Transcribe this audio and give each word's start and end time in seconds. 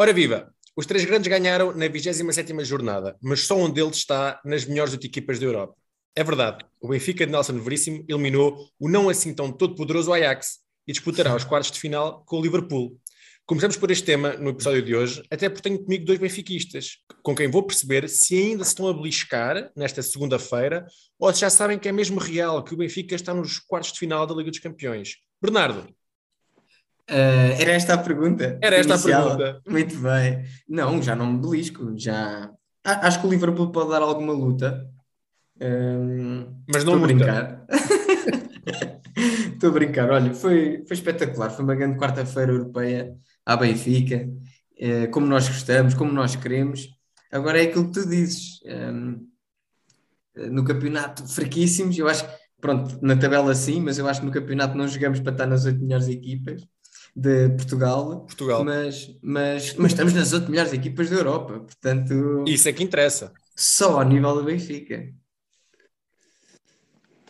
Ora 0.00 0.12
viva! 0.12 0.54
Os 0.76 0.86
três 0.86 1.04
grandes 1.04 1.26
ganharam 1.26 1.74
na 1.74 1.86
27ª 1.86 2.64
jornada, 2.64 3.16
mas 3.20 3.40
só 3.40 3.56
um 3.58 3.68
deles 3.68 3.96
está 3.96 4.40
nas 4.44 4.64
melhores 4.64 4.94
equipas 4.94 5.40
da 5.40 5.46
Europa. 5.46 5.74
É 6.14 6.22
verdade, 6.22 6.64
o 6.80 6.86
Benfica 6.86 7.26
de 7.26 7.32
Nelson 7.32 7.58
Veríssimo 7.58 8.04
eliminou 8.08 8.70
o 8.78 8.88
não 8.88 9.08
assim 9.08 9.34
tão 9.34 9.50
todo-poderoso 9.50 10.12
Ajax 10.12 10.58
e 10.86 10.92
disputará 10.92 11.34
os 11.34 11.42
quartos 11.42 11.72
de 11.72 11.80
final 11.80 12.22
com 12.24 12.38
o 12.38 12.40
Liverpool. 12.40 12.96
Começamos 13.44 13.76
por 13.76 13.90
este 13.90 14.04
tema 14.04 14.34
no 14.34 14.50
episódio 14.50 14.82
de 14.82 14.94
hoje, 14.94 15.20
até 15.32 15.48
porque 15.48 15.68
tenho 15.68 15.82
comigo 15.82 16.04
dois 16.04 16.20
benfiquistas, 16.20 16.98
com 17.20 17.34
quem 17.34 17.50
vou 17.50 17.64
perceber 17.64 18.08
se 18.08 18.36
ainda 18.36 18.62
se 18.62 18.70
estão 18.70 18.86
a 18.86 18.94
beliscar 18.94 19.72
nesta 19.74 20.00
segunda-feira 20.00 20.86
ou 21.18 21.34
se 21.34 21.40
já 21.40 21.50
sabem 21.50 21.76
que 21.76 21.88
é 21.88 21.92
mesmo 21.92 22.20
real 22.20 22.62
que 22.62 22.72
o 22.72 22.76
Benfica 22.76 23.16
está 23.16 23.34
nos 23.34 23.58
quartos 23.58 23.92
de 23.92 23.98
final 23.98 24.24
da 24.28 24.34
Liga 24.36 24.50
dos 24.50 24.60
Campeões. 24.60 25.16
Bernardo, 25.42 25.92
Ah, 27.10 27.54
era 27.58 27.72
esta 27.72 27.94
a 27.94 27.98
pergunta? 27.98 28.58
Era 28.62 28.76
esta 28.76 28.94
a 28.94 28.96
inicial? 28.96 29.36
pergunta. 29.36 29.62
Muito 29.68 29.96
bem. 29.98 30.44
Não, 30.68 31.02
já 31.02 31.16
não 31.16 31.32
me 31.32 31.40
belisco. 31.40 31.92
Já... 31.96 32.50
A- 32.84 33.06
Acho 33.06 33.20
que 33.20 33.26
o 33.26 33.30
Liverpool 33.30 33.70
pode 33.72 33.90
dar 33.90 34.02
alguma 34.02 34.32
luta. 34.32 34.86
Ahm, 35.60 36.46
mas 36.72 36.84
não 36.84 36.94
a 36.94 36.98
brincar. 36.98 37.66
Estou 39.52 39.70
a 39.70 39.72
brincar. 39.72 40.10
Olha, 40.10 40.32
foi, 40.34 40.84
foi 40.86 40.94
espetacular. 40.96 41.50
Foi 41.50 41.64
uma 41.64 41.74
grande 41.74 41.98
quarta-feira 41.98 42.52
europeia 42.52 43.14
à 43.44 43.56
Benfica. 43.56 44.28
eh, 44.78 45.06
como 45.08 45.26
nós 45.26 45.48
gostamos, 45.48 45.94
como 45.94 46.12
nós 46.12 46.36
queremos. 46.36 46.88
Agora 47.32 47.58
é 47.60 47.64
aquilo 47.66 47.86
que 47.86 48.00
tu 48.00 48.08
dizes. 48.08 48.60
Ahm, 48.66 49.26
no 50.50 50.64
campeonato, 50.64 51.26
fraquíssimos. 51.26 51.98
Eu 51.98 52.06
acho 52.08 52.24
que, 52.24 52.32
pronto, 52.60 52.98
na 53.02 53.16
tabela 53.16 53.54
sim, 53.54 53.80
mas 53.80 53.98
eu 53.98 54.06
acho 54.08 54.20
que 54.20 54.26
no 54.26 54.32
campeonato 54.32 54.76
não 54.76 54.86
jogamos 54.86 55.20
para 55.20 55.32
estar 55.32 55.46
nas 55.46 55.64
oito 55.64 55.80
melhores 55.82 56.08
equipas 56.08 56.62
de 57.20 57.48
Portugal. 57.56 58.20
Portugal. 58.20 58.64
Mas, 58.64 59.18
mas, 59.20 59.74
mas 59.74 59.92
estamos 59.92 60.14
nas 60.14 60.32
oito 60.32 60.48
melhores 60.50 60.72
equipas 60.72 61.10
da 61.10 61.16
Europa. 61.16 61.60
Portanto, 61.60 62.44
Isso 62.46 62.68
é 62.68 62.72
que 62.72 62.84
interessa. 62.84 63.32
só 63.56 64.00
ao 64.00 64.08
nível 64.08 64.34
do 64.36 64.44
Benfica. 64.44 65.12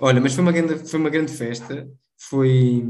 Olha, 0.00 0.20
mas 0.20 0.34
foi 0.34 0.42
uma 0.42 0.52
grande, 0.52 0.78
foi 0.88 1.00
uma 1.00 1.10
grande 1.10 1.32
festa. 1.32 1.88
Foi, 2.16 2.86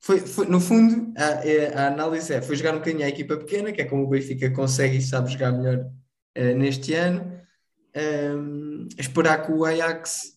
foi, 0.00 0.18
foi- 0.20 0.46
no 0.46 0.60
fundo, 0.60 1.12
a, 1.16 1.82
a 1.82 1.86
análise 1.88 2.32
é: 2.32 2.40
foi 2.42 2.56
jogar 2.56 2.74
um 2.74 2.78
bocadinho 2.78 3.04
à 3.04 3.08
equipa 3.08 3.36
pequena, 3.36 3.70
que 3.72 3.82
é 3.82 3.84
como 3.84 4.04
o 4.04 4.08
Benfica 4.08 4.50
consegue 4.50 4.96
e 4.96 5.02
sabe 5.02 5.30
jogar 5.30 5.52
melhor 5.52 5.86
eh, 6.34 6.54
neste 6.54 6.94
ano. 6.94 7.40
Ahm, 7.94 8.88
esperar 8.98 9.44
que 9.44 9.52
o 9.52 9.64
Ajax 9.64 10.32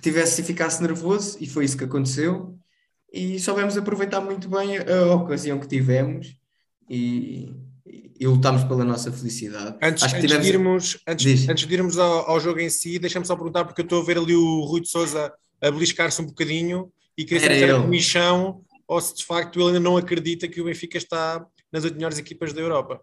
tivesse 0.00 0.40
e 0.40 0.44
ficasse 0.44 0.82
nervoso, 0.82 1.36
e 1.40 1.46
foi 1.46 1.64
isso 1.66 1.76
que 1.76 1.84
aconteceu. 1.84 2.58
E 3.16 3.38
soubemos 3.38 3.76
aproveitar 3.76 4.20
muito 4.20 4.48
bem 4.48 4.76
a, 4.78 5.14
ocasião 5.14 5.60
que 5.60 5.68
tivemos 5.68 6.36
e, 6.90 7.54
e 8.18 8.26
lutámos 8.26 8.64
pela 8.64 8.84
nossa 8.84 9.12
felicidade. 9.12 9.78
Antes, 9.80 10.02
Acho 10.02 10.14
que 10.16 10.20
antes 10.20 10.30
tivemos- 10.32 10.46
de 10.46 10.52
irmos, 10.52 10.98
antes, 11.06 11.48
antes 11.48 11.66
de 11.68 11.74
irmos 11.74 11.96
ao, 11.96 12.28
ao 12.28 12.40
jogo 12.40 12.58
em 12.58 12.68
si, 12.68 12.98
deixa-me 12.98 13.24
só 13.24 13.36
perguntar, 13.36 13.64
porque 13.66 13.82
eu 13.82 13.84
estou 13.84 14.02
a 14.02 14.04
ver 14.04 14.18
ali 14.18 14.34
o 14.34 14.64
Rui 14.64 14.80
de 14.80 14.88
Souza 14.88 15.32
a 15.62 15.70
beliscar-se 15.70 16.20
um 16.20 16.26
bocadinho 16.26 16.90
e 17.16 17.24
queria 17.24 17.40
saber 17.40 17.58
se 17.58 17.62
era 17.62 17.80
comichão 17.80 18.64
ou 18.88 19.00
se 19.00 19.14
de 19.14 19.24
facto 19.24 19.60
ele 19.60 19.68
ainda 19.68 19.80
não 19.80 19.96
acredita 19.96 20.48
que 20.48 20.60
o 20.60 20.64
Benfica 20.64 20.98
está 20.98 21.46
nas 21.72 21.84
oito 21.84 21.94
melhores 21.94 22.18
equipas 22.18 22.52
da 22.52 22.60
Europa. 22.60 23.00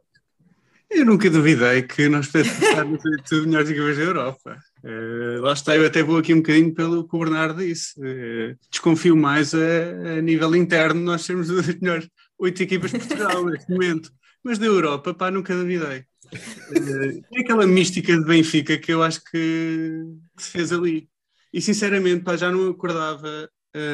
Eu 0.89 1.05
nunca 1.05 1.29
duvidei 1.29 1.83
que 1.83 2.09
nós 2.09 2.27
pudéssemos 2.27 2.61
estar 2.61 2.83
nas 2.83 3.05
oito 3.05 3.47
melhores 3.47 3.69
equipas 3.69 3.95
da 3.95 4.03
Europa. 4.03 4.57
Eh, 4.83 5.39
lá 5.39 5.53
está, 5.53 5.75
eu 5.75 5.85
até 5.85 6.01
vou 6.01 6.17
aqui 6.17 6.33
um 6.33 6.37
bocadinho 6.37 6.73
pelo 6.73 7.07
que 7.07 7.15
o 7.15 7.19
Bernardo 7.19 7.63
disse. 7.63 7.93
Eh, 8.03 8.55
desconfio 8.69 9.15
mais 9.15 9.53
a, 9.53 10.17
a 10.17 10.21
nível 10.21 10.55
interno 10.55 11.01
nós 11.01 11.23
sermos 11.23 11.49
as 11.57 11.67
melhores 11.75 12.09
oito 12.39 12.63
equipas 12.63 12.91
de 12.91 12.99
Portugal 12.99 13.45
neste 13.45 13.69
momento. 13.71 14.11
Mas 14.43 14.57
da 14.57 14.65
Europa, 14.65 15.13
pá, 15.13 15.29
nunca 15.29 15.55
duvidei. 15.55 16.05
Eh, 16.33 17.21
é 17.33 17.41
aquela 17.41 17.67
mística 17.67 18.17
de 18.17 18.25
Benfica 18.25 18.77
que 18.77 18.91
eu 18.91 19.03
acho 19.03 19.23
que, 19.23 20.03
que 20.35 20.43
se 20.43 20.49
fez 20.49 20.71
ali. 20.71 21.09
E 21.53 21.61
sinceramente, 21.61 22.23
pá, 22.23 22.35
já 22.35 22.51
não 22.51 22.69
acordava 22.69 23.49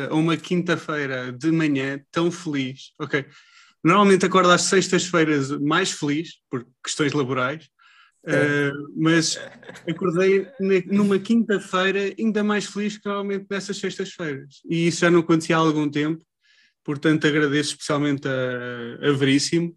a 0.09 0.15
uma 0.15 0.35
quinta-feira 0.35 1.31
de 1.31 1.51
manhã 1.51 2.01
tão 2.11 2.31
feliz. 2.31 2.93
Ok, 2.99 3.25
Normalmente 3.83 4.25
acordo 4.25 4.51
às 4.51 4.63
sextas-feiras 4.63 5.49
mais 5.61 5.91
feliz, 5.91 6.39
por 6.49 6.67
questões 6.83 7.13
laborais, 7.13 7.69
eh, 8.25 8.71
mas 8.95 9.39
acordei 9.87 10.47
numa 10.87 11.19
quinta-feira 11.19 12.13
ainda 12.17 12.43
mais 12.43 12.65
feliz 12.65 12.97
que 12.97 13.05
normalmente 13.05 13.45
nessas 13.49 13.77
sextas-feiras. 13.77 14.61
E 14.69 14.87
isso 14.87 15.01
já 15.01 15.11
não 15.11 15.19
acontecia 15.19 15.55
há 15.55 15.59
algum 15.59 15.89
tempo, 15.89 16.25
portanto 16.83 17.27
agradeço 17.27 17.71
especialmente 17.71 18.27
a, 18.27 19.09
a 19.09 19.11
Veríssimo, 19.13 19.75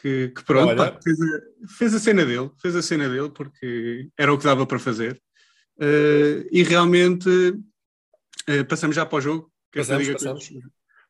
que, 0.00 0.28
que 0.28 0.44
pronto, 0.44 0.76
pá, 0.76 0.98
fez, 1.02 1.20
a, 1.20 1.68
fez 1.78 1.94
a 1.94 1.98
cena 1.98 2.24
dele, 2.24 2.50
fez 2.60 2.74
a 2.74 2.82
cena 2.82 3.08
dele, 3.08 3.30
porque 3.30 4.08
era 4.16 4.32
o 4.32 4.38
que 4.38 4.44
dava 4.44 4.66
para 4.66 4.78
fazer. 4.78 5.20
Eh, 5.80 6.46
e 6.52 6.62
realmente 6.62 7.28
eh, 8.46 8.64
passamos 8.64 8.96
já 8.96 9.06
para 9.06 9.18
o 9.18 9.20
jogo. 9.20 9.52
Eu 9.74 9.82
Passamos, 9.82 10.08
passamos. 10.08 10.50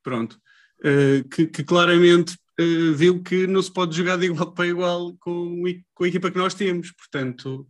Pronto. 0.03 0.39
Uh, 0.81 1.29
que, 1.29 1.47
que 1.47 1.63
claramente 1.63 2.39
uh, 2.61 2.95
viu 2.95 3.23
que 3.23 3.47
não 3.47 3.63
se 3.63 3.73
pode 3.73 3.97
jogar 3.97 4.17
de 4.17 4.27
igual 4.27 4.53
para 4.53 4.67
igual 4.67 5.17
com, 5.19 5.63
com 5.95 6.05
a 6.05 6.09
equipa 6.09 6.31
que 6.31 6.39
nós 6.39 6.55
temos. 6.55 6.93
Portanto, 6.93 7.67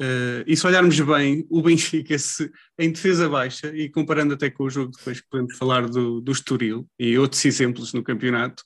uh, 0.00 0.44
e 0.46 0.56
se 0.56 0.66
olharmos 0.66 0.98
bem, 1.00 1.46
o 1.48 1.62
Benfica 1.62 2.18
se, 2.18 2.50
em 2.78 2.92
defesa 2.92 3.28
baixa, 3.28 3.74
e 3.74 3.88
comparando 3.88 4.34
até 4.34 4.50
com 4.50 4.64
o 4.64 4.70
jogo 4.70 4.92
depois 4.96 5.20
que 5.20 5.28
podemos 5.28 5.56
falar 5.56 5.88
do, 5.88 6.20
do 6.20 6.32
Estoril 6.32 6.86
e 6.98 7.18
outros 7.18 7.44
exemplos 7.44 7.92
no 7.92 8.02
campeonato, 8.02 8.62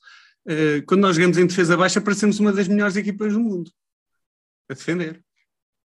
uh, 0.47 0.83
quando 0.85 1.01
nós 1.01 1.15
jogamos 1.15 1.37
em 1.37 1.47
defesa 1.47 1.77
baixa, 1.77 2.01
parecemos 2.01 2.39
uma 2.39 2.51
das 2.51 2.67
melhores 2.67 2.95
equipas 2.95 3.33
do 3.33 3.39
mundo 3.39 3.71
a 4.69 4.73
defender. 4.73 5.23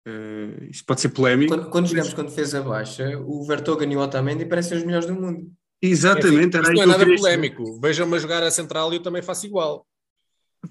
Uh, 0.07 0.65
isto 0.71 0.87
pode 0.87 1.01
ser 1.01 1.11
polémico. 1.11 1.55
Quando, 1.55 1.71
quando 1.71 1.87
jogamos 1.89 2.15
com 2.15 2.25
defesa 2.25 2.63
baixa, 2.63 3.19
o 3.19 3.45
Vertonghen 3.45 3.93
e 3.93 3.97
o 3.97 4.01
Otamendi 4.01 4.47
parecem 4.47 4.79
os 4.79 4.85
melhores 4.85 5.07
do 5.07 5.15
mundo. 5.15 5.53
Exatamente, 5.81 6.57
era 6.57 6.63
Isso 6.65 6.71
aí 6.71 6.77
não 6.87 6.95
é 6.95 6.99
nada 6.99 7.17
polémico. 7.17 7.81
Vejam-me 7.81 8.17
a 8.17 8.19
jogar 8.19 8.43
a 8.43 8.51
central 8.51 8.93
e 8.93 8.97
eu 8.97 9.03
também 9.03 9.23
faço 9.23 9.47
igual. 9.47 9.87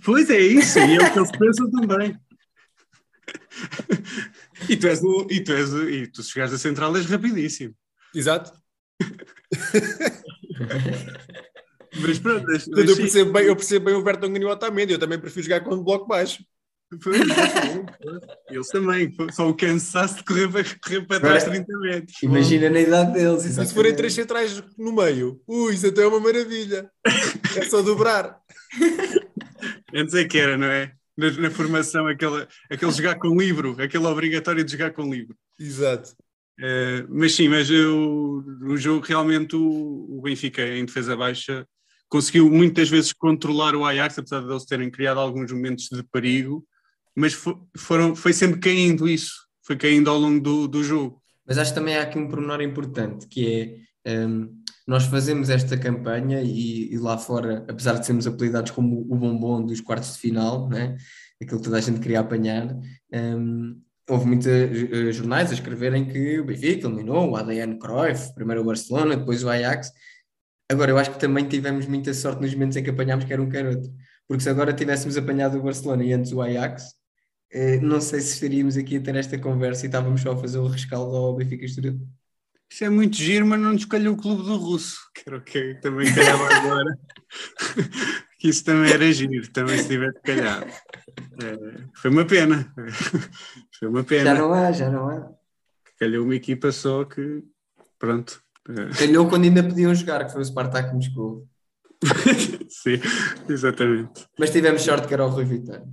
Pois 0.04 0.30
é 0.30 0.40
isso, 0.40 0.80
e 0.80 0.96
é 0.96 1.02
o 1.02 1.14
que 1.14 1.20
eles 1.20 1.32
pensam 1.32 1.72
também. 1.72 2.18
E 4.70 4.76
tu 4.76 4.88
és 4.88 5.04
o, 5.04 5.28
e 5.30 5.44
tu 5.44 5.52
és 5.52 5.74
o, 5.74 5.90
e 5.90 6.08
tu 6.08 6.24
se 6.24 6.32
chegares 6.32 6.54
a 6.54 6.58
central 6.58 6.96
és 6.96 7.06
rapidíssimo. 7.06 7.76
Exato. 8.14 8.52
Mas 12.00 12.20
pronto, 12.20 12.46
mas, 12.46 12.68
eu, 12.68 12.96
percebo 12.96 13.32
bem, 13.32 13.46
eu 13.46 13.56
percebo 13.56 13.86
bem 13.86 13.96
o 13.96 14.04
Vertonghen 14.04 14.42
e 14.42 14.46
o 14.46 14.50
Otamendi. 14.50 14.94
Eu 14.94 15.00
também 15.00 15.20
prefiro 15.20 15.44
jogar 15.44 15.62
com 15.62 15.74
o 15.74 15.84
bloco 15.84 16.06
baixo. 16.06 16.44
Pois, 17.04 17.22
eles 18.50 18.68
também, 18.70 19.14
só 19.32 19.50
o 19.50 19.54
cansaço 19.54 20.18
de 20.18 20.24
correr 20.24 20.48
para, 20.48 20.64
correr 20.64 21.02
para 21.06 21.20
trás 21.20 21.44
30 21.44 21.78
metros. 21.80 22.24
Imagina 22.24 22.70
na 22.70 22.80
idade 22.80 23.14
deles. 23.14 23.46
E 23.46 23.66
se 23.66 23.74
forem 23.74 23.96
três 23.96 24.14
centrais 24.14 24.64
no 24.78 24.94
meio, 24.94 25.42
ui, 25.48 25.74
isso 25.74 25.88
até 25.88 26.04
é 26.04 26.08
uma 26.08 26.20
maravilha. 26.20 26.90
É 27.56 27.66
só 27.66 27.82
dobrar. 27.82 28.40
Antes 29.94 30.14
é 30.14 30.26
que 30.26 30.38
era, 30.38 30.58
não 30.58 30.68
é? 30.68 30.94
Na, 31.18 31.32
na 31.32 31.50
formação, 31.50 32.08
aquele, 32.08 32.48
aquele 32.70 32.92
jogar 32.92 33.16
com 33.16 33.36
livro, 33.36 33.76
aquele 33.82 34.06
obrigatório 34.06 34.64
de 34.64 34.72
jogar 34.72 34.92
com 34.92 35.12
livro. 35.12 35.36
Exato. 35.60 36.16
Eh, 36.60 37.06
mas 37.10 37.34
sim, 37.34 37.48
mas 37.48 37.70
eu, 37.70 38.44
o 38.64 38.78
jogo 38.78 39.06
realmente 39.06 39.56
o, 39.56 40.08
o 40.10 40.22
Benfica 40.22 40.66
em 40.66 40.86
defesa 40.86 41.16
baixa 41.16 41.68
conseguiu 42.10 42.50
muitas 42.50 42.90
vezes 42.90 43.14
controlar 43.14 43.76
o 43.76 43.86
Ajax, 43.86 44.18
apesar 44.18 44.42
de 44.42 44.50
eles 44.50 44.66
terem 44.66 44.90
criado 44.90 45.20
alguns 45.20 45.52
momentos 45.52 45.90
de 45.92 46.02
perigo, 46.04 46.66
mas 47.18 47.34
fo- 47.34 47.68
foram, 47.76 48.16
foi 48.16 48.32
sempre 48.32 48.60
caindo 48.60 49.10
isso, 49.10 49.34
foi 49.64 49.76
caindo 49.76 50.08
ao 50.10 50.20
longo 50.20 50.40
do, 50.40 50.68
do 50.68 50.84
jogo. 50.84 51.20
Mas 51.48 51.58
acho 51.58 51.72
que 51.72 51.80
também 51.80 51.98
há 51.98 52.04
aqui 52.04 52.20
um 52.20 52.28
pormenor 52.28 52.62
importante, 52.62 53.28
que 53.28 53.84
é 54.06 54.26
hum, 54.28 54.62
nós 54.86 55.06
fazemos 55.06 55.50
esta 55.50 55.76
campanha 55.78 56.42
e, 56.44 56.94
e 56.94 56.98
lá 57.00 57.18
fora, 57.18 57.66
apesar 57.68 57.94
de 57.94 58.06
sermos 58.06 58.28
apelidados 58.28 58.72
como 58.72 59.02
o 59.02 59.16
bombom 59.16 59.66
dos 59.66 59.82
quartos 59.82 60.14
de 60.14 60.20
final, 60.20 60.70
né? 60.70 60.96
aquilo 61.42 61.58
que 61.60 61.66
toda 61.66 61.78
a 61.78 61.82
gente 61.82 62.00
queria 62.00 62.20
apanhar, 62.20 62.78
hum, 63.12 63.82
houve 64.08 64.26
muitos 64.28 64.48
eh, 64.48 65.12
jornais 65.12 65.50
a 65.50 65.54
escreverem 65.56 66.08
que 66.08 66.40
o 66.40 66.46
Benfica 66.46 66.88
eliminou 66.88 67.32
o 67.32 67.36
ADN 67.36 67.80
Cruyff, 67.80 68.34
primeiro 68.36 68.62
o 68.62 68.66
Barcelona, 68.66 69.18
depois 69.18 69.44
o 69.44 69.50
Ajax. 69.50 69.92
Agora, 70.70 70.92
eu 70.92 70.98
acho 70.98 71.12
que 71.12 71.20
também 71.20 71.48
tivemos 71.48 71.88
muita 71.88 72.14
sorte 72.14 72.42
nos 72.42 72.54
momentos 72.54 72.78
em 72.78 72.84
que 72.84 72.90
apanhámos 72.90 73.26
quer 73.26 73.40
um 73.40 73.50
quer 73.50 73.66
outro, 73.68 73.92
porque 74.28 74.44
se 74.44 74.50
agora 74.50 74.74
tivéssemos 74.74 75.18
apanhado 75.18 75.58
o 75.58 75.64
Barcelona 75.64 76.04
e 76.04 76.14
antes 76.14 76.32
o 76.32 76.42
Ajax, 76.42 76.97
não 77.82 78.02
sei 78.02 78.20
se 78.22 78.34
estaríamos 78.34 78.78
aqui 78.78 78.98
a 78.98 79.02
ter 79.02 79.16
esta 79.16 79.38
conversa 79.38 79.86
e 79.86 79.88
estávamos 79.88 80.22
só 80.22 80.32
a 80.32 80.38
fazer 80.38 80.58
o 80.60 80.68
rescaldo 80.68 81.16
ao 81.16 81.36
Benfica 81.36 81.66
Estoril. 81.66 82.00
Isso 82.70 82.84
é 82.84 82.90
muito 82.90 83.16
giro, 83.16 83.46
mas 83.46 83.60
não 83.60 83.74
nos 83.74 83.86
calhou 83.86 84.14
o 84.14 84.18
clube 84.18 84.44
do 84.44 84.58
russo, 84.58 85.00
que 85.16 85.24
era 85.26 85.38
o 85.38 85.42
que 85.42 85.76
também 85.76 86.14
calhava 86.14 86.44
agora. 86.54 87.00
que 88.38 88.50
isso 88.50 88.64
também 88.64 88.92
era 88.92 89.12
giro, 89.12 89.50
também 89.52 89.78
se 89.78 89.88
tivesse 89.88 90.20
calhado. 90.22 90.66
É, 91.42 91.84
foi 91.96 92.12
uma 92.12 92.26
pena. 92.26 92.72
Foi 93.80 93.88
uma 93.90 94.04
pena. 94.04 94.24
Já 94.24 94.34
não 94.34 94.54
há, 94.54 94.72
já 94.72 94.90
não 94.90 95.08
há. 95.08 95.30
Calhou 96.00 96.24
uma 96.26 96.34
equipa 96.34 96.72
só 96.72 97.06
que, 97.06 97.44
pronto. 98.00 98.42
é. 98.70 98.98
Calhou 98.98 99.30
quando 99.30 99.44
ainda 99.44 99.64
podiam 99.64 99.94
jogar, 99.94 100.26
que 100.26 100.32
foi 100.32 100.42
o 100.42 100.46
Spartak 100.46 100.94
Moscou. 100.96 101.48
Sim, 102.68 103.00
exatamente. 103.48 104.26
Mas 104.38 104.50
tivemos 104.50 104.82
sorte 104.82 105.08
que 105.08 105.14
era 105.14 105.26
o 105.26 105.30
Rui 105.30 105.46
Vitória. 105.46 105.88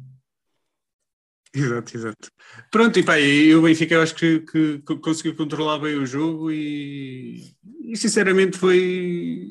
Exato, 1.55 1.97
exato. 1.97 2.31
Pronto, 2.71 2.99
e 2.99 3.05
pá, 3.05 3.15
o 3.57 3.63
Benfica 3.63 3.95
eu 3.95 4.03
acho 4.03 4.15
que, 4.15 4.41
que 4.41 4.79
co- 4.83 4.99
conseguiu 4.99 5.37
controlar 5.37 5.79
bem 5.79 5.95
o 5.97 6.05
jogo 6.07 6.51
e, 6.51 7.55
e 7.81 7.97
sinceramente 7.97 8.59
foi. 8.59 9.49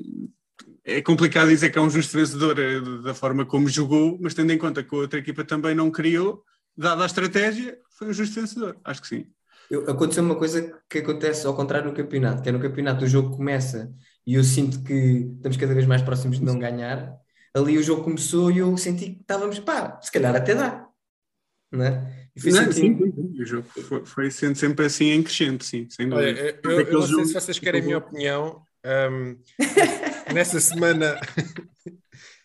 É 0.84 1.02
complicado 1.02 1.48
dizer 1.48 1.70
que 1.72 1.78
é 1.78 1.82
um 1.82 1.90
justo 1.90 2.18
vencedor 2.18 2.60
eh, 2.60 2.82
da 3.04 3.14
forma 3.14 3.46
como 3.46 3.70
jogou, 3.70 4.18
mas 4.22 4.34
tendo 4.34 4.52
em 4.52 4.58
conta 4.58 4.84
que 4.84 4.94
a 4.94 4.98
outra 4.98 5.20
equipa 5.20 5.46
também 5.46 5.74
não 5.74 5.90
criou, 5.90 6.44
dada 6.76 7.04
a 7.04 7.06
estratégia, 7.06 7.78
foi 7.98 8.10
um 8.10 8.14
justo 8.14 8.40
vencedor. 8.42 8.78
Acho 8.84 9.02
que 9.02 9.08
sim. 9.08 9.26
Eu- 9.70 9.90
aconteceu 9.90 10.24
uma 10.24 10.36
coisa 10.36 10.78
que 10.90 11.00
acontece 11.00 11.48
ao 11.48 11.56
contrário 11.56 11.90
no 11.90 11.96
campeonato, 11.96 12.42
que 12.44 12.50
é 12.50 12.52
no 12.52 12.60
campeonato 12.60 13.06
o 13.06 13.08
jogo 13.08 13.36
começa 13.36 13.94
e 14.28 14.36
eu 14.36 14.44
sinto 14.44 14.84
que 14.84 14.94
estamos 15.38 15.58
cada 15.58 15.74
vez 15.74 15.86
mais 15.86 16.02
próximos 16.02 16.38
de 16.40 16.44
não 16.46 16.60
ganhar. 16.60 17.16
Ali 17.56 17.78
o 17.78 17.84
jogo 17.84 18.04
começou 18.04 18.52
e 18.52 18.58
eu 18.60 18.76
senti 18.78 19.12
que 19.16 19.22
estávamos, 19.22 19.60
pá, 19.60 20.00
se 20.02 20.12
calhar 20.12 20.36
até 20.36 20.54
dá. 20.56 20.88
Não 21.74 21.86
é? 21.86 22.30
E 22.36 22.40
fui 22.40 22.52
Não, 22.52 22.72
sentindo- 22.72 23.04
sim, 23.06 23.12
sim, 23.14 23.34
sim. 23.38 23.46
Jogo 23.46 23.68
foi, 23.70 24.06
foi 24.06 24.32
sendo 24.32 24.56
sempre 24.56 24.86
assim 24.86 25.06
em 25.10 25.22
crescente, 25.24 25.66
sim, 25.66 25.88
sem 25.90 26.12
Olha, 26.14 26.34
dúvida. 26.34 26.60
eu, 26.64 26.72
eu- 26.72 26.80
eu 26.88 26.94
não 26.94 27.02
sei 27.02 27.12
jogo- 27.12 27.26
se 27.26 27.34
vocês 27.34 27.60
querem 27.60 27.82
a 27.82 27.84
minha 27.84 27.98
opinião. 27.98 28.64
ahm, 28.86 29.36
nessa 30.34 30.60
semana, 30.60 31.20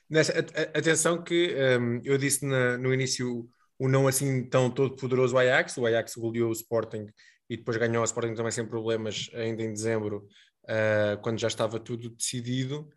nessa, 0.09 0.33
atenção 0.75 1.23
que 1.23 1.55
ahm, 1.55 2.01
eu 2.05 2.17
disse 2.19 2.45
na- 2.47 2.79
no 2.79 2.93
início 2.93 3.49
o 3.79 3.89
não 3.89 4.09
assim 4.09 4.45
tão 4.45 4.71
todo 4.71 4.97
poderoso 4.97 5.37
Ajax, 5.39 5.77
o 5.77 5.87
Ajax 5.87 6.15
goleou 6.17 6.49
o 6.49 6.53
Sporting 6.53 7.07
e 7.51 7.57
depois 7.57 7.77
ganhou 7.77 8.03
o 8.03 8.05
Sporting 8.05 8.35
também 8.35 8.53
sem 8.53 8.67
problemas 8.67 9.31
ainda 9.35 9.63
em 9.63 9.73
dezembro, 9.73 10.27
ah, 10.69 11.19
quando 11.23 11.39
já 11.39 11.49
estava 11.49 11.79
tudo 11.79 12.11
decidido. 12.11 12.89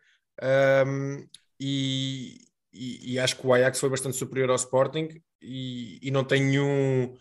Ahm, 0.42 1.26
e, 1.60 2.38
e- 2.74 3.14
e 3.14 3.20
acho 3.20 3.38
que 3.38 3.46
o 3.46 3.54
Ajax 3.54 3.80
foi 3.80 3.90
bastante 3.90 4.16
superior 4.18 4.50
ao 4.50 4.56
Sporting 4.56 5.22
e, 5.42 6.00
e 6.02 6.12
não 6.12 6.24
tem 6.24 6.42
nenhum, 6.44 7.16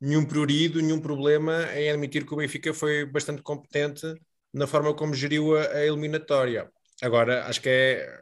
nenhum 0.00 0.24
priorido, 0.26 0.80
nenhum 0.80 1.00
problema 1.00 1.64
em 1.74 1.90
admitir 1.90 2.26
que 2.26 2.34
o 2.34 2.36
Benfica 2.36 2.72
foi 2.74 3.04
bastante 3.06 3.42
competente 3.42 4.06
na 4.52 4.66
forma 4.66 4.94
como 4.94 5.14
geriu 5.14 5.56
a, 5.56 5.62
a 5.68 5.86
eliminatória. 5.86 6.70
Agora, 7.02 7.44
acho 7.46 7.60
que 7.60 7.68
é, 7.68 8.20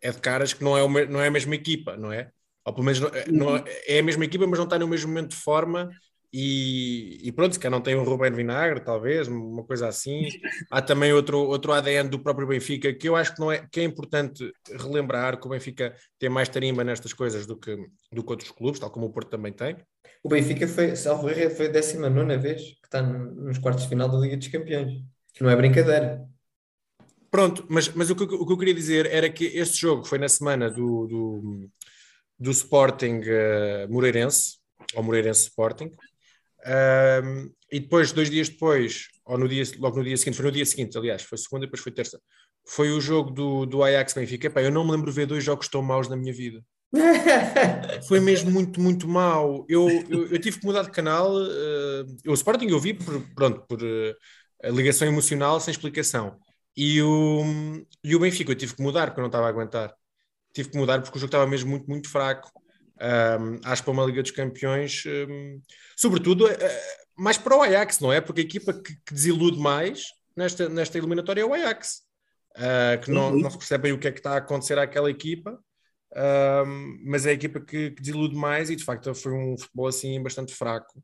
é 0.00 0.10
de 0.12 0.18
caras 0.20 0.52
que 0.52 0.64
não 0.64 0.76
é, 0.76 0.82
uma, 0.82 1.04
não 1.06 1.20
é 1.20 1.28
a 1.28 1.30
mesma 1.30 1.54
equipa, 1.54 1.96
não 1.96 2.12
é? 2.12 2.30
Ou 2.64 2.72
pelo 2.74 2.84
menos 2.84 3.00
não, 3.00 3.10
não 3.28 3.56
é- 3.56 3.64
é 3.86 3.98
a 4.00 4.02
mesma 4.02 4.24
equipa, 4.24 4.46
mas 4.46 4.58
não 4.58 4.64
está 4.66 4.78
no 4.78 4.88
mesmo 4.88 5.08
momento 5.08 5.30
de 5.30 5.36
forma. 5.36 5.90
E, 6.32 7.20
e 7.26 7.32
pronto, 7.32 7.54
se 7.54 7.58
calhar 7.58 7.72
não 7.72 7.82
tem 7.82 7.96
um 7.96 8.02
Rubén 8.04 8.32
Vinagre, 8.32 8.80
talvez, 8.80 9.28
uma 9.28 9.64
coisa 9.64 9.88
assim. 9.88 10.28
Há 10.70 10.82
também 10.82 11.12
outro, 11.12 11.38
outro 11.38 11.72
ADN 11.72 12.08
do 12.10 12.18
próprio 12.18 12.46
Benfica 12.46 12.92
que 12.92 13.08
eu 13.08 13.16
acho 13.16 13.34
que, 13.34 13.40
não 13.40 13.50
é, 13.50 13.66
que 13.70 13.80
é 13.80 13.84
importante 13.84 14.52
relembrar 14.76 15.40
que 15.40 15.46
o 15.46 15.50
Benfica 15.50 15.94
tem 16.18 16.28
mais 16.28 16.48
tarimba 16.48 16.84
nestas 16.84 17.12
coisas 17.12 17.46
do 17.46 17.56
que, 17.56 17.74
do 18.12 18.22
que 18.22 18.30
outros 18.30 18.50
clubes, 18.50 18.78
tal 18.78 18.90
como 18.90 19.06
o 19.06 19.10
Porto 19.10 19.30
também 19.30 19.52
tem. 19.52 19.76
O 20.22 20.28
Benfica 20.28 20.68
foi, 20.68 20.94
salvo 20.96 21.30
erro, 21.30 21.50
foi 21.54 21.66
a 21.66 21.70
19 21.70 22.36
vez 22.36 22.62
que 22.62 22.86
está 22.86 23.00
no- 23.00 23.34
nos 23.46 23.58
quartos 23.58 23.84
de 23.84 23.88
final 23.88 24.08
da 24.08 24.18
Liga 24.18 24.36
dos 24.36 24.48
Campeões. 24.48 24.92
Que 25.32 25.42
não 25.42 25.50
é 25.50 25.56
brincadeira. 25.56 26.26
Pronto, 27.30 27.64
mas, 27.68 27.88
mas 27.90 28.10
o, 28.10 28.16
que, 28.16 28.22
eu- 28.22 28.40
o 28.40 28.46
que 28.46 28.52
eu 28.52 28.58
queria 28.58 28.74
dizer 28.74 29.06
era 29.06 29.30
que 29.30 29.44
este 29.44 29.78
jogo 29.78 30.04
foi 30.04 30.18
na 30.18 30.28
semana 30.28 30.70
do, 30.70 31.06
do, 31.06 31.70
do 32.38 32.50
Sporting 32.50 33.20
eh, 33.24 33.86
Moreirense, 33.88 34.58
ou 34.94 35.02
Moreirense 35.02 35.42
Sporting, 35.42 35.92
Ahm, 36.64 37.50
e 37.70 37.80
depois, 37.80 38.12
dois 38.12 38.30
dias 38.30 38.48
depois, 38.48 39.08
ou 39.24 39.38
no 39.38 39.48
dia, 39.48 39.62
logo 39.78 39.98
no 39.98 40.04
dia 40.04 40.16
seguinte, 40.16 40.36
foi 40.36 40.44
no 40.46 40.52
dia 40.52 40.66
seguinte, 40.66 40.96
aliás, 40.98 41.22
foi 41.22 41.38
segunda 41.38 41.64
e 41.64 41.68
depois 41.68 41.82
foi 41.82 41.92
terça, 41.92 42.20
foi 42.66 42.90
o 42.90 43.00
jogo 43.00 43.30
do, 43.30 43.66
do 43.66 43.82
Ajax 43.82 44.14
Benfica. 44.14 44.46
Epá, 44.48 44.62
eu 44.62 44.70
não 44.70 44.84
me 44.84 44.92
lembro 44.92 45.10
de 45.10 45.16
ver 45.16 45.26
dois 45.26 45.44
jogos 45.44 45.68
tão 45.68 45.82
maus 45.82 46.08
na 46.08 46.16
minha 46.16 46.32
vida. 46.32 46.62
Foi 48.08 48.18
mesmo 48.20 48.50
muito, 48.50 48.80
muito 48.80 49.06
mau. 49.06 49.66
Eu, 49.68 50.06
eu, 50.08 50.26
eu 50.28 50.38
tive 50.40 50.58
que 50.58 50.66
mudar 50.66 50.82
de 50.82 50.90
canal. 50.90 51.30
eh, 51.40 52.04
o 52.26 52.32
Sporting 52.34 52.66
eu 52.68 52.80
vi 52.80 52.94
por, 52.94 53.20
pronto, 53.34 53.60
por 53.66 53.78
a 54.62 54.68
ligação 54.70 55.06
emocional 55.08 55.60
sem 55.60 55.72
explicação. 55.72 56.38
E 56.76 57.02
o, 57.02 57.42
e 58.04 58.14
o 58.14 58.20
Benfica 58.20 58.52
eu 58.52 58.56
tive 58.56 58.74
que 58.74 58.82
mudar 58.82 59.06
porque 59.08 59.20
eu 59.20 59.22
não 59.22 59.28
estava 59.28 59.46
a 59.46 59.48
aguentar. 59.48 59.94
Tive 60.54 60.70
que 60.70 60.78
mudar 60.78 61.00
porque 61.02 61.18
o 61.18 61.20
jogo 61.20 61.28
estava 61.28 61.46
mesmo 61.46 61.70
muito, 61.70 61.88
muito 61.88 62.08
fraco. 62.10 62.50
Um, 63.00 63.60
acho 63.64 63.82
que 63.82 63.86
para 63.86 63.92
uma 63.92 64.04
Liga 64.04 64.22
dos 64.22 64.30
Campeões, 64.32 65.04
um, 65.06 65.60
sobretudo, 65.96 66.48
eh, 66.48 66.82
mais 67.16 67.38
para 67.38 67.56
o 67.56 67.62
Ajax, 67.62 68.00
não 68.00 68.12
é? 68.12 68.20
Porque 68.20 68.40
a 68.40 68.44
equipa 68.44 68.72
que, 68.72 68.94
que 69.06 69.14
desilude 69.14 69.58
mais 69.58 70.04
nesta, 70.36 70.68
nesta 70.68 70.98
eliminatória 70.98 71.42
é 71.42 71.44
o 71.44 71.54
Ajax, 71.54 72.02
uh, 72.56 73.00
que 73.02 73.10
não, 73.10 73.34
não 73.34 73.50
se 73.50 73.58
percebe 73.58 73.92
o 73.92 73.98
que 73.98 74.08
é 74.08 74.12
que 74.12 74.18
está 74.20 74.32
a 74.34 74.38
acontecer 74.38 74.78
àquela 74.78 75.10
equipa, 75.10 75.58
um, 76.66 76.98
mas 77.04 77.26
é 77.26 77.30
a 77.30 77.34
equipa 77.34 77.60
que, 77.60 77.90
que 77.90 78.00
desilude 78.02 78.34
mais 78.34 78.70
e 78.70 78.76
de 78.76 78.84
facto 78.84 79.14
foi 79.14 79.32
um 79.32 79.56
futebol 79.58 79.86
assim 79.86 80.22
bastante 80.22 80.54
fraco. 80.54 80.98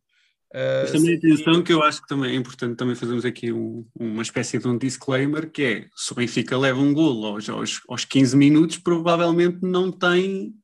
Uh, 0.52 0.82
Mas 0.82 0.92
também 0.92 1.16
atenção 1.16 1.62
que 1.64 1.72
eu 1.72 1.82
acho 1.82 2.00
que 2.00 2.06
também 2.06 2.32
é 2.32 2.34
importante 2.36 2.76
também 2.76 2.94
fazermos 2.94 3.24
aqui 3.24 3.52
um- 3.52 3.84
uma 3.98 4.22
espécie 4.22 4.56
de 4.56 4.68
um 4.68 4.78
disclaimer 4.78 5.50
que 5.50 5.62
é 5.64 5.88
se 5.96 6.12
o 6.12 6.14
Benfica 6.14 6.56
leva 6.56 6.78
um 6.78 6.94
golo 6.94 7.26
aos, 7.26 7.48
aos, 7.48 7.80
aos 7.88 8.04
15 8.04 8.36
minutos 8.36 8.78
provavelmente 8.78 9.58
não 9.62 9.90
tem 9.90 10.54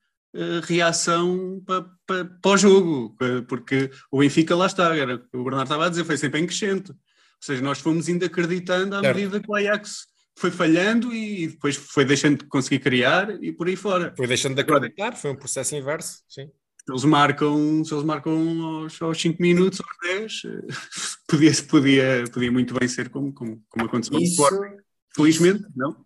reação 0.62 1.62
para 1.66 1.82
pa, 2.06 2.24
para 2.40 2.50
o 2.52 2.56
jogo 2.56 3.16
eh, 3.20 3.42
porque 3.48 3.90
o 4.10 4.18
Benfica 4.20 4.54
lá 4.54 4.66
está, 4.66 4.96
era, 4.96 5.16
o 5.16 5.18
que 5.18 5.36
o 5.36 5.44
Bernardo 5.44 5.64
estava 5.64 5.86
a 5.86 5.88
dizer, 5.88 6.04
foi 6.04 6.16
sempre 6.16 6.40
em 6.40 6.46
crescente 6.46 6.90
ou 6.92 6.96
seja, 7.40 7.62
nós 7.62 7.80
fomos 7.80 8.08
ainda 8.08 8.26
acreditando 8.26 8.94
à 8.96 9.02
medida 9.02 9.40
que 9.40 9.50
o 9.50 9.54
Ajax 9.54 10.06
foi 10.36 10.50
falhando 10.50 11.12
e 11.12 11.48
depois 11.48 11.76
foi 11.76 12.04
deixando 12.04 12.38
de 12.38 12.44
conseguir 12.46 12.78
criar 12.78 13.42
e 13.42 13.52
por 13.52 13.66
aí 13.66 13.76
fora 13.76 14.14
foi 14.16 14.26
deixando 14.26 14.54
de 14.54 14.60
acreditar, 14.60 15.16
foi 15.16 15.30
um 15.30 15.36
processo 15.36 15.74
inverso, 15.74 16.22
sim. 16.28 16.46
se 16.46 16.92
eles 16.92 17.04
marcam, 17.04 17.84
se 17.84 17.92
eles 17.92 18.04
marcam 18.04 18.60
aos, 18.62 19.02
aos 19.02 19.20
5 19.20 19.42
minutos, 19.42 19.80
aos 19.80 20.12
10, 20.20 20.42
eh, 20.44 20.66
podia, 21.28 21.52
podia, 21.68 22.24
podia 22.32 22.52
muito 22.52 22.72
bem 22.78 22.88
ser 22.88 23.08
como, 23.08 23.32
como, 23.32 23.62
como 23.68 23.86
aconteceu 23.86 24.14
no 24.14 24.22
Isso, 24.22 24.42
Sporting. 24.42 24.76
Felizmente, 25.14 25.64
não. 25.74 26.04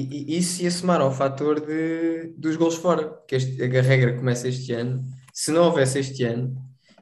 E, 0.00 0.34
e- 0.34 0.38
isso 0.38 0.62
ia 0.62 0.70
somar 0.70 1.00
ao 1.00 1.12
fator 1.12 1.60
de, 1.60 2.32
dos 2.36 2.56
gols 2.56 2.74
fora, 2.76 3.12
que 3.26 3.36
este- 3.36 3.62
a 3.62 3.82
regra 3.82 4.14
começa 4.16 4.48
este 4.48 4.72
ano. 4.72 5.04
Se 5.32 5.50
não 5.52 5.64
houvesse 5.64 5.98
este 5.98 6.24
ano, 6.24 6.54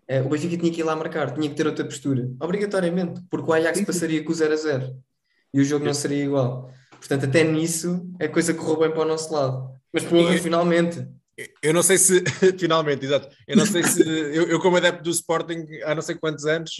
eh, 0.08 0.20
o 0.22 0.28
Benfica 0.28 0.56
tinha 0.56 0.72
que 0.72 0.80
ir 0.80 0.84
lá 0.84 0.94
marcar, 0.96 1.32
tinha 1.34 1.48
que 1.48 1.54
ter 1.56 1.66
outra 1.66 1.84
postura, 1.84 2.28
obrigatoriamente, 2.40 3.20
porque 3.30 3.48
o 3.50 3.52
Ajax 3.52 3.80
passaria 3.82 4.22
com 4.24 4.32
o 4.32 4.34
0 4.34 4.52
a 4.52 4.56
0 4.56 4.96
e 5.52 5.60
o 5.60 5.64
jogo 5.64 5.84
não 5.84 5.94
seria 5.94 6.24
igual. 6.24 6.70
Portanto, 6.98 7.24
até 7.26 7.44
nisso 7.44 8.06
a 8.20 8.28
coisa 8.28 8.54
correu 8.54 8.78
bem 8.80 8.90
para 8.90 9.02
o 9.02 9.04
nosso 9.04 9.32
lado. 9.32 9.70
Mas 9.92 10.02
porra, 10.04 10.34
E- 10.34 10.38
finalmente. 10.38 11.06
Eu 11.62 11.74
não 11.74 11.82
sei 11.82 11.98
se, 11.98 12.22
finalmente, 12.58 13.04
exato. 13.04 13.28
Eu 13.48 13.56
não 13.56 13.66
sei 13.66 13.82
se, 13.82 14.00
eu, 14.36 14.44
eu 14.48 14.60
como 14.60 14.76
adepto 14.76 15.02
do 15.02 15.10
Sporting 15.10 15.64
há 15.84 15.92
não 15.94 16.00
sei 16.02 16.14
quantos 16.14 16.44
anos, 16.46 16.76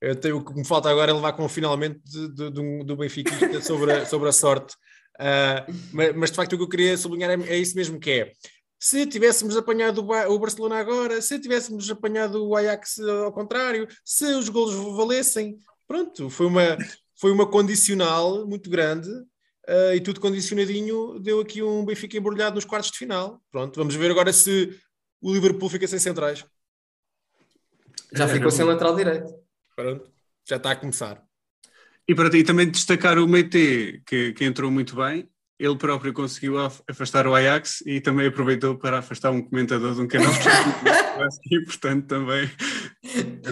eu 0.00 0.16
tenho, 0.16 0.38
o 0.38 0.44
que 0.44 0.54
me 0.54 0.64
falta 0.66 0.88
agora 0.88 1.10
é 1.10 1.14
levar 1.14 1.32
com 1.34 1.44
o 1.44 1.48
finalmente 1.48 2.00
de 2.06 2.58
um- 2.60 2.84
do 2.84 2.96
Benfica 2.96 3.32
sobre 3.60 3.92
a, 3.92 4.06
sobre 4.06 4.28
a 4.28 4.32
sorte. 4.32 4.74
Ah, 5.18 5.66
mas, 5.92 6.14
mas 6.16 6.30
de 6.30 6.36
facto 6.36 6.52
o 6.52 6.56
que 6.56 6.62
eu 6.62 6.68
queria 6.68 6.96
sublinhar 6.96 7.30
é, 7.30 7.34
é 7.48 7.58
isso 7.58 7.76
mesmo 7.76 7.98
que 7.98 8.10
é. 8.10 8.32
Se 8.78 9.04
tivéssemos 9.06 9.56
apanhado 9.56 9.98
o 9.98 10.04
Ba- 10.04 10.28
o 10.28 10.38
Barcelona 10.38 10.78
agora, 10.78 11.20
se 11.20 11.38
tivéssemos 11.40 11.90
apanhado 11.90 12.46
o 12.46 12.54
Ajax 12.54 13.00
ao 13.00 13.32
contrário, 13.32 13.88
se 14.04 14.24
os 14.34 14.48
golos 14.48 14.74
valessem, 14.96 15.58
pronto, 15.86 16.30
foi 16.30 16.46
uma, 16.46 16.78
foi 17.16 17.32
uma 17.32 17.46
condicional 17.50 18.46
muito 18.46 18.70
grande 18.70 19.08
Uh, 19.68 19.92
e 19.94 20.00
tudo 20.00 20.18
condicionadinho, 20.18 21.18
deu 21.20 21.40
aqui 21.40 21.62
um 21.62 21.84
Benfica 21.84 22.16
embrulhado 22.16 22.54
nos 22.54 22.64
quartos 22.64 22.90
de 22.90 22.96
final. 22.96 23.38
Pronto, 23.50 23.76
vamos 23.78 23.94
ver 23.94 24.10
agora 24.10 24.32
se 24.32 24.74
o 25.20 25.30
Liverpool 25.30 25.68
fica 25.68 25.86
sem 25.86 25.98
centrais. 25.98 26.42
Já 28.10 28.24
É, 28.24 28.28
ficou 28.28 28.48
é 28.48 28.50
sem 28.50 28.64
lateral 28.64 28.96
direito. 28.96 29.26
Pronto, 29.76 30.10
já 30.48 30.56
está 30.56 30.70
a 30.70 30.76
começar. 30.76 31.22
E 32.08 32.14
para 32.14 32.30
ti 32.30 32.42
também 32.42 32.68
destacar 32.70 33.18
o 33.18 33.28
Meite, 33.28 34.02
que, 34.06 34.32
que 34.32 34.44
entrou 34.44 34.70
muito 34.70 34.96
bem. 34.96 35.28
Ele 35.58 35.76
próprio 35.76 36.12
conseguiu 36.12 36.56
af- 36.58 36.80
afastar 36.88 37.26
o 37.26 37.34
Ajax 37.34 37.82
e 37.84 38.00
também 38.00 38.28
aproveitou 38.28 38.78
para 38.78 38.98
afastar 39.00 39.32
um 39.32 39.42
comentador 39.42 39.92
de 39.92 40.00
um 40.00 40.06
canal 40.06 40.30
e 41.50 41.64
portanto 41.64 42.06
também 42.06 42.48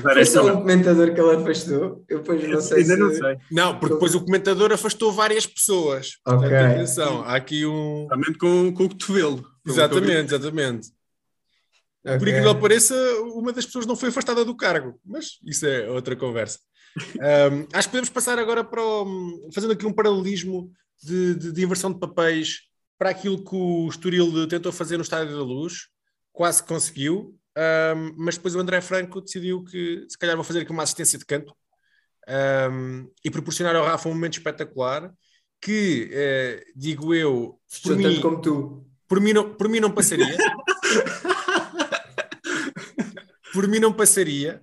Foi 0.00 0.25
só 0.25 0.46
um 0.54 0.58
comentador 0.60 1.12
que 1.12 1.18
ela 1.18 1.40
afastou. 1.40 2.04
Eu 2.08 2.18
depois 2.20 2.48
não 2.48 2.60
sei 2.60 2.78
Ainda 2.82 2.94
se... 2.94 3.00
não 3.00 3.10
sei. 3.12 3.36
Não, 3.50 3.78
porque 3.80 3.94
depois 3.94 4.14
o 4.14 4.25
comentador 4.25 4.72
afastou 4.72 5.12
várias 5.12 5.46
pessoas. 5.46 6.12
Portanto, 6.25 6.46
Ok. 6.46 6.56
atenção, 6.56 7.22
há 7.25 7.34
aqui 7.34 7.66
um. 7.66 8.06
Somente 8.08 8.38
com, 8.38 8.72
com 8.72 8.84
o 8.84 8.88
cotovelo. 8.88 9.44
Exatamente, 9.66 10.32
exatamente. 10.32 10.88
Por 12.04 12.12
Ok. 12.14 12.28
incrível 12.28 12.54
que 12.54 12.60
pareça, 12.60 12.94
uma 13.34 13.52
das 13.52 13.66
pessoas 13.66 13.84
não 13.84 13.96
foi 13.96 14.10
afastada 14.10 14.44
do 14.44 14.56
cargo, 14.56 14.94
mas 15.04 15.40
isso 15.44 15.66
é 15.66 15.90
outra 15.90 16.14
conversa. 16.14 16.60
Um, 16.97 17.67
acho 17.73 17.88
que 17.88 17.93
podemos 17.93 18.09
passar 18.09 18.38
agora 18.38 18.65
para 18.65 18.83
o, 18.83 19.50
fazendo 19.53 19.73
aqui 19.73 19.87
um 19.87 19.93
paralelismo 19.93 20.73
de, 21.03 21.35
de, 21.35 21.53
de 21.53 21.65
inversão 21.65 21.93
de 21.93 21.99
papéis 21.99 22.62
para 22.99 23.11
aquilo 23.11 23.45
que 23.45 23.55
o 23.55 23.88
Estoril 23.88 24.49
tentou 24.49 24.73
fazer 24.73 24.97
no 24.97 25.03
Estádio 25.03 25.37
da 25.37 25.43
Luz, 25.43 25.88
quase 26.33 26.62
conseguiu, 26.62 27.38
um, 27.57 28.15
mas 28.17 28.37
depois 28.37 28.55
o 28.55 28.61
André 28.61 28.81
Franco 28.81 29.21
decidiu 29.21 29.65
que 29.65 30.07
se 30.09 30.19
calhar 30.19 30.37
vou 30.37 30.45
fazer 30.45 30.61
aqui 30.61 30.73
uma 30.73 30.83
assistência 30.83 31.19
de 31.19 31.25
canto 31.25 31.55
um, 32.71 33.11
e 33.25 33.31
proporcionar 33.31 33.76
ao 33.76 33.85
Rafa 33.85 34.09
um 34.09 34.15
momento 34.15 34.35
espetacular 34.35 35.12
que, 35.61 36.11
eh, 36.12 36.65
digo 36.76 37.15
eu, 37.15 37.59
por 37.67 37.76
Estou 37.76 37.97
mim, 37.97 38.03
tanto 38.03 38.21
como 38.21 38.41
tu. 38.43 38.87
por 39.09 39.21
mim 39.21 39.33
não, 39.33 39.55
por 39.55 39.69
mim 39.71 39.81
não 39.81 39.91
passaria. 39.91 40.37
por 43.55 43.67
mim 43.67 43.79
não 43.79 43.93
passaria. 43.93 44.62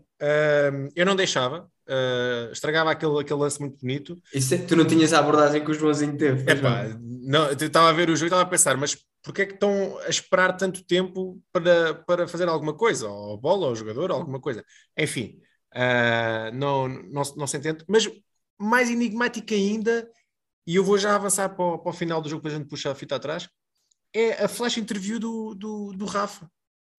Eu 0.95 1.05
não 1.05 1.15
deixava. 1.15 1.67
Ah, 1.87 2.49
estragava 2.51 2.91
aquele, 2.91 3.19
aquele 3.19 3.39
lance 3.39 3.59
muito 3.59 3.79
bonito. 3.79 4.21
Isso 4.33 4.53
é- 4.53 4.57
tu 4.57 4.75
não 4.75 4.85
tinhas 4.85 5.13
a 5.13 5.19
abordagem 5.19 5.63
que 5.63 5.71
o 5.71 5.73
Joãozinho 5.73 6.17
teve. 6.17 6.49
Epá, 6.51 6.85
não, 7.01 7.47
eu 7.47 7.53
estava 7.53 7.89
a 7.89 7.93
ver 7.93 8.09
o 8.09 8.15
jogo 8.15 8.25
e 8.25 8.27
estava 8.27 8.43
a 8.43 8.45
pensar, 8.45 8.77
mas 8.77 8.97
porquê 9.21 9.43
é 9.43 9.45
que 9.45 9.53
estão 9.53 9.97
a 9.99 10.09
esperar 10.09 10.53
tanto 10.57 10.83
tempo 10.85 11.41
para, 11.51 11.93
para 11.95 12.27
fazer 12.27 12.47
alguma 12.47 12.73
coisa? 12.73 13.07
Ou 13.09 13.33
a 13.33 13.37
bola, 13.37 13.67
ou 13.67 13.75
jogador, 13.75 14.11
ou 14.11 14.17
alguma 14.17 14.39
coisa. 14.39 14.63
Enfim, 14.97 15.39
ah, 15.73 16.51
não, 16.53 16.87
não, 16.87 17.23
se- 17.23 17.37
não 17.37 17.47
se 17.47 17.57
entende. 17.57 17.83
Mas 17.87 18.09
mais 18.57 18.89
enigmática 18.89 19.53
ainda, 19.55 20.09
e 20.65 20.75
eu 20.75 20.83
vou 20.83 20.97
já 20.97 21.15
avançar 21.15 21.49
para 21.49 21.65
o, 21.65 21.79
para 21.79 21.89
o 21.89 21.93
final 21.93 22.21
do 22.21 22.29
jogo 22.29 22.41
para 22.41 22.51
a 22.51 22.55
gente 22.57 22.67
puxar 22.69 22.91
a 22.91 22.95
fita 22.95 23.15
atrás, 23.15 23.49
é 24.13 24.43
a 24.43 24.47
flash 24.47 24.77
interview 24.77 25.19
do, 25.19 25.55
do, 25.55 25.91
do 25.93 26.05
Rafa, 26.05 26.45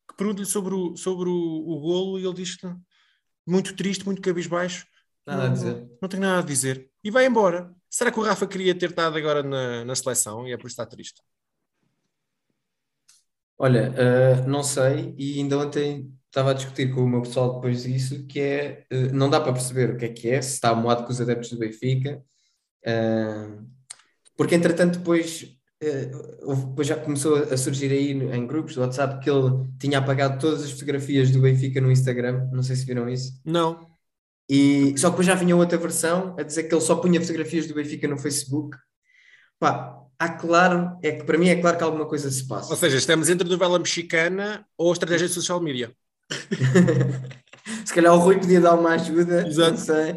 que 0.09 0.17
pergunta-lhe 0.17 0.47
sobre, 0.47 0.75
o, 0.75 0.97
sobre 0.97 1.29
o, 1.29 1.33
o 1.33 1.81
golo 1.81 2.19
e 2.19 2.25
ele 2.25 2.35
diz 2.35 2.57
que 2.57 2.67
muito 3.47 3.75
triste, 3.77 4.05
muito 4.05 4.23
cabisbaixo. 4.23 4.87
Nada 5.27 5.45
a 5.45 5.47
não, 5.47 5.55
dizer. 5.55 5.89
Não 6.01 6.09
tenho 6.09 6.23
nada 6.23 6.39
a 6.41 6.47
dizer. 6.47 6.91
E 7.03 7.11
vai 7.11 7.27
embora. 7.27 7.75
Será 7.89 8.11
que 8.11 8.19
o 8.19 8.23
Rafa 8.23 8.47
queria 8.47 8.75
ter 8.75 8.91
estado 8.91 9.17
agora 9.17 9.43
na, 9.43 9.85
na 9.85 9.95
seleção 9.95 10.47
e 10.47 10.53
é 10.53 10.57
por 10.57 10.67
isso 10.67 10.77
que 10.77 10.83
está 10.83 10.87
triste? 10.87 11.23
Olha, 13.57 13.95
eh, 13.97 14.47
não 14.47 14.63
sei, 14.65 15.15
e 15.17 15.39
ainda 15.39 15.59
ontem 15.59 16.13
estava 16.27 16.51
a 16.51 16.55
discutir 16.55 16.93
com 16.93 17.03
o 17.03 17.09
meu 17.09 17.23
pessoal 17.23 17.55
depois 17.55 17.85
disso, 17.85 18.27
que 18.27 18.41
é, 18.41 18.85
eh, 18.91 19.13
não 19.13 19.31
dá 19.31 19.41
para 19.41 19.53
perceber 19.53 19.95
o 19.95 19.97
que 19.97 20.05
é 20.07 20.09
que 20.09 20.29
é, 20.29 20.43
se 20.43 20.55
está 20.55 20.75
moado 20.75 21.05
com 21.05 21.13
os 21.13 21.21
adeptos 21.21 21.51
do 21.51 21.59
Benfica, 21.59 22.23
eh, 22.85 23.49
porque 24.37 24.55
entretanto 24.57 24.99
depois, 24.99 25.57
depois 25.85 26.87
já 26.87 26.97
começou 26.97 27.37
a 27.37 27.57
surgir 27.57 27.91
aí 27.93 28.11
em 28.13 28.47
grupos 28.47 28.75
do 28.75 28.81
WhatsApp 28.81 29.23
que 29.23 29.31
ele 29.31 29.67
tinha 29.79 29.99
apagado 29.99 30.39
todas 30.41 30.63
as 30.63 30.71
fotografias 30.71 31.31
do 31.31 31.41
Benfica 31.41 31.81
no 31.81 31.91
Instagram, 31.91 32.49
não 32.53 32.63
sei 32.63 32.77
se 32.77 32.85
viram 32.85 33.09
isso, 33.09 33.41
Não. 33.45 33.87
e 34.49 34.95
só 34.97 35.09
que 35.09 35.13
depois 35.13 35.27
já 35.27 35.35
vinha 35.35 35.57
outra 35.57 35.79
versão 35.79 36.35
a 36.39 36.43
dizer 36.43 36.65
que 36.65 36.75
ele 36.75 36.81
só 36.81 36.97
punha 36.97 37.21
fotografias 37.21 37.67
do 37.67 37.75
Benfica 37.75 38.07
no 38.09 38.19
Facebook. 38.19 38.77
Pá, 39.59 39.99
há 40.19 40.29
claro, 40.29 40.99
é 41.03 41.13
que 41.13 41.25
para 41.25 41.39
mim 41.39 41.49
é 41.49 41.57
claro 41.57 41.77
que 41.79 41.85
alguma 41.85 42.07
coisa 42.07 42.31
se 42.31 42.47
passa. 42.47 42.71
Ou 42.71 42.77
seja, 42.77 42.97
estamos 42.97 43.29
entre 43.29 43.49
novela 43.49 43.79
mexicana 43.79 44.67
ou 44.77 44.93
estratégia 44.93 45.29
de 45.29 45.35
social 45.35 45.61
media. 45.61 45.93
Se 47.85 47.95
calhar 47.95 48.15
o 48.15 48.19
Rui 48.19 48.39
podia 48.39 48.61
dar 48.61 48.75
uma 48.75 48.91
ajuda, 48.91 49.47
Exato. 49.47 49.71
não 49.71 49.79
sei. 49.79 50.17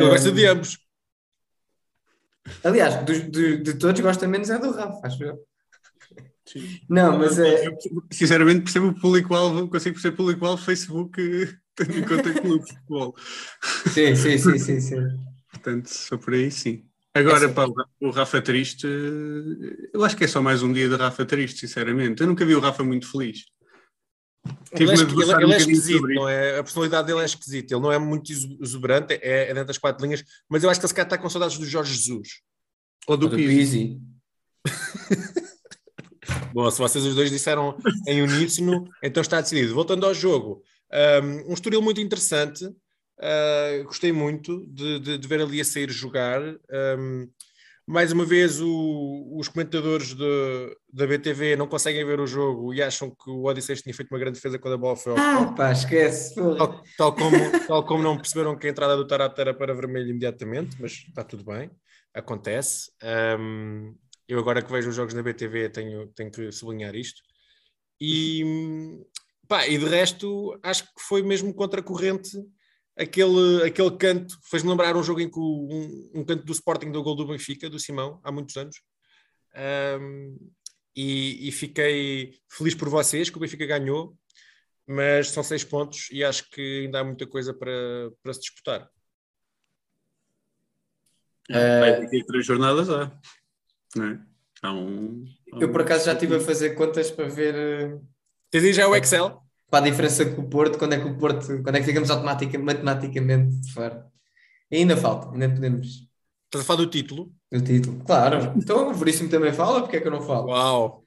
Gosta 0.00 0.32
de 0.32 0.46
ambos. 0.46 0.78
Aliás, 2.64 3.04
dos- 3.06 3.30
de, 3.30 3.58
de 3.58 3.74
todos 3.78 4.00
gosta 4.00 4.26
menos 4.28 4.50
é 4.50 4.58
do 4.58 4.70
Rafa, 4.72 5.06
acho 5.06 5.22
eu. 5.24 5.36
Não, 6.88 7.18
mas 7.18 7.38
é. 7.38 7.66
Eu, 7.66 7.76
sinceramente, 8.12 8.62
percebo 8.62 8.88
o 8.88 9.00
público-alvo, 9.00 9.68
consigo 9.68 9.94
perceber 9.94 10.14
o 10.14 10.16
público-alvo 10.16 10.62
Facebook, 10.62 11.12
tendo 11.74 11.98
em 11.98 12.04
conta 12.04 12.32
clube 12.34 12.64
de 12.64 12.72
futebol. 12.72 13.14
Sim, 13.86 14.14
sim, 14.16 14.38
sim, 14.38 14.58
sim, 14.58 14.80
sim. 14.80 14.96
Portanto, 15.50 15.86
só 15.88 16.16
por 16.18 16.34
aí, 16.34 16.50
sim. 16.50 16.84
Agora, 17.14 17.46
É 17.46 17.48
sim. 17.48 17.54
pá, 17.54 17.66
o 18.00 18.10
Rafa 18.10 18.42
triste, 18.42 18.86
eu 19.92 20.04
acho 20.04 20.16
que 20.16 20.24
é 20.24 20.28
só 20.28 20.42
mais 20.42 20.62
um 20.62 20.72
dia 20.72 20.88
de 20.88 20.96
Rafa 20.96 21.24
triste, 21.24 21.60
sinceramente. 21.60 22.20
Eu 22.22 22.26
nunca 22.26 22.44
vi 22.44 22.54
o 22.54 22.60
Rafa 22.60 22.82
muito 22.84 23.10
feliz. 23.10 23.44
Ele 24.72 24.90
é, 24.90 24.94
ele- 24.94 25.02
ele 25.32 25.44
um 25.46 25.52
é 25.52 25.56
esquisito, 25.56 26.06
não 26.08 26.28
é? 26.28 26.58
A 26.58 26.62
personalidade 26.64 27.06
dele 27.06 27.20
é 27.20 27.24
esquisita. 27.24 27.74
Ele 27.74 27.82
não 27.82 27.92
é 27.92 27.98
muito 27.98 28.30
exu- 28.32 28.58
exuberante, 28.60 29.14
é, 29.14 29.44
é 29.50 29.54
dentro 29.54 29.66
das 29.68 29.78
quatro 29.78 30.04
linhas, 30.04 30.22
mas 30.48 30.62
eu 30.64 30.70
acho 30.70 30.80
que 30.80 30.84
ele 30.84 30.88
se 30.88 30.94
calhar 30.94 31.06
está 31.06 31.16
com 31.18 31.30
saudades 31.30 31.56
do 31.58 31.64
Jorge 31.66 31.94
Jesus. 31.94 32.40
Ou 33.06 33.16
do, 33.16 33.28
Do 33.28 33.36
Pizzi. 33.36 33.98
Pizzi. 33.98 34.00
Bom, 36.52 36.70
se 36.70 36.78
vocês 36.78 37.04
os 37.04 37.14
dois 37.14 37.30
disseram 37.30 37.76
em 38.06 38.22
uníssono, 38.22 38.88
então 39.02 39.20
está 39.20 39.40
decidido. 39.40 39.74
Voltando 39.74 40.06
ao 40.06 40.14
jogo, 40.14 40.62
um, 41.22 41.50
um 41.50 41.54
Estoril 41.54 41.82
muito 41.82 42.00
interessante, 42.00 42.64
uh, 42.66 43.84
gostei 43.84 44.12
muito 44.12 44.64
de, 44.68 44.98
de- 45.00 45.18
de 45.18 45.28
ver 45.28 45.40
ali 45.40 45.60
a 45.60 45.64
sair 45.64 45.90
jogar. 45.90 46.40
Um, 46.98 47.28
mais 47.86 48.12
uma 48.12 48.24
vez, 48.24 48.60
o- 48.60 49.36
os 49.38 49.48
comentadores 49.48 50.14
de- 50.14 50.76
da 50.92 51.06
BTV 51.06 51.54
não 51.56 51.66
conseguem 51.66 52.04
ver 52.04 52.18
o 52.18 52.26
jogo 52.26 52.72
e 52.72 52.82
acham 52.82 53.10
que 53.10 53.28
o 53.30 53.44
Odisseus 53.44 53.82
tinha 53.82 53.94
feito 53.94 54.10
uma 54.10 54.18
grande 54.18 54.36
defesa 54.36 54.58
quando 54.58 54.74
a 54.74 54.78
bola 54.78 54.96
foi 54.96 55.12
ao 55.12 55.18
Ah, 55.18 55.52
pá, 55.54 55.70
esquece. 55.72 56.34
Tal, 56.34 56.82
tal 56.96 57.14
como, 57.14 57.36
tal 57.66 57.84
como 57.86 58.02
não 58.02 58.16
perceberam 58.16 58.56
que 58.56 58.66
a 58.66 58.70
entrada 58.70 58.96
do 58.96 59.06
Tarap 59.06 59.38
era 59.38 59.52
para 59.52 59.74
vermelho 59.74 60.08
imediatamente, 60.08 60.76
mas 60.80 60.92
está 60.92 61.22
tudo 61.22 61.44
bem, 61.44 61.70
acontece. 62.14 62.90
Um, 63.38 63.94
eu 64.26 64.38
agora 64.38 64.62
que 64.62 64.72
vejo 64.72 64.88
os 64.88 64.96
jogos 64.96 65.12
na 65.12 65.22
BTV 65.22 65.68
tenho, 65.68 66.06
tenho 66.08 66.30
que 66.30 66.50
sublinhar 66.52 66.94
isto. 66.94 67.20
E, 68.00 68.42
pá, 69.46 69.66
e 69.68 69.76
de 69.76 69.84
resto, 69.84 70.58
acho 70.62 70.84
que 70.84 71.00
foi 71.06 71.22
mesmo 71.22 71.52
contracorrente 71.54 72.30
aquele, 72.96 73.62
aquele 73.64 73.96
canto. 73.96 74.38
Fez-me 74.50 74.70
lembrar 74.70 74.96
um 74.96 75.02
jogo 75.02 75.20
em 75.20 75.30
que 75.30 75.38
o- 75.38 75.68
um, 75.70 76.20
um 76.20 76.24
canto 76.24 76.44
do 76.44 76.52
Sporting 76.52 76.90
do 76.92 77.02
gol 77.02 77.14
do 77.16 77.26
Benfica, 77.26 77.68
do 77.70 77.78
Simão, 77.78 78.20
há 78.24 78.30
muitos 78.32 78.56
anos. 78.56 78.80
Um, 80.00 80.36
e, 80.96 81.48
e 81.48 81.52
fiquei 81.52 82.38
feliz 82.48 82.74
por 82.74 82.88
vocês 82.88 83.28
que 83.30 83.36
o 83.36 83.40
Benfica 83.40 83.66
ganhou, 83.66 84.16
mas 84.86 85.30
são 85.30 85.42
seis 85.42 85.64
pontos 85.64 86.08
e 86.10 86.22
acho 86.24 86.48
que 86.50 86.84
ainda 86.84 87.00
há 87.00 87.04
muita 87.04 87.26
coisa 87.26 87.52
para, 87.54 87.72
para 88.22 88.34
se 88.34 88.40
disputar. 88.40 88.88
É, 91.50 92.00
daqui 92.00 92.20
a 92.22 92.24
três 92.24 92.46
jornadas 92.46 92.88
há. 92.88 93.12
Não 93.96 94.04
é? 94.06 94.20
Há 94.62 94.72
um, 94.72 95.24
há 95.52 95.58
Eu 95.60 95.70
por 95.70 95.80
um- 95.82 95.84
acaso 95.84 96.06
já 96.06 96.14
estive 96.14 96.36
a 96.36 96.40
fazer 96.40 96.74
contas 96.74 97.10
para 97.10 97.28
ver 97.28 97.54
eh, 97.54 97.98
Tens 98.50 98.64
aí 98.64 98.72
já 98.72 98.88
o 98.88 98.96
Excel? 98.96 99.43
Para 99.74 99.86
a 99.86 99.90
diferença 99.90 100.24
com 100.24 100.42
o 100.42 100.48
Porto, 100.48 100.78
quando 100.78 100.92
é 100.92 101.00
que 101.00 101.08
o 101.08 101.18
Porto, 101.18 101.60
quando 101.64 101.74
é 101.74 101.80
que 101.80 101.86
ficamos 101.86 102.08
automatica, 102.08 102.56
matematicamente 102.56 103.56
de 103.56 103.72
fora. 103.72 104.06
E 104.70 104.76
ainda 104.76 104.96
falta, 104.96 105.32
ainda 105.32 105.48
podemos. 105.48 106.08
Estás 106.44 106.62
a 106.62 106.64
falar 106.64 106.78
do 106.78 106.86
título? 106.86 107.32
O 107.52 107.60
título, 107.60 108.00
claro. 108.04 108.52
Então 108.56 108.88
o 108.88 108.94
Veríssimo 108.94 109.28
também 109.28 109.52
fala, 109.52 109.80
porque 109.80 109.96
é 109.96 110.00
que 110.00 110.06
eu 110.06 110.12
não 110.12 110.22
falo? 110.22 110.50
Uau! 110.50 111.04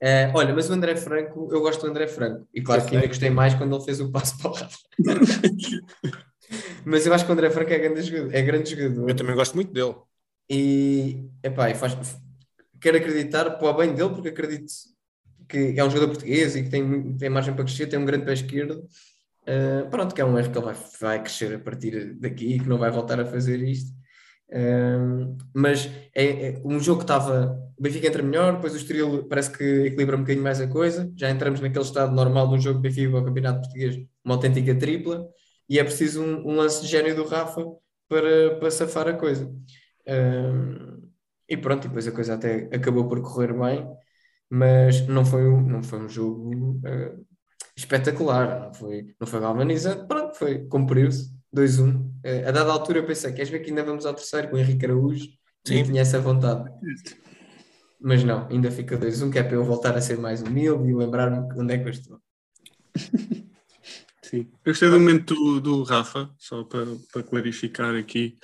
Eh, 0.00 0.32
olha, 0.34 0.54
mas 0.54 0.70
o 0.70 0.72
André 0.72 0.96
Franco, 0.96 1.50
eu 1.52 1.60
gosto 1.60 1.82
do 1.82 1.88
André 1.88 2.06
Franco. 2.06 2.48
E 2.54 2.62
claro 2.62 2.80
Eu 2.80 2.86
que 2.86 2.96
ainda 2.96 3.06
gostei 3.06 3.28
mais 3.28 3.52
quando 3.52 3.76
ele 3.76 3.84
fez 3.84 4.00
o 4.00 4.10
passo 4.10 4.38
para 4.38 4.50
o 4.50 4.54
Rafa. 4.54 4.78
mas 6.86 7.04
eu 7.04 7.12
acho 7.12 7.26
que 7.26 7.30
o 7.30 7.34
André 7.34 7.50
Franco 7.50 7.70
é 7.70 7.78
grande 7.80 8.00
jogador. 8.00 8.34
É 8.34 8.40
grande 8.40 8.70
jogador. 8.70 9.10
Eu 9.10 9.14
também 9.14 9.34
gosto 9.34 9.54
muito 9.54 9.74
dele. 9.74 9.94
E, 10.48 11.28
epá, 11.42 11.68
e 11.68 11.74
faz, 11.74 11.94
quero 12.80 12.96
acreditar 12.96 13.58
para 13.58 13.68
o 13.68 13.74
bem 13.74 13.92
dele, 13.92 14.08
porque 14.08 14.30
acredito 14.30 14.72
que 15.50 15.78
é 15.78 15.84
um 15.84 15.90
jogador 15.90 16.08
português 16.08 16.56
e 16.56 16.62
que 16.62 16.70
tem, 16.70 17.16
tem 17.16 17.28
margem 17.28 17.54
para 17.54 17.64
crescer, 17.64 17.86
tem 17.86 17.98
um 17.98 18.04
grande 18.04 18.24
pé 18.24 18.32
esquerdo. 18.32 18.84
Uh, 19.42 19.88
pronto, 19.90 20.14
que 20.14 20.20
é 20.20 20.24
um 20.24 20.38
erro 20.38 20.50
que 20.50 20.58
ele 20.58 20.64
vai, 20.64 20.76
vai 21.00 21.22
crescer 21.22 21.54
a 21.54 21.58
partir 21.58 22.14
daqui 22.14 22.54
e 22.54 22.60
que 22.60 22.68
não 22.68 22.78
vai 22.78 22.90
voltar 22.90 23.18
a 23.20 23.26
fazer 23.26 23.60
isto. 23.62 23.92
Um, 24.52 25.38
mas 25.54 25.88
é, 26.14 26.48
é 26.48 26.62
um 26.64 26.78
jogo 26.80 26.98
que 26.98 27.04
estava. 27.04 27.56
O 27.78 27.82
Benfica 27.82 28.08
entra 28.08 28.22
melhor, 28.22 28.54
depois 28.54 28.74
o 28.74 28.76
Estoril 28.76 29.24
parece 29.28 29.50
que 29.50 29.64
equilibra 29.86 30.16
um 30.16 30.20
bocadinho 30.20 30.42
mais 30.42 30.60
a 30.60 30.66
coisa. 30.66 31.10
Já 31.16 31.30
entramos 31.30 31.60
naquele 31.60 31.84
estado 31.84 32.14
normal 32.14 32.48
de 32.48 32.54
um 32.54 32.60
jogo 32.60 32.80
Benfica 32.80 33.16
ao 33.16 33.24
Campeonato 33.24 33.60
Português, 33.60 33.96
uma 34.24 34.34
autêntica 34.34 34.74
tripla, 34.74 35.26
e 35.68 35.78
é 35.78 35.84
preciso 35.84 36.22
um, 36.22 36.48
um 36.48 36.56
lance 36.56 36.82
de 36.82 36.88
gênio 36.88 37.14
do 37.14 37.24
Rafa 37.24 37.64
para, 38.08 38.56
para 38.58 38.70
safar 38.70 39.08
a 39.08 39.14
coisa. 39.14 39.50
Um, 40.06 41.10
e 41.48 41.56
pronto, 41.56 41.84
e 41.84 41.88
depois 41.88 42.06
a 42.06 42.12
coisa 42.12 42.34
até 42.34 42.68
acabou 42.72 43.08
por 43.08 43.20
correr 43.22 43.52
bem, 43.52 43.88
mas 44.50 45.06
não 45.06 45.24
foi, 45.24 45.46
um- 45.48 45.62
não 45.62 45.82
foi 45.82 46.00
um 46.00 46.08
jogo 46.08 46.80
uh, 46.84 47.26
espetacular, 47.76 48.66
não 48.66 48.74
foi, 48.74 49.14
não 49.20 49.26
foi 49.26 49.40
galvanizante, 49.40 50.06
pronto, 50.06 50.34
foi, 50.36 50.66
cumpriu-se, 50.66 51.30
2-1. 51.54 51.96
Uh, 52.24 52.48
a 52.48 52.50
dada 52.50 52.72
altura 52.72 52.98
eu 52.98 53.06
pensei, 53.06 53.32
queres 53.32 53.48
ver 53.48 53.60
que 53.60 53.70
ainda 53.70 53.84
vamos 53.84 54.04
ao 54.04 54.14
terceiro 54.14 54.48
com 54.48 54.56
o 54.56 54.58
Henrique 54.58 54.84
Araújo? 54.84 55.26
Sim. 55.66 55.84
Tinha 55.84 56.02
essa 56.02 56.20
vontade. 56.20 56.68
Mas 58.00 58.24
não, 58.24 58.48
ainda 58.48 58.70
fica 58.70 58.96
2-1, 58.96 59.30
que 59.30 59.38
é 59.38 59.42
para 59.42 59.54
eu 59.54 59.64
voltar 59.64 59.96
a 59.96 60.00
ser 60.00 60.18
mais 60.18 60.42
humilde 60.42 60.88
e 60.88 60.94
lembrar-me 60.94 61.36
onde 61.60 61.74
é 61.74 61.78
que 61.78 61.84
eu 61.84 61.90
estou. 61.90 62.20
Sim. 64.22 64.48
Eu 64.64 64.72
gostei 64.72 64.88
do 64.88 64.98
momento 65.00 65.34
do, 65.34 65.60
do 65.60 65.82
Rafa, 65.82 66.30
só 66.38 66.62
para, 66.62 66.86
para 67.12 67.22
clarificar 67.24 67.96
aqui 67.96 68.38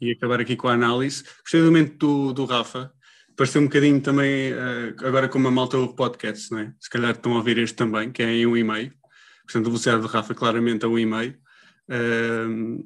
e 0.00 0.10
acabar 0.10 0.40
aqui 0.40 0.56
com 0.56 0.68
a 0.68 0.72
análise. 0.72 1.22
Gostei 1.42 1.60
do 1.60 1.66
momento 1.66 1.98
do, 1.98 2.32
do 2.32 2.44
Rafa, 2.46 2.90
pareceu 3.38 3.62
um 3.62 3.66
bocadinho 3.66 4.00
também, 4.00 4.52
eh, 4.52 4.94
agora 4.98 5.28
como 5.28 5.46
a 5.46 5.50
malta 5.50 5.78
ouve 5.78 5.94
podcasts, 5.94 6.50
não 6.50 6.58
é? 6.58 6.74
Se 6.80 6.90
calhar 6.90 7.12
estão 7.12 7.32
a 7.34 7.36
ouvir 7.36 7.56
este 7.58 7.76
também, 7.76 8.10
que 8.10 8.20
é 8.20 8.32
em 8.32 8.46
um 8.46 8.56
e 8.56 8.64
meio. 8.64 8.92
Portanto, 9.44 9.66
a 9.66 9.68
velocidade 9.68 10.02
de 10.02 10.08
Rafa 10.08 10.34
claramente 10.34 10.84
a 10.84 10.88
um 10.88 10.98
e 10.98 11.06
meio. 11.06 11.38
Ehm, 11.88 12.80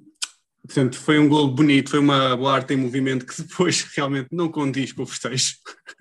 portanto, 0.65 0.97
foi 0.99 1.19
um 1.19 1.27
gol 1.27 1.49
bonito, 1.49 1.91
foi 1.91 1.99
uma 1.99 2.37
boa 2.37 2.53
arte 2.55 2.75
em 2.75 2.77
movimento 2.77 3.25
que 3.25 3.35
depois 3.43 3.83
realmente 3.97 4.29
não 4.31 4.51
condiz 4.51 4.93
com 4.93 5.05
o 5.05 5.07
festejo. 5.07 5.55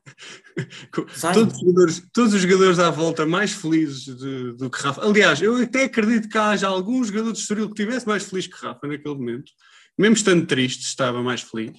todos, 1.33 1.53
os 1.53 1.59
jogadores, 1.61 2.03
todos 2.11 2.33
os 2.33 2.41
jogadores 2.41 2.77
à 2.79 2.89
volta 2.89 3.25
mais 3.25 3.53
felizes 3.53 4.03
de- 4.03 4.51
do 4.57 4.69
que 4.69 4.81
Rafa. 4.81 5.01
Aliás, 5.01 5.41
eu 5.41 5.55
até 5.55 5.85
acredito 5.85 6.27
que 6.27 6.37
haja 6.37 6.67
algum 6.67 7.01
jogador 7.05 7.31
de 7.31 7.39
Estoril 7.39 7.69
que 7.69 7.81
estivesse 7.81 8.05
mais 8.05 8.25
feliz 8.25 8.47
que 8.47 8.65
Rafa 8.65 8.85
naquele 8.85 9.15
momento. 9.15 9.49
Mesmo 9.97 10.15
estando 10.15 10.45
triste, 10.45 10.83
estava 10.83 11.23
mais 11.23 11.41
feliz. 11.41 11.71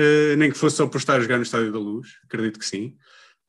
Uh, 0.00 0.36
nem 0.36 0.50
que 0.50 0.56
fosse 0.56 0.76
só 0.76 0.86
por 0.86 0.98
estar 0.98 1.16
a 1.16 1.20
jogar 1.20 1.36
no 1.36 1.42
Estádio 1.42 1.72
da 1.72 1.78
Luz, 1.78 2.08
acredito 2.24 2.58
que 2.58 2.64
sim. 2.66 2.96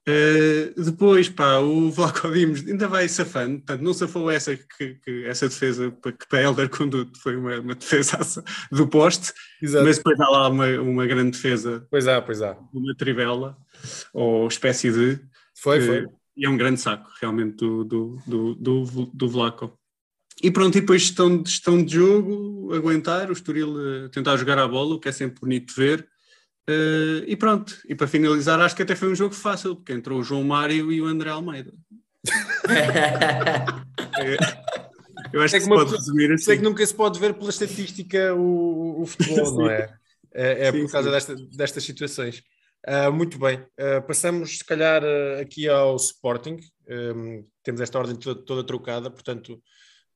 Uh, 0.09 0.81
depois, 0.83 1.29
pá, 1.29 1.59
o 1.59 1.91
Vlaco 1.93 2.31
Dimos 2.31 2.65
ainda 2.67 2.87
vai 2.87 3.07
safando, 3.07 3.57
portanto, 3.57 3.81
não 3.83 3.93
safou 3.93 4.31
essa, 4.31 4.57
que, 4.57 4.95
que- 4.95 5.25
essa 5.25 5.47
defesa 5.47 5.91
que 6.01 6.27
para 6.27 6.41
Elder 6.41 6.67
Conduto 6.69 7.19
foi 7.21 7.35
uma, 7.35 7.59
uma 7.59 7.75
defesa 7.75 8.17
do 8.71 8.87
poste, 8.87 9.31
Exato. 9.61 9.85
mas 9.85 9.97
depois 9.97 10.19
há 10.19 10.27
lá 10.27 10.49
uma, 10.49 10.65
uma 10.81 11.05
grande 11.05 11.31
defesa 11.31 11.85
Pois 11.91 12.07
há, 12.07 12.19
pois 12.19 12.41
há. 12.41 12.57
uma 12.73 12.95
trivela, 12.95 13.55
ou 14.11 14.47
espécie 14.47 14.91
de. 14.91 15.19
Foi, 15.55 15.79
que- 15.79 15.85
foi. 15.85 16.07
E 16.35 16.45
é 16.47 16.49
um 16.49 16.57
grande 16.57 16.79
saco, 16.81 17.07
realmente, 17.21 17.57
do, 17.57 17.83
do, 17.83 18.17
do, 18.25 18.55
do, 18.55 18.85
do 19.13 19.29
Vlaco. 19.29 19.77
E 20.41 20.49
pronto, 20.49 20.75
e 20.75 20.81
depois 20.81 21.03
gestão 21.03 21.43
de, 21.43 21.47
gestão 21.51 21.83
de 21.85 21.93
jogo, 21.93 22.73
aguentar, 22.73 23.29
o 23.29 23.33
Estoril 23.33 23.75
eh, 24.05 24.09
tentar 24.09 24.35
jogar 24.37 24.57
a 24.57 24.67
bola, 24.67 24.95
o 24.95 24.99
que 24.99 25.09
é 25.09 25.11
sempre 25.11 25.39
bonito 25.39 25.67
de 25.67 25.75
ver. 25.79 26.07
Eh, 26.69 27.23
e 27.27 27.35
pronto, 27.35 27.75
e 27.87 27.95
para 27.95 28.07
finalizar, 28.07 28.59
acho 28.61 28.75
que 28.75 28.83
até 28.83 28.95
foi 28.95 29.09
um 29.11 29.15
jogo 29.15 29.33
fácil, 29.33 29.75
porque 29.75 29.93
entrou 29.93 30.19
o 30.19 30.23
João 30.23 30.43
Mário 30.43 30.91
e 30.91 31.01
o 31.01 31.05
André 31.05 31.29
Almeida. 31.29 31.73
Eu 35.33 35.41
acho 35.41 35.55
É 35.55 35.59
que, 35.59 35.63
que 35.65 35.69
pode 35.69 35.83
pessoa- 35.91 35.99
resumir 35.99 36.31
assim. 36.33 36.43
Sei 36.45 36.57
que 36.57 36.63
nunca 36.63 36.85
se 36.85 36.93
pode 36.93 37.19
ver 37.19 37.33
pela 37.33 37.49
estatística 37.49 38.33
o, 38.35 39.01
o 39.01 39.05
futebol, 39.05 39.51
não 39.57 39.69
é? 39.69 39.89
É, 40.33 40.67
é 40.67 40.71
Sim, 40.71 40.81
por 40.83 40.91
causa 40.91 41.07
sim. 41.07 41.13
desta- 41.13 41.35
destas 41.57 41.83
situações. 41.83 42.43
Ah, 42.85 43.11
muito 43.11 43.37
bem, 43.37 43.63
Ah, 43.77 44.01
passamos 44.01 44.57
se 44.57 44.65
calhar 44.65 45.03
ah, 45.03 45.39
aqui 45.41 45.67
ao 45.69 45.95
Sporting. 45.95 46.57
Um, 46.87 47.45
temos 47.63 47.79
esta 47.79 47.97
ordem 47.97 48.15
toda, 48.17 48.43
toda 48.43 48.63
trocada, 48.65 49.09
portanto, 49.09 49.61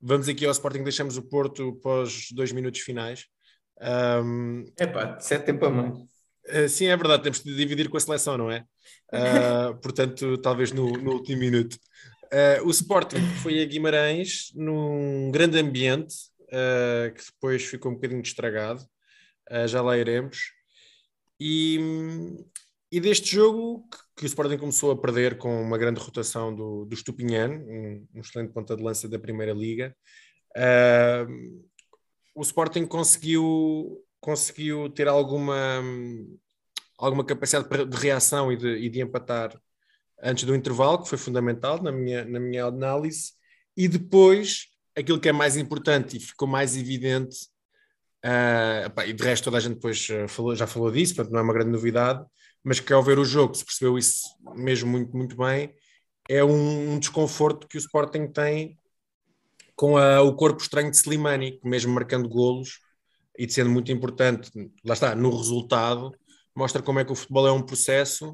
vamos 0.02 0.28
aqui 0.28 0.46
ao 0.46 0.52
Sporting, 0.52 0.84
deixamos 0.84 1.16
o 1.16 1.22
Porto 1.22 1.74
pós 1.82 2.28
dois 2.34 2.52
minutos 2.52 2.82
finais. 2.82 3.26
Um, 4.24 4.66
Epá, 4.80 5.18
sete 5.20 5.46
tempo 5.46 5.66
a 5.66 5.70
mais. 5.70 5.98
Uh, 6.48 6.70
Sim, 6.70 6.88
é 6.88 6.98
verdade, 6.98 7.24
temos 7.24 7.42
de 7.42 7.56
dividir 7.56 7.90
com 7.90 7.98
a 7.98 8.00
seleção, 8.00 8.38
não 8.38 8.52
é? 8.52 8.66
Uh, 9.12 9.76
portanto, 9.82 10.38
talvez 10.38 10.72
no, 10.72 10.92
no 10.92 11.14
último 11.14 11.40
minuto. 11.40 11.78
Uh, 12.26 12.66
o 12.66 12.72
Sporting 12.72 13.22
foi 13.42 13.62
a 13.62 13.66
Guimarães 13.66 14.52
num 14.56 15.32
grande 15.32 15.60
ambiente 15.60 16.16
uh, 16.50 17.14
que 17.14 17.24
depois 17.26 17.64
ficou 17.64 17.92
um 17.92 17.96
bocadinho 17.96 18.22
estragado, 18.22 18.84
já 19.68 19.82
lá 19.82 19.96
iremos. 19.98 20.52
E, 21.40 21.80
e 22.92 23.00
deste 23.00 23.36
jogo 23.36 23.88
que, 23.90 23.98
que 24.18 24.24
o 24.24 24.28
Sporting 24.28 24.58
começou 24.58 24.90
a 24.92 25.00
perder 25.00 25.38
com 25.38 25.62
uma 25.62 25.78
grande 25.78 26.00
rotação 26.00 26.56
do, 26.56 26.86
do 26.86 26.96
Stupinhan, 26.96 27.60
um, 27.60 28.08
um 28.16 28.22
excelente 28.22 28.54
ponta 28.54 28.76
de 28.76 28.82
lança 28.82 29.08
da 29.08 29.20
Primeira 29.20 29.54
Liga. 29.54 29.96
O 32.34 32.42
Sporting 32.42 32.86
conseguiu, 32.86 34.04
conseguiu 34.26 34.90
ter 34.90 35.08
alguma, 35.08 35.84
alguma 36.98 37.24
capacidade 37.24 37.70
de 37.86 37.98
reação 37.98 38.52
e 38.52 38.58
de, 38.58 38.68
e 38.78 38.90
de 38.90 39.00
empatar 39.00 39.56
antes 40.20 40.46
do 40.46 40.56
intervalo, 40.56 41.04
que 41.04 41.10
foi 41.10 41.18
fundamental 41.20 41.80
na 41.80 41.92
minha, 41.92 42.26
na 42.26 42.40
minha 42.40 42.66
análise, 42.66 43.34
e 43.78 43.88
depois 43.88 44.66
aquilo 44.98 45.20
que 45.20 45.30
é 45.30 45.32
mais 45.32 45.56
importante 45.58 46.18
e 46.18 46.20
ficou 46.20 46.48
mais 46.48 46.76
evidente, 46.76 47.38
uh, 48.26 48.90
pá, 48.96 49.06
e 49.06 49.14
de 49.14 49.24
resto 49.24 49.44
toda 49.44 49.58
a 49.58 49.60
gente 49.60 49.76
depois 49.76 50.08
uh, 50.10 50.28
falou, 50.28 50.56
já 50.56 50.66
falou 50.66 50.90
disso, 50.90 51.14
portanto 51.14 51.32
não 51.32 51.42
é 51.42 51.44
uma 51.44 51.54
grande 51.54 51.70
novidade, 51.70 52.26
mas 52.64 52.80
que 52.80 52.92
ao 52.92 53.04
ver 53.04 53.20
o 53.20 53.26
jogo 53.26 53.54
se 53.54 53.64
percebeu 53.64 53.96
isso 53.96 54.22
mesmo 54.56 54.90
muito, 54.90 55.16
muito 55.16 55.38
bem, 55.38 55.72
é 56.28 56.44
um, 56.44 56.94
um 56.94 56.98
desconforto 56.98 57.68
que 57.68 57.78
o 57.78 57.80
Sporting 57.80 58.26
tem 58.26 58.76
com 59.76 59.98
a, 59.98 60.24
o 60.24 60.36
corpo 60.36 60.64
estranho 60.64 60.90
de 60.90 60.98
Slimani, 60.98 61.60
que 61.60 61.70
mesmo 61.70 61.94
marcando 61.94 62.28
golos 62.28 62.80
e 63.38 63.46
de 63.46 63.54
sendo 63.54 63.70
muito 63.70 63.92
importante, 63.92 64.50
lá 64.84 64.94
está, 64.94 65.16
no 65.16 65.36
resultado, 65.36 66.12
mostra 66.56 66.82
como 66.82 67.00
é 67.00 67.06
que 67.06 67.12
o 67.12 67.16
futebol 67.16 67.48
é 67.48 67.52
um 67.52 67.62
processo 67.62 68.34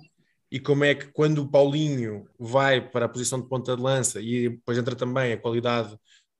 e 0.51 0.59
como 0.59 0.83
é 0.83 0.93
que 0.93 1.07
quando 1.11 1.39
o 1.39 1.49
Paulinho 1.49 2.25
vai 2.37 2.81
para 2.81 3.05
a 3.05 3.09
posição 3.09 3.41
de 3.41 3.47
ponta 3.47 3.75
de 3.75 3.81
lança 3.81 4.21
e 4.21 4.49
depois 4.49 4.77
entra 4.77 4.95
também 4.95 5.33
a 5.33 5.37
qualidade 5.37 5.93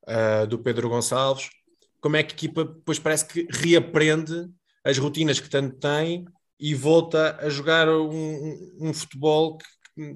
uh, 0.03 0.45
do 0.47 0.59
Pedro 0.59 0.89
Gonçalves, 0.89 1.49
como 1.99 2.17
é 2.17 2.23
que 2.23 2.33
a 2.33 2.35
equipa 2.35 2.65
depois 2.65 2.99
parece 2.99 3.25
que 3.25 3.47
reaprende 3.49 4.49
as 4.83 4.97
rotinas 4.97 5.39
que 5.39 5.49
tanto 5.49 5.77
tem 5.77 6.25
e 6.59 6.75
volta 6.75 7.37
a 7.39 7.49
jogar 7.49 7.87
um, 7.87 8.11
um, 8.11 8.89
um 8.89 8.93
futebol 8.93 9.57
que, 9.57 10.15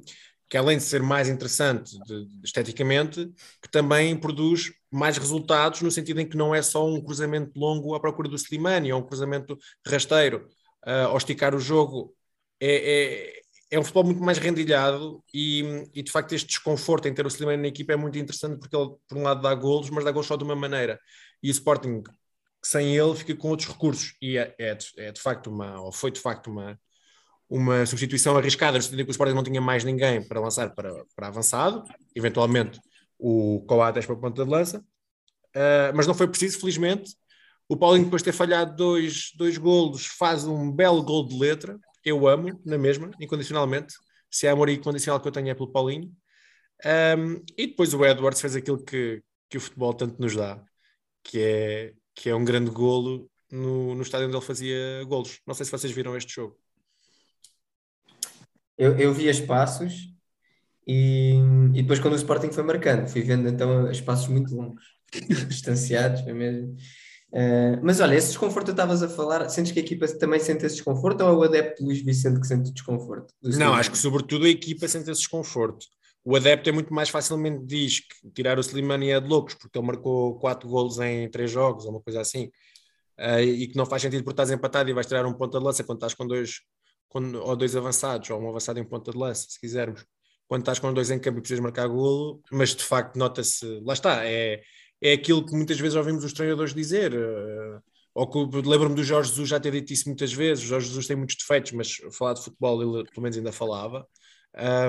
que, 0.49 0.57
além 0.57 0.77
de 0.77 0.83
ser 0.83 1.01
mais 1.01 1.27
interessante 1.27 1.97
de, 2.05 2.25
de, 2.25 2.45
esteticamente, 2.45 3.31
que 3.61 3.69
também 3.69 4.15
produz 4.15 4.71
mais 4.91 5.17
resultados 5.17 5.81
no 5.81 5.91
sentido 5.91 6.21
em 6.21 6.27
que 6.27 6.37
não 6.37 6.53
é 6.53 6.61
só 6.61 6.87
um 6.87 7.01
cruzamento 7.01 7.59
longo 7.59 7.95
à 7.95 7.99
procura 7.99 8.29
do 8.29 8.35
Slimani, 8.35 8.89
é 8.89 8.95
um 8.95 9.05
cruzamento 9.05 9.57
rasteiro. 9.85 10.47
Uh, 10.85 11.07
ao 11.09 11.17
esticar 11.17 11.55
o 11.55 11.59
jogo 11.59 12.13
é, 12.61 12.75
é, 12.75 13.41
é, 13.71 13.79
um 13.79 13.83
futebol 13.83 14.03
muito 14.03 14.21
mais 14.21 14.37
rendilhado 14.37 15.23
e, 15.33 15.89
e, 15.93 16.03
de 16.03 16.11
facto 16.11 16.33
este 16.33 16.47
desconforto 16.47 17.07
em 17.07 17.13
ter 17.13 17.25
o 17.25 17.29
Slimani 17.29 17.63
na 17.63 17.67
equipa 17.67 17.93
é 17.93 17.95
muito 17.95 18.17
interessante 18.19 18.59
porque 18.59 18.75
ele 18.75 18.91
por 19.07 19.17
um 19.17 19.23
lado 19.23 19.41
dá 19.41 19.53
golos, 19.55 19.89
mas 19.89 20.03
dá 20.03 20.11
golos 20.11 20.27
só 20.27 20.37
de 20.37 20.43
uma 20.43 20.55
maneira 20.55 20.99
e 21.41 21.49
o 21.49 21.51
Sporting 21.51 22.03
sem 22.63 22.95
ele 22.95 23.15
fica 23.15 23.35
com 23.35 23.49
outros 23.49 23.69
recursos 23.69 24.15
e 24.21 24.37
é, 24.37 24.55
é, 24.57 24.75
de, 24.75 24.87
é 24.97 25.11
de, 25.11 25.21
facto 25.21 25.47
uma, 25.47 25.81
ou 25.81 25.91
foi 25.91 26.11
de 26.11 26.19
facto 26.19 26.49
uma 26.49 26.79
uma 27.55 27.85
substituição 27.85 28.35
arriscada, 28.35 28.77
no 28.77 28.83
sentido 28.83 29.05
que 29.05 29.09
o 29.09 29.11
Sporting 29.11 29.33
não 29.33 29.43
tinha 29.43 29.61
mais 29.61 29.85
ninguém 29.85 30.21
para 30.21 30.41
lançar 30.41 30.75
para, 30.75 30.91
para 31.15 31.27
avançado, 31.27 31.85
eventualmente 32.13 32.81
o 33.17 33.63
Coates 33.65 34.05
para 34.05 34.13
a 34.13 34.19
ponta 34.19 34.43
de 34.43 34.51
lança, 34.51 34.79
uh, 34.79 35.95
mas 35.95 36.05
não 36.05 36.13
foi 36.13 36.27
preciso, 36.27 36.59
felizmente. 36.59 37.15
O 37.69 37.77
Paulinho, 37.77 38.03
depois 38.03 38.21
de 38.21 38.25
ter 38.25 38.33
falhado 38.33 38.75
dois, 38.75 39.31
dois 39.37 39.57
golos, 39.57 40.05
faz 40.05 40.43
um 40.43 40.69
belo 40.69 41.01
gol 41.01 41.25
de 41.25 41.39
letra. 41.39 41.79
Eu 42.03 42.27
amo, 42.27 42.59
na 42.65 42.77
mesma, 42.77 43.09
incondicionalmente. 43.21 43.95
Se 44.29 44.47
há 44.47 44.51
amor 44.51 44.69
incondicional 44.69 45.19
que 45.21 45.27
eu 45.27 45.31
tenho 45.31 45.49
é 45.49 45.55
pelo 45.55 45.71
Paulinho. 45.71 46.11
Um, 47.17 47.41
e 47.57 47.67
depois 47.67 47.93
o 47.93 48.05
Edwards 48.05 48.41
fez 48.41 48.55
aquilo 48.55 48.83
que, 48.83 49.23
que 49.49 49.57
o 49.57 49.61
futebol 49.61 49.93
tanto 49.93 50.21
nos 50.21 50.35
dá, 50.35 50.61
que 51.23 51.41
é, 51.41 51.93
que 52.13 52.29
é 52.29 52.35
um 52.35 52.45
grande 52.45 52.69
golo 52.69 53.31
no, 53.49 53.95
no 53.95 54.01
estádio 54.01 54.27
onde 54.27 54.35
ele 54.35 54.45
fazia 54.45 55.03
golos. 55.05 55.39
Não 55.47 55.55
sei 55.55 55.65
se 55.65 55.71
vocês 55.71 55.91
viram 55.91 56.15
este 56.15 56.35
jogo. 56.35 56.59
Eu, 58.77 58.97
eu 58.97 59.13
vi 59.13 59.29
espaços 59.29 60.13
e, 60.87 61.35
e 61.73 61.81
depois 61.81 61.99
quando 61.99 62.13
o 62.13 62.17
Sporting 62.17 62.51
foi 62.51 62.63
marcando, 62.63 63.07
fui 63.07 63.21
vendo 63.21 63.47
então 63.47 63.89
espaços 63.89 64.27
muito 64.27 64.55
longos, 64.55 64.83
distanciados, 65.47 66.21
foi 66.21 66.33
mesmo. 66.33 66.75
Uh, 67.31 67.81
mas 67.83 67.99
olha, 67.99 68.15
esse 68.15 68.29
desconforto 68.29 68.67
que 68.67 68.71
estavas 68.71 69.03
a 69.03 69.09
falar, 69.09 69.49
sentes 69.49 69.71
que 69.71 69.79
a 69.79 69.81
equipa 69.81 70.07
também 70.07 70.39
sente 70.39 70.65
esse 70.65 70.75
desconforto 70.75 71.21
ou 71.21 71.29
é 71.29 71.33
o 71.33 71.43
adepto 71.43 71.83
Luís 71.83 72.01
Vicente 72.01 72.39
que 72.39 72.47
sente 72.47 72.69
o 72.69 72.73
desconforto? 72.73 73.33
Não, 73.43 73.73
acho 73.73 73.91
que 73.91 73.97
sobretudo 73.97 74.45
a 74.45 74.49
equipa 74.49 74.87
sente 74.87 75.09
esse 75.09 75.21
desconforto. 75.21 75.85
O 76.23 76.35
adepto 76.35 76.69
é 76.69 76.71
muito 76.71 76.93
mais 76.93 77.09
facilmente 77.09 77.65
diz 77.65 77.99
que 77.99 78.31
tirar 78.31 78.57
o 78.57 78.61
Slimani 78.61 79.09
é 79.09 79.19
de 79.19 79.27
loucos, 79.27 79.53
porque 79.55 79.77
ele 79.77 79.85
marcou 79.85 80.39
4 80.39 80.67
golos 80.67 80.97
em 80.99 81.29
3 81.29 81.51
jogos, 81.51 81.85
ou 81.85 81.91
uma 81.91 82.01
coisa 82.01 82.21
assim, 82.21 82.45
uh, 83.19 83.41
e 83.41 83.67
que 83.67 83.75
não 83.75 83.85
faz 83.85 84.01
sentido 84.01 84.23
porque 84.23 84.33
estás 84.33 84.51
empatado 84.51 84.89
e 84.89 84.93
vais 84.93 85.05
tirar 85.05 85.25
um 85.25 85.33
ponta 85.33 85.59
de 85.59 85.65
lança 85.65 85.83
quando 85.83 85.97
estás 85.97 86.13
com 86.13 86.25
dois, 86.25 86.61
com, 87.09 87.35
ou 87.37 87.55
dois 87.55 87.75
avançados, 87.75 88.29
ou 88.29 88.41
um 88.41 88.49
avançado 88.49 88.79
em 88.79 88.83
ponta 88.83 89.11
de 89.11 89.17
lança, 89.17 89.47
se 89.49 89.59
quisermos. 89.59 90.05
Quando 90.47 90.61
estás 90.61 90.79
com 90.79 90.93
dois 90.93 91.09
em 91.09 91.19
campo 91.19 91.39
e 91.39 91.41
precisas 91.41 91.63
marcar 91.63 91.87
golo, 91.87 92.41
mas 92.51 92.75
de 92.75 92.83
facto 92.83 93.17
nota-se, 93.17 93.81
lá 93.83 93.93
está, 93.93 94.25
é 94.25 94.61
é 95.01 95.13
aquilo 95.13 95.45
que 95.45 95.53
muitas 95.53 95.79
vezes 95.79 95.95
ouvimos 95.95 96.23
os 96.23 96.33
treinadores 96.33 96.73
dizer, 96.73 97.13
uh, 97.13 97.81
ou 98.13 98.49
lembro-me 98.65 98.95
do 98.95 99.03
Jorge 99.03 99.29
Jesus 99.29 99.49
já 99.49 99.59
ter 99.59 99.71
dito 99.71 99.91
isso 99.91 100.07
muitas 100.07 100.31
vezes, 100.33 100.63
o 100.63 100.67
Jorge 100.67 100.87
Jesus 100.87 101.07
tem 101.07 101.15
muitos 101.15 101.35
defeitos, 101.35 101.73
mas 101.73 101.97
falar 102.17 102.33
de 102.33 102.43
futebol 102.43 102.81
ele 102.81 103.09
pelo 103.09 103.21
menos 103.21 103.37
ainda 103.37 103.51
falava, 103.51 104.07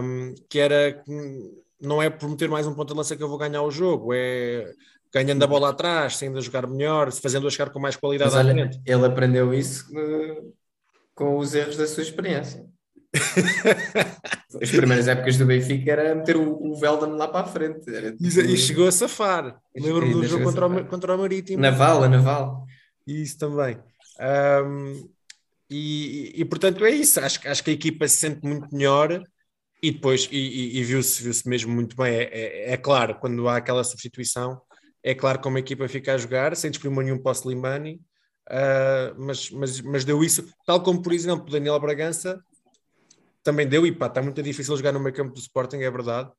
um, 0.02 0.34
que 0.48 0.58
era 0.58 1.02
não 1.80 2.00
é 2.00 2.08
por 2.08 2.28
meter 2.30 2.48
mais 2.48 2.66
um 2.66 2.74
ponto 2.74 2.88
de 2.88 2.96
lança 2.96 3.16
que 3.16 3.22
eu 3.22 3.28
vou 3.28 3.36
ganhar 3.36 3.62
o 3.62 3.70
jogo, 3.70 4.14
é 4.14 4.72
ganhando 5.12 5.42
a 5.42 5.46
bola 5.46 5.70
atrás, 5.70 6.16
saindo 6.16 6.38
a 6.38 6.40
jogar 6.40 6.66
melhor, 6.66 7.10
fazendo 7.12 7.46
a 7.46 7.50
chegar 7.50 7.70
com 7.70 7.78
mais 7.78 7.96
qualidade 7.96 8.30
mas, 8.30 8.36
à 8.36 8.48
olha, 8.48 8.54
frente. 8.54 8.80
Ele 8.86 9.04
aprendeu 9.04 9.52
isso 9.52 9.86
uh, 9.92 10.54
com 11.16 11.36
os 11.38 11.52
erros 11.54 11.76
da 11.76 11.86
sua 11.88 12.04
experiência. 12.04 12.64
As 14.62 14.70
primeiras 14.70 15.08
épocas 15.08 15.36
do 15.38 15.46
Benfica 15.46 15.90
era 15.92 16.14
meter 16.14 16.36
o, 16.36 16.70
o 16.72 16.76
Veldon 16.78 17.16
lá 17.16 17.26
para 17.28 17.46
a 17.46 17.48
frente. 17.48 17.88
Era, 17.92 18.14
e, 18.20 18.26
e 18.26 18.56
chegou 18.56 18.86
a 18.86 18.92
safar. 18.92 19.58
Lembro-me 19.74 20.12
do 20.12 20.24
jogo 20.26 20.44
contra 20.44 20.66
o, 20.66 20.84
contra 20.86 21.14
o 21.14 21.18
Marítimo. 21.18 21.60
Naval, 21.60 22.04
a 22.04 22.08
Naval. 22.08 22.64
Isso 23.06 23.38
também. 23.38 23.78
Um, 24.64 25.08
E, 25.68 26.32
e, 26.36 26.40
e, 26.42 26.44
portanto 26.44 26.84
é 26.84 26.90
isso. 26.90 27.18
Acho, 27.18 27.40
que- 27.40 27.48
acho 27.48 27.64
que 27.64 27.70
a 27.70 27.74
equipa 27.74 28.06
se 28.06 28.16
sente 28.18 28.40
muito 28.46 28.68
melhor 28.72 29.20
e 29.82 29.90
depois 29.90 30.28
e, 30.30 30.78
e- 30.78 30.84
viu-se 30.84 31.20
viu-se 31.22 31.48
mesmo 31.48 31.72
muito 31.74 31.96
bem. 31.96 32.14
É, 32.14 32.22
é- 32.24 32.72
é 32.72 32.76
claro, 32.76 33.16
quando 33.18 33.48
há 33.48 33.56
aquela 33.56 33.82
substituição, 33.82 34.60
é 35.02 35.12
claro 35.14 35.40
como 35.40 35.56
a 35.56 35.60
equipa 35.60 35.88
fica 35.88 36.14
a 36.14 36.18
jogar, 36.18 36.54
sem 36.54 36.70
desprimor 36.70 37.02
nenhum 37.02 37.18
para 37.18 37.30
o 37.32 37.34
Slimani, 37.34 38.00
ah, 38.50 39.14
mas, 39.18 39.50
mas, 39.50 39.80
mas 39.80 40.04
deu 40.04 40.22
isso, 40.24 40.46
tal 40.66 40.82
como 40.82 41.02
por 41.02 41.12
exemplo 41.12 41.50
Daniel 41.50 41.80
Bragança 41.80 42.42
também 43.42 43.68
deu, 43.68 43.86
e 43.86 43.92
pá, 43.92 44.06
está 44.06 44.20
muito 44.22 44.42
difícil 44.42 44.76
jogar 44.76 44.92
no 44.92 45.00
meio 45.00 45.14
campo 45.14 45.32
do 45.32 45.38
Sporting, 45.40 45.78
é 45.78 45.90
verdade. 45.90 46.30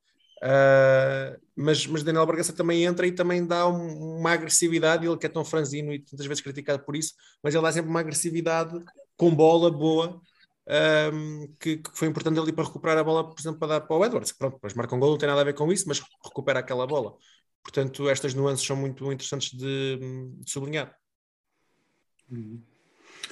Ah, 0.42 1.36
mas, 1.56 1.86
mas 1.88 2.04
Daniel 2.04 2.26
Bragança 2.26 2.54
também 2.54 2.84
entra 2.84 3.08
e 3.08 3.12
também 3.12 3.46
dá 3.46 3.68
um- 3.68 4.18
uma 4.20 4.32
agressividade, 4.34 5.06
ele 5.08 5.18
que 5.18 5.26
é 5.26 5.30
tão 5.30 5.44
franzino 5.46 5.92
e 5.94 6.00
tantas 6.00 6.26
vezes 6.26 6.42
criticado 6.44 6.84
por 6.84 6.96
isso, 6.96 7.14
mas 7.44 7.54
ele 7.56 7.64
dá 7.64 7.72
sempre 7.72 7.90
uma 7.90 8.00
agressividade 8.02 8.74
com 9.16 9.34
bola 9.34 9.72
boa, 9.72 10.22
ahm, 10.68 11.48
que, 11.60 11.78
que 11.78 11.90
foi 11.98 12.08
importante 12.08 12.40
ali 12.40 12.52
para 12.54 12.66
recuperar 12.66 12.98
a 12.98 13.04
bola, 13.04 13.28
por 13.30 13.40
exemplo, 13.40 13.60
para 13.60 13.80
dar 13.80 13.82
para 13.82 13.96
o 13.98 14.06
Edwards, 14.06 14.32
pronto, 14.34 14.56
depois 14.56 14.74
marca 14.74 14.96
um 14.96 15.00
gol, 15.00 15.12
não 15.12 15.18
tem 15.18 15.28
nada 15.30 15.42
a 15.42 15.44
ver 15.44 15.54
com 15.56 15.72
isso, 15.72 15.86
mas 15.88 16.02
recupera 16.24 16.60
aquela 16.60 16.86
bola. 16.86 17.16
Portanto, 17.64 18.08
estas 18.10 18.34
nuances 18.34 18.66
são 18.66 18.76
muito 18.76 19.12
interessantes 19.12 19.52
de, 19.58 19.98
de 19.98 20.52
sublinhar. 20.52 20.94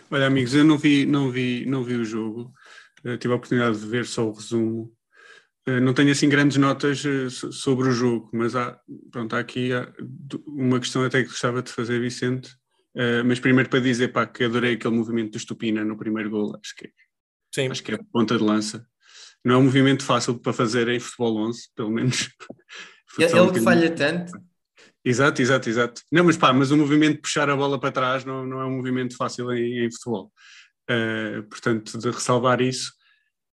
Olha, 0.09 0.27
amigos, 0.27 0.53
eu 0.53 0.63
não 0.63 0.77
vi, 0.77 1.05
não 1.05 1.29
vi, 1.31 1.65
não 1.65 1.83
vi 1.83 1.95
o 1.95 2.05
jogo. 2.05 2.53
Eh, 3.03 3.17
tive 3.17 3.33
a 3.33 3.37
oportunidade 3.37 3.79
de 3.79 3.87
ver 3.87 4.05
só 4.05 4.27
o 4.27 4.33
resumo. 4.33 4.91
Eh, 5.65 5.79
não 5.79 5.93
tenho 5.93 6.11
assim 6.11 6.29
grandes 6.29 6.57
notas 6.57 7.03
eh, 7.05 7.29
so- 7.29 7.51
sobre 7.51 7.89
o 7.89 7.91
jogo, 7.91 8.29
mas 8.33 8.55
há, 8.55 8.79
pronto, 9.11 9.35
há 9.35 9.39
aqui 9.39 9.73
há 9.73 9.91
uma 10.47 10.79
questão 10.79 11.03
até 11.03 11.21
que 11.23 11.29
gostava 11.29 11.61
de 11.61 11.71
fazer, 11.71 11.99
Vicente. 11.99 12.55
Mas 13.25 13.41
primeiro 13.41 13.69
para 13.69 13.81
dizer 13.81 14.13
pá, 14.13 14.25
que 14.25 14.45
adorei 14.45 14.75
aquele 14.75 14.95
movimento 14.95 15.31
do 15.31 15.37
Estupina 15.37 15.83
no 15.83 15.97
primeiro 15.97 16.29
gol, 16.29 16.57
acho 16.63 16.73
que, 16.77 16.89
Sim. 17.53 17.67
acho 17.69 17.83
que 17.83 17.93
é 17.93 17.99
ponta 18.09 18.37
de 18.37 18.43
lança. 18.43 18.87
Não 19.43 19.55
é 19.55 19.57
um 19.57 19.63
movimento 19.63 20.01
fácil 20.01 20.39
para 20.39 20.53
fazer 20.53 20.87
em 20.87 20.97
futebol 20.97 21.35
11, 21.45 21.67
pelo 21.75 21.91
menos. 21.91 22.29
Ele, 23.19 23.37
ele 23.37 23.61
falha 23.61 23.93
tanto. 23.93 24.31
Exato, 25.05 25.39
exato, 25.39 25.69
exato. 25.69 26.01
Não, 26.11 26.23
mas 26.23 26.35
pá, 26.35 26.51
mas 26.51 26.71
o 26.71 26.77
movimento 26.77 27.17
de 27.17 27.21
puxar 27.21 27.47
a 27.47 27.55
bola 27.55 27.79
para 27.79 27.91
trás 27.91 28.25
não, 28.25 28.43
não 28.45 28.59
é 28.59 28.65
um 28.65 28.75
movimento 28.77 29.15
fácil 29.15 29.51
em, 29.53 29.85
em 29.85 29.91
futebol. 29.91 30.31
Uh, 30.89 31.43
portanto, 31.43 31.97
de 31.99 32.09
ressalvar 32.09 32.59
isso. 32.59 32.91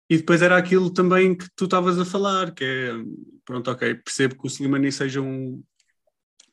E 0.08 0.16
depois 0.16 0.40
era 0.42 0.56
aquilo 0.56 0.90
também 0.92 1.34
que 1.36 1.46
tu 1.56 1.64
estavas 1.64 1.98
a 1.98 2.04
falar, 2.06 2.52
que 2.54 2.64
é, 2.64 2.92
pronto, 3.44 3.70
ok, 3.70 3.94
percebo 3.96 4.36
que 4.38 4.46
o 4.46 4.48
Slimani 4.48 4.90
seja 4.90 5.20
um, 5.20 5.62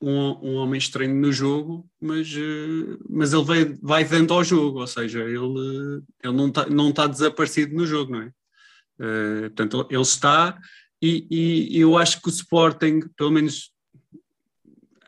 um, 0.02 0.50
um 0.50 0.56
homem 0.56 0.78
estranho 0.78 1.16
no 1.16 1.32
jogo, 1.32 1.90
mas, 2.02 2.30
uh, 2.36 3.00
mas 3.10 3.32
ele 3.34 3.44
vai, 3.44 3.66
vai 3.82 4.04
dando 4.06 4.34
ao 4.34 4.44
jogo, 4.44 4.80
ou 4.82 4.88
seja, 4.88 5.22
ele, 5.24 6.02
ele 6.24 6.34
não 6.34 6.48
está 6.50 6.66
não 6.68 6.92
tá 6.92 7.08
desaparecido 7.08 7.74
no 7.76 7.86
jogo, 7.86 8.12
não 8.14 8.22
é? 8.24 8.32
Uh, 9.00 9.42
portanto, 9.52 9.88
ele 9.90 10.02
está 10.02 10.58
e- 11.02 11.28
e 11.78 11.80
eu 11.80 11.98
acho 11.98 12.22
que 12.22 12.28
o 12.28 12.32
Sporting, 12.32 13.02
pelo 13.16 13.32
menos 13.32 13.72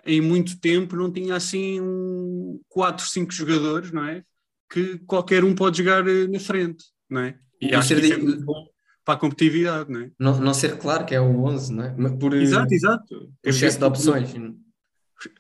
em 0.06 0.22
muito 0.22 0.60
tempo 0.60 0.96
não 0.96 1.12
tinha 1.12 1.36
assim 1.36 1.80
um, 1.82 2.60
quatro, 2.70 3.06
cinco 3.06 3.32
jogadores, 3.32 3.92
não 3.92 4.06
é? 4.06 4.24
Que 4.70 4.98
qualquer 5.00 5.44
um 5.44 5.54
pode 5.54 5.78
jogar 5.80 6.08
eh, 6.08 6.28
na 6.28 6.40
frente, 6.40 6.86
não 7.10 7.22
é? 7.22 7.38
E 7.62 7.70
que 7.70 7.82
ser 7.84 8.04
isso 8.04 8.14
é 8.14 8.72
para 9.04 9.16
a 9.16 9.18
competitividade, 9.18 9.92
não 9.92 10.02
é? 10.02 10.12
Não, 10.20 10.40
não 10.40 10.54
ser 10.54 10.78
claro 10.78 11.06
que 11.06 11.14
é 11.14 11.20
o 11.22 11.44
11, 11.44 11.74
não 11.74 11.84
é? 11.84 11.96
Mas 11.98 12.12
Por, 12.14 12.34
Exato, 12.34 12.74
exato. 12.74 13.06
por 13.42 13.50
excesso 13.50 13.78
de 13.80 13.84
opções. 13.84 14.34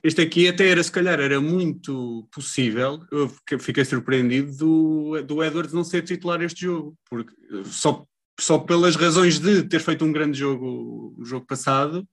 Este 0.04 0.21
aqui 0.21 0.47
até 0.47 0.67
era, 0.67 0.84
se 0.84 0.91
calhar, 0.91 1.19
era 1.19 1.41
muito 1.41 2.28
possível, 2.32 3.00
eu 3.12 3.32
fiquei- 3.60 3.84
surpreendido 3.84 4.56
do, 4.56 5.21
do 5.24 5.43
Edwards 5.43 5.74
não 5.74 5.84
ser 5.84 6.04
titular 6.04 6.39
este 6.41 6.62
jogo, 6.65 6.95
porque 7.10 7.34
eh, 7.52 7.63
só, 7.65 8.06
só 8.39 8.60
pelas 8.60 8.95
razões 8.95 9.39
de 9.39 9.63
ter 9.63 9.80
feito 9.80 10.06
um 10.06 10.12
grande 10.12 10.38
jogo 10.38 11.15
o 11.17 11.26
jogo 11.26 11.45
passado 11.47 12.08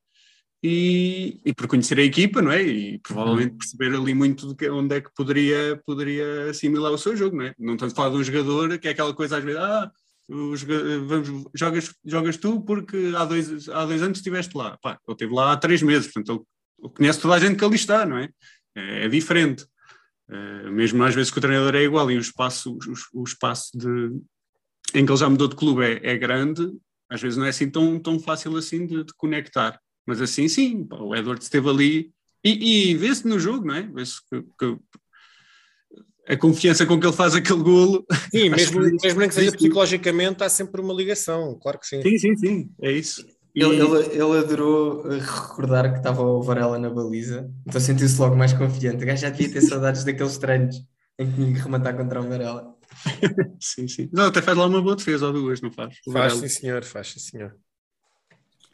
e, 0.62 1.40
e 1.44 1.54
por 1.54 1.66
conhecer 1.66 1.98
a 1.98 2.02
equipa, 2.02 2.42
não 2.42 2.50
é? 2.50 2.62
E 2.62 2.98
provavelmente 2.98 3.56
perceber 3.56 3.94
ali 3.94 4.14
muito 4.14 4.48
de 4.48 4.54
que, 4.54 4.68
onde 4.68 4.96
é 4.96 5.00
que 5.00 5.10
poderia, 5.14 5.80
poderia 5.86 6.50
assimilar 6.50 6.92
o 6.92 6.98
seu 6.98 7.16
jogo, 7.16 7.36
não 7.36 7.44
é? 7.44 7.54
Não 7.58 7.74
estamos 7.74 7.92
a 7.92 7.96
falar 7.96 8.10
de 8.10 8.16
um 8.16 8.24
jogador 8.24 8.78
que 8.78 8.88
é 8.88 8.90
aquela 8.90 9.14
coisa 9.14 9.38
às 9.38 9.44
vezes, 9.44 9.60
ah, 9.60 9.90
o 10.28 10.54
joga- 10.56 10.98
vamos, 11.06 11.44
jogas, 11.54 11.94
jogas 12.04 12.36
tu 12.36 12.60
porque 12.62 13.12
há 13.16 13.24
dois, 13.24 13.68
há 13.68 13.86
dois 13.86 14.02
anos 14.02 14.18
estiveste 14.18 14.56
lá. 14.56 14.76
Pá, 14.82 14.98
ele 15.06 15.14
esteve 15.14 15.32
lá 15.34 15.52
há 15.52 15.56
três 15.56 15.82
meses, 15.82 16.12
portanto 16.12 16.32
ele 16.32 16.44
ele 16.80 16.92
conhece 16.92 17.20
toda 17.20 17.34
a 17.34 17.38
gente 17.40 17.56
que 17.56 17.64
ali 17.64 17.74
está, 17.74 18.06
não 18.06 18.18
é? 18.18 18.28
É, 18.76 19.06
é 19.06 19.08
diferente. 19.08 19.66
Eh, 20.30 20.70
mesmo 20.70 21.02
às 21.02 21.14
vezes 21.14 21.30
que 21.30 21.38
o 21.38 21.40
treinador 21.40 21.74
é 21.74 21.82
igual 21.82 22.10
e 22.10 22.16
o 22.16 22.20
espaço, 22.20 22.78
o, 23.12 23.20
o 23.20 23.24
espaço 23.24 23.76
de, 23.76 23.88
em 24.94 25.04
que 25.04 25.10
ele 25.10 25.18
já 25.18 25.28
mudou 25.28 25.48
de 25.48 25.56
clube 25.56 25.82
é, 25.84 26.12
é 26.12 26.16
grande, 26.16 26.70
às 27.10 27.20
vezes 27.20 27.36
não 27.36 27.46
é 27.46 27.48
assim 27.48 27.68
tão, 27.68 27.98
tão 27.98 28.20
fácil 28.20 28.56
assim 28.56 28.86
de, 28.86 29.04
de 29.04 29.12
conectar. 29.14 29.80
Mas 30.08 30.22
assim, 30.22 30.48
sim, 30.48 30.86
pá, 30.86 30.96
o 30.96 31.14
Edward 31.14 31.42
esteve 31.44 31.68
ali 31.68 32.10
e, 32.42 32.92
e 32.92 32.94
vê-se 32.94 33.28
no 33.28 33.38
jogo, 33.38 33.66
não 33.66 33.74
é? 33.74 33.82
Vê-se 33.82 34.14
que, 34.30 34.42
que 34.58 34.78
a 36.26 36.34
confiança 36.34 36.86
com 36.86 36.98
que 36.98 37.06
ele 37.06 37.12
faz 37.14 37.34
aquele 37.34 37.62
golo. 37.62 38.06
Sim, 38.30 38.48
mesmo, 38.56 38.80
que- 38.80 39.06
mesmo 39.06 39.20
nem 39.20 39.28
que 39.28 39.34
seja 39.34 39.52
psicologicamente, 39.52 40.42
há 40.42 40.48
sempre 40.48 40.80
uma 40.80 40.94
ligação, 40.94 41.58
claro 41.60 41.78
que 41.78 41.86
sim. 41.86 42.00
Sim, 42.02 42.16
sim, 42.18 42.36
sim, 42.36 42.70
é 42.80 42.90
isso. 42.90 43.20
E- 43.54 43.62
Ele, 43.62 43.74
ele, 43.82 44.06
ele 44.14 44.38
adorou 44.38 45.12
eh, 45.12 45.18
recordar 45.18 45.90
que 45.92 45.98
estava 45.98 46.22
o 46.22 46.40
Varela 46.40 46.78
na 46.78 46.88
baliza, 46.88 47.50
então 47.66 47.78
sentiu-se 47.78 48.18
logo 48.18 48.34
mais 48.34 48.54
confiante. 48.54 49.04
O 49.04 49.06
gajo 49.06 49.20
já 49.20 49.28
devia 49.28 49.50
ter 49.52 49.60
saudades 49.60 50.04
daqueles 50.04 50.38
treinos 50.38 50.76
em 51.18 51.28
que 51.28 51.34
tinha 51.34 51.52
que 51.52 51.60
rematar 51.60 51.94
contra 51.94 52.18
o 52.22 52.26
Varela. 52.26 52.74
Sim, 53.60 53.86
sim. 53.86 54.08
Não, 54.10 54.24
até 54.28 54.40
faz 54.40 54.56
lá 54.56 54.64
uma 54.66 54.80
boa 54.80 54.96
defesa 54.96 55.26
ou 55.26 55.32
duas, 55.34 55.60
não 55.60 55.70
faz? 55.70 55.96
Faz, 56.04 56.14
Varela. 56.14 56.40
sim, 56.40 56.48
senhor, 56.48 56.82
faz, 56.84 57.08
sim, 57.08 57.18
senhor. 57.20 57.54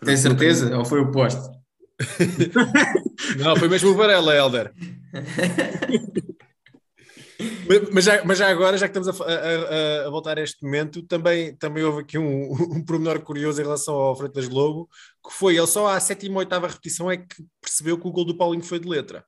Tem 0.05 0.17
certeza? 0.17 0.77
Ou 0.79 0.85
foi 0.85 1.01
o 1.01 1.11
posto? 1.11 1.51
Não, 3.39 3.57
foi 3.57 3.69
mesmo 3.69 3.91
o 3.91 3.95
Varela, 3.95 4.35
Helder. 4.35 4.73
Mas- 7.93 8.05
já, 8.05 8.25
mas 8.25 8.39
já 8.39 8.49
agora, 8.49 8.77
já 8.79 8.89
que 8.89 8.97
estamos 8.97 9.21
a, 9.21 9.25
a- 9.25 10.07
a- 10.07 10.11
voltar 10.11 10.39
a 10.39 10.43
este 10.43 10.63
momento, 10.63 11.03
também, 11.03 11.55
também 11.57 11.83
houve 11.83 12.03
aqui 12.03 12.17
um, 12.19 12.53
um 12.53 12.85
pormenor 12.85 13.21
curioso 13.23 13.61
em 13.61 13.65
relação 13.65 13.95
ao 13.95 14.15
Freitas 14.17 14.49
Lobo, 14.49 14.89
que 15.27 15.33
foi 15.33 15.57
ele 15.57 15.67
só 15.67 15.89
à 15.89 15.99
sétima 15.99 16.35
ou 16.35 16.41
oitava 16.41 16.69
repetição 16.69 17.11
é 17.11 17.17
que 17.17 17.45
percebeu 17.61 17.99
que 17.99 18.07
o 18.07 18.13
gol 18.13 18.25
do 18.25 18.37
Paulinho 18.37 18.63
foi 18.63 18.79
de 18.79 18.89
letra. 18.89 19.25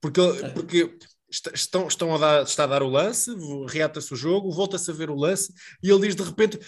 Porque, 0.00 0.20
porque 0.54 0.96
est- 1.30 1.50
estão, 1.54 1.88
estão 1.88 2.14
a 2.14 2.18
dar, 2.18 2.42
está 2.44 2.64
a 2.64 2.68
dar 2.68 2.82
o 2.82 2.88
lance, 2.88 3.30
reata-se 3.68 4.12
o 4.12 4.16
jogo, 4.16 4.52
volta-se 4.52 4.90
a 4.90 4.94
ver 4.94 5.10
o 5.10 5.16
lance, 5.16 5.52
e 5.82 5.90
ele 5.90 6.06
diz 6.06 6.14
de 6.14 6.22
repente: 6.22 6.58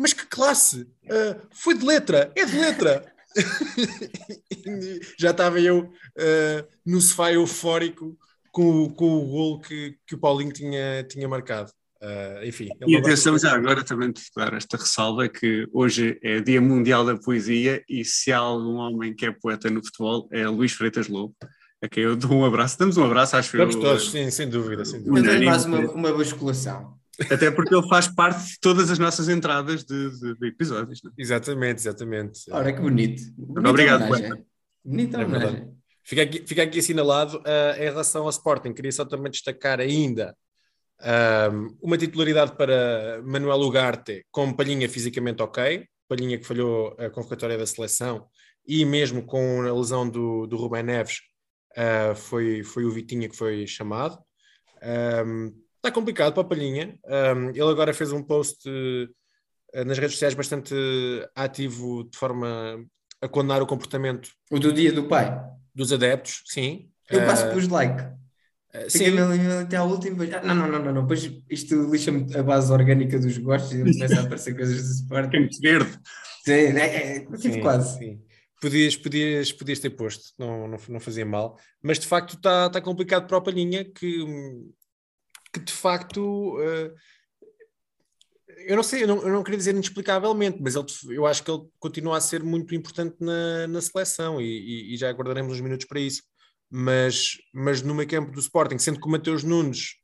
Mas 0.00 0.14
que 0.14 0.26
classe! 0.26 0.88
Ah, 1.10 1.36
foi 1.52 1.76
de 1.76 1.84
letra! 1.84 2.32
É 2.34 2.44
de 2.46 2.58
letra! 2.58 3.04
já 5.18 5.30
estava 5.30 5.60
eu 5.60 5.90
ah, 6.18 6.64
no 6.86 7.00
sofá 7.00 7.32
eufórico 7.32 8.16
com, 8.50 8.84
o- 8.84 8.90
com 8.94 9.04
o 9.18 9.26
gol 9.26 9.60
que, 9.60 9.94
que 10.06 10.14
o 10.14 10.18
Paulinho 10.18 10.52
tinha, 10.52 11.04
tinha 11.04 11.28
marcado. 11.28 11.70
Ah, 12.02 12.40
enfim, 12.44 12.68
E 12.86 12.96
atenção 12.96 13.38
já 13.38 13.52
agora 13.54 13.84
também 13.84 14.10
de 14.10 14.22
dar 14.34 14.54
esta 14.54 14.76
ressalva 14.78 15.28
que 15.28 15.66
hoje 15.72 16.18
é 16.22 16.40
Dia 16.40 16.60
Mundial 16.60 17.04
da 17.04 17.16
Poesia 17.18 17.84
e 17.88 18.02
se 18.04 18.32
há 18.32 18.38
algum 18.38 18.76
homem 18.76 19.14
que 19.14 19.26
é 19.26 19.30
poeta 19.32 19.68
no 19.70 19.84
futebol 19.84 20.26
é 20.32 20.48
Luís 20.48 20.72
Freitas 20.72 21.08
Lobo, 21.08 21.34
a 21.82 21.88
quem 21.88 22.04
eu 22.04 22.16
dou 22.16 22.32
um 22.32 22.44
abraço. 22.44 22.78
Damos 22.78 22.96
um 22.96 23.04
abraço, 23.04 23.36
acho 23.36 23.48
Estamos 23.54 23.74
eu. 23.74 23.80
todos, 23.82 24.10
sim, 24.10 24.30
sem 24.30 24.48
dúvida, 24.48 24.82
sem 24.84 25.00
Mas 25.00 25.08
dúvida. 25.08 25.18
é 25.28 25.30
Unânime. 25.32 25.46
mais 25.46 25.64
uma, 25.66 25.78
uma 25.92 26.12
basculação. 26.12 26.98
Até 27.30 27.50
porque 27.50 27.74
ele 27.74 27.88
faz 27.88 28.08
parte 28.08 28.52
de 28.52 28.60
todas 28.60 28.90
as 28.90 28.98
nossas 28.98 29.28
entradas 29.28 29.84
de, 29.84 30.10
de- 30.20 30.34
de 30.38 30.46
episódios. 30.48 31.02
não 31.02 31.10
é? 31.10 31.14
Exatamente, 31.18 31.78
exatamente. 31.80 32.40
Ora, 32.50 32.72
que 32.72 32.80
bonito. 32.80 33.22
Bonita 33.36 33.68
Obrigado, 33.70 34.02
homenagem. 34.04 34.44
Bonita 34.84 35.20
É 35.20 35.24
homenagem. 35.24 35.70
Fica 36.02 36.22
aqui, 36.22 36.42
fica 36.46 36.62
aqui 36.62 36.78
assinalado 36.78 37.42
ah, 37.44 37.74
em 37.76 37.82
relação 37.84 38.24
ao 38.24 38.30
Sporting. 38.30 38.72
Queria 38.72 38.90
só 38.92 39.04
também 39.04 39.30
destacar 39.30 39.80
ainda 39.80 40.34
ah, 41.00 41.50
uma 41.82 41.98
titularidade 41.98 42.52
para 42.56 43.20
Manuel 43.24 43.60
Ugarte 43.60 44.24
com 44.30 44.52
Palhinha 44.52 44.88
fisicamente 44.88 45.42
ok, 45.42 45.86
Palhinha 46.08 46.38
que 46.38 46.46
falhou 46.46 46.96
a 46.98 47.10
convocatória 47.10 47.56
da 47.58 47.66
seleção 47.66 48.26
e 48.66 48.84
mesmo 48.84 49.22
com 49.24 49.62
a 49.62 49.72
lesão 49.72 50.08
do, 50.08 50.46
do 50.46 50.56
Rubén 50.56 50.82
Neves 50.82 51.18
ah, 51.76 52.14
foi, 52.14 52.62
foi 52.64 52.84
o 52.84 52.90
Vitinha 52.90 53.28
que 53.28 53.36
foi 53.36 53.66
chamado. 53.66 54.18
Ah, 54.82 55.22
está 55.80 55.90
complicado 55.90 56.32
para 56.34 56.42
a 56.42 56.46
Palhinha. 56.46 56.98
Ah, 57.06 57.32
ele 57.54 57.62
agora 57.70 57.92
fez 57.94 58.12
um 58.12 58.22
post 58.22 58.68
eh, 59.72 59.84
nas 59.84 59.98
redes 59.98 60.12
sociais 60.14 60.34
bastante 60.34 60.74
ativo 61.34 62.04
de 62.04 62.16
forma 62.16 62.84
a 63.20 63.28
condenar 63.28 63.62
o 63.62 63.66
comportamento 63.66 64.30
O 64.50 64.58
do 64.58 64.72
dia 64.72 64.92
do 64.92 65.04
pai. 65.08 65.38
dos 65.74 65.92
adeptos, 65.92 66.42
sim. 66.46 66.90
Eu 67.10 67.24
quase 67.24 67.44
Ah, 67.44 67.52
pus 67.52 67.68
like. 67.68 68.02
Fiquei 68.88 69.10
sim, 69.10 69.18
até 69.62 69.76
ao 69.76 69.88
último. 69.88 70.16
depois, 70.16 70.32
ah, 70.32 70.46
não, 70.46 70.54
não, 70.54 70.68
não, 70.68 70.84
não, 70.84 70.92
não. 70.94 71.02
Depois 71.02 71.28
isto 71.50 71.90
lixa-me 71.90 72.32
a 72.36 72.42
base 72.42 72.72
orgânica 72.72 73.18
dos 73.18 73.36
gostos 73.38 73.72
e 73.72 73.78
começa 73.92 74.20
a 74.20 74.22
aparecer 74.22 74.54
coisas 74.54 75.00
do 75.02 75.08
Que 75.28 75.36
é 75.36 75.40
muito 75.40 75.60
verde. 75.60 75.98
Sim, 76.44 76.52
é, 76.52 76.78
é, 76.78 77.16
é, 77.16 77.20
tipo 77.20 77.36
sim, 77.38 77.60
quase. 77.60 77.98
sim. 77.98 78.20
Podias, 78.60 78.96
podias, 78.96 79.52
podias 79.52 79.80
ter 79.80 79.90
posto, 79.90 80.32
não, 80.38 80.68
não, 80.68 80.78
não 80.88 81.00
fazia 81.00 81.24
mal, 81.24 81.58
mas 81.82 81.98
de 81.98 82.06
facto 82.06 82.36
está 82.36 82.68
tá 82.70 82.80
complicado 82.80 83.26
para 83.26 83.38
o 83.38 83.42
Palhinha 83.42 83.84
que 83.84 84.22
hum, 84.22 84.70
que 85.52 85.60
de 85.60 85.72
facto. 85.72 86.58
eh, 86.60 86.92
eu 88.66 88.76
não 88.76 88.82
sei, 88.82 89.02
eu 89.04 89.08
não, 89.08 89.22
eu 89.22 89.28
não 89.32 89.42
queria 89.42 89.58
dizer 89.58 89.70
inexplicavelmente, 89.72 90.58
mas 90.60 90.74
ele, 90.74 90.86
eu 91.16 91.26
acho 91.26 91.42
que 91.42 91.50
ele 91.50 91.62
continua 91.78 92.16
a 92.18 92.20
ser 92.20 92.42
muito 92.42 92.74
importante 92.74 93.16
na, 93.20 93.66
na 93.66 93.80
seleção 93.80 94.40
e, 94.40 94.44
e- 94.44 94.94
e 94.94 94.96
já 94.96 95.10
guardaremos 95.12 95.52
uns 95.54 95.60
minutos 95.60 95.86
para 95.86 96.00
isso. 96.00 96.22
Mas, 96.70 97.38
mas 97.52 97.82
no 97.82 97.94
meio 97.94 98.08
campo 98.08 98.30
do 98.32 98.38
Sporting, 98.40 98.78
sendo 98.78 99.00
que 99.00 99.06
o 99.06 99.10
Mateus 99.10 99.42
Nunes, 99.42 99.96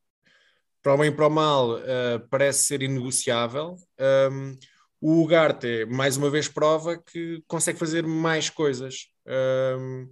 para 0.83 0.95
o 0.95 0.99
bem 0.99 1.09
e 1.11 1.13
para 1.13 1.27
o 1.27 1.31
mal, 1.31 1.79
eh, 1.81 2.19
parece 2.31 2.65
ser 2.65 2.83
inegociável, 2.83 3.77
ehm, 3.99 4.57
o 5.01 5.23
Ugarte, 5.23 5.87
mais 5.87 6.17
uma 6.17 6.31
vez, 6.31 6.49
prova 6.49 6.99
que 6.99 7.43
consegue 7.49 7.79
fazer 7.79 8.07
mais 8.07 8.51
coisas. 8.51 9.09
ehm, 9.27 10.09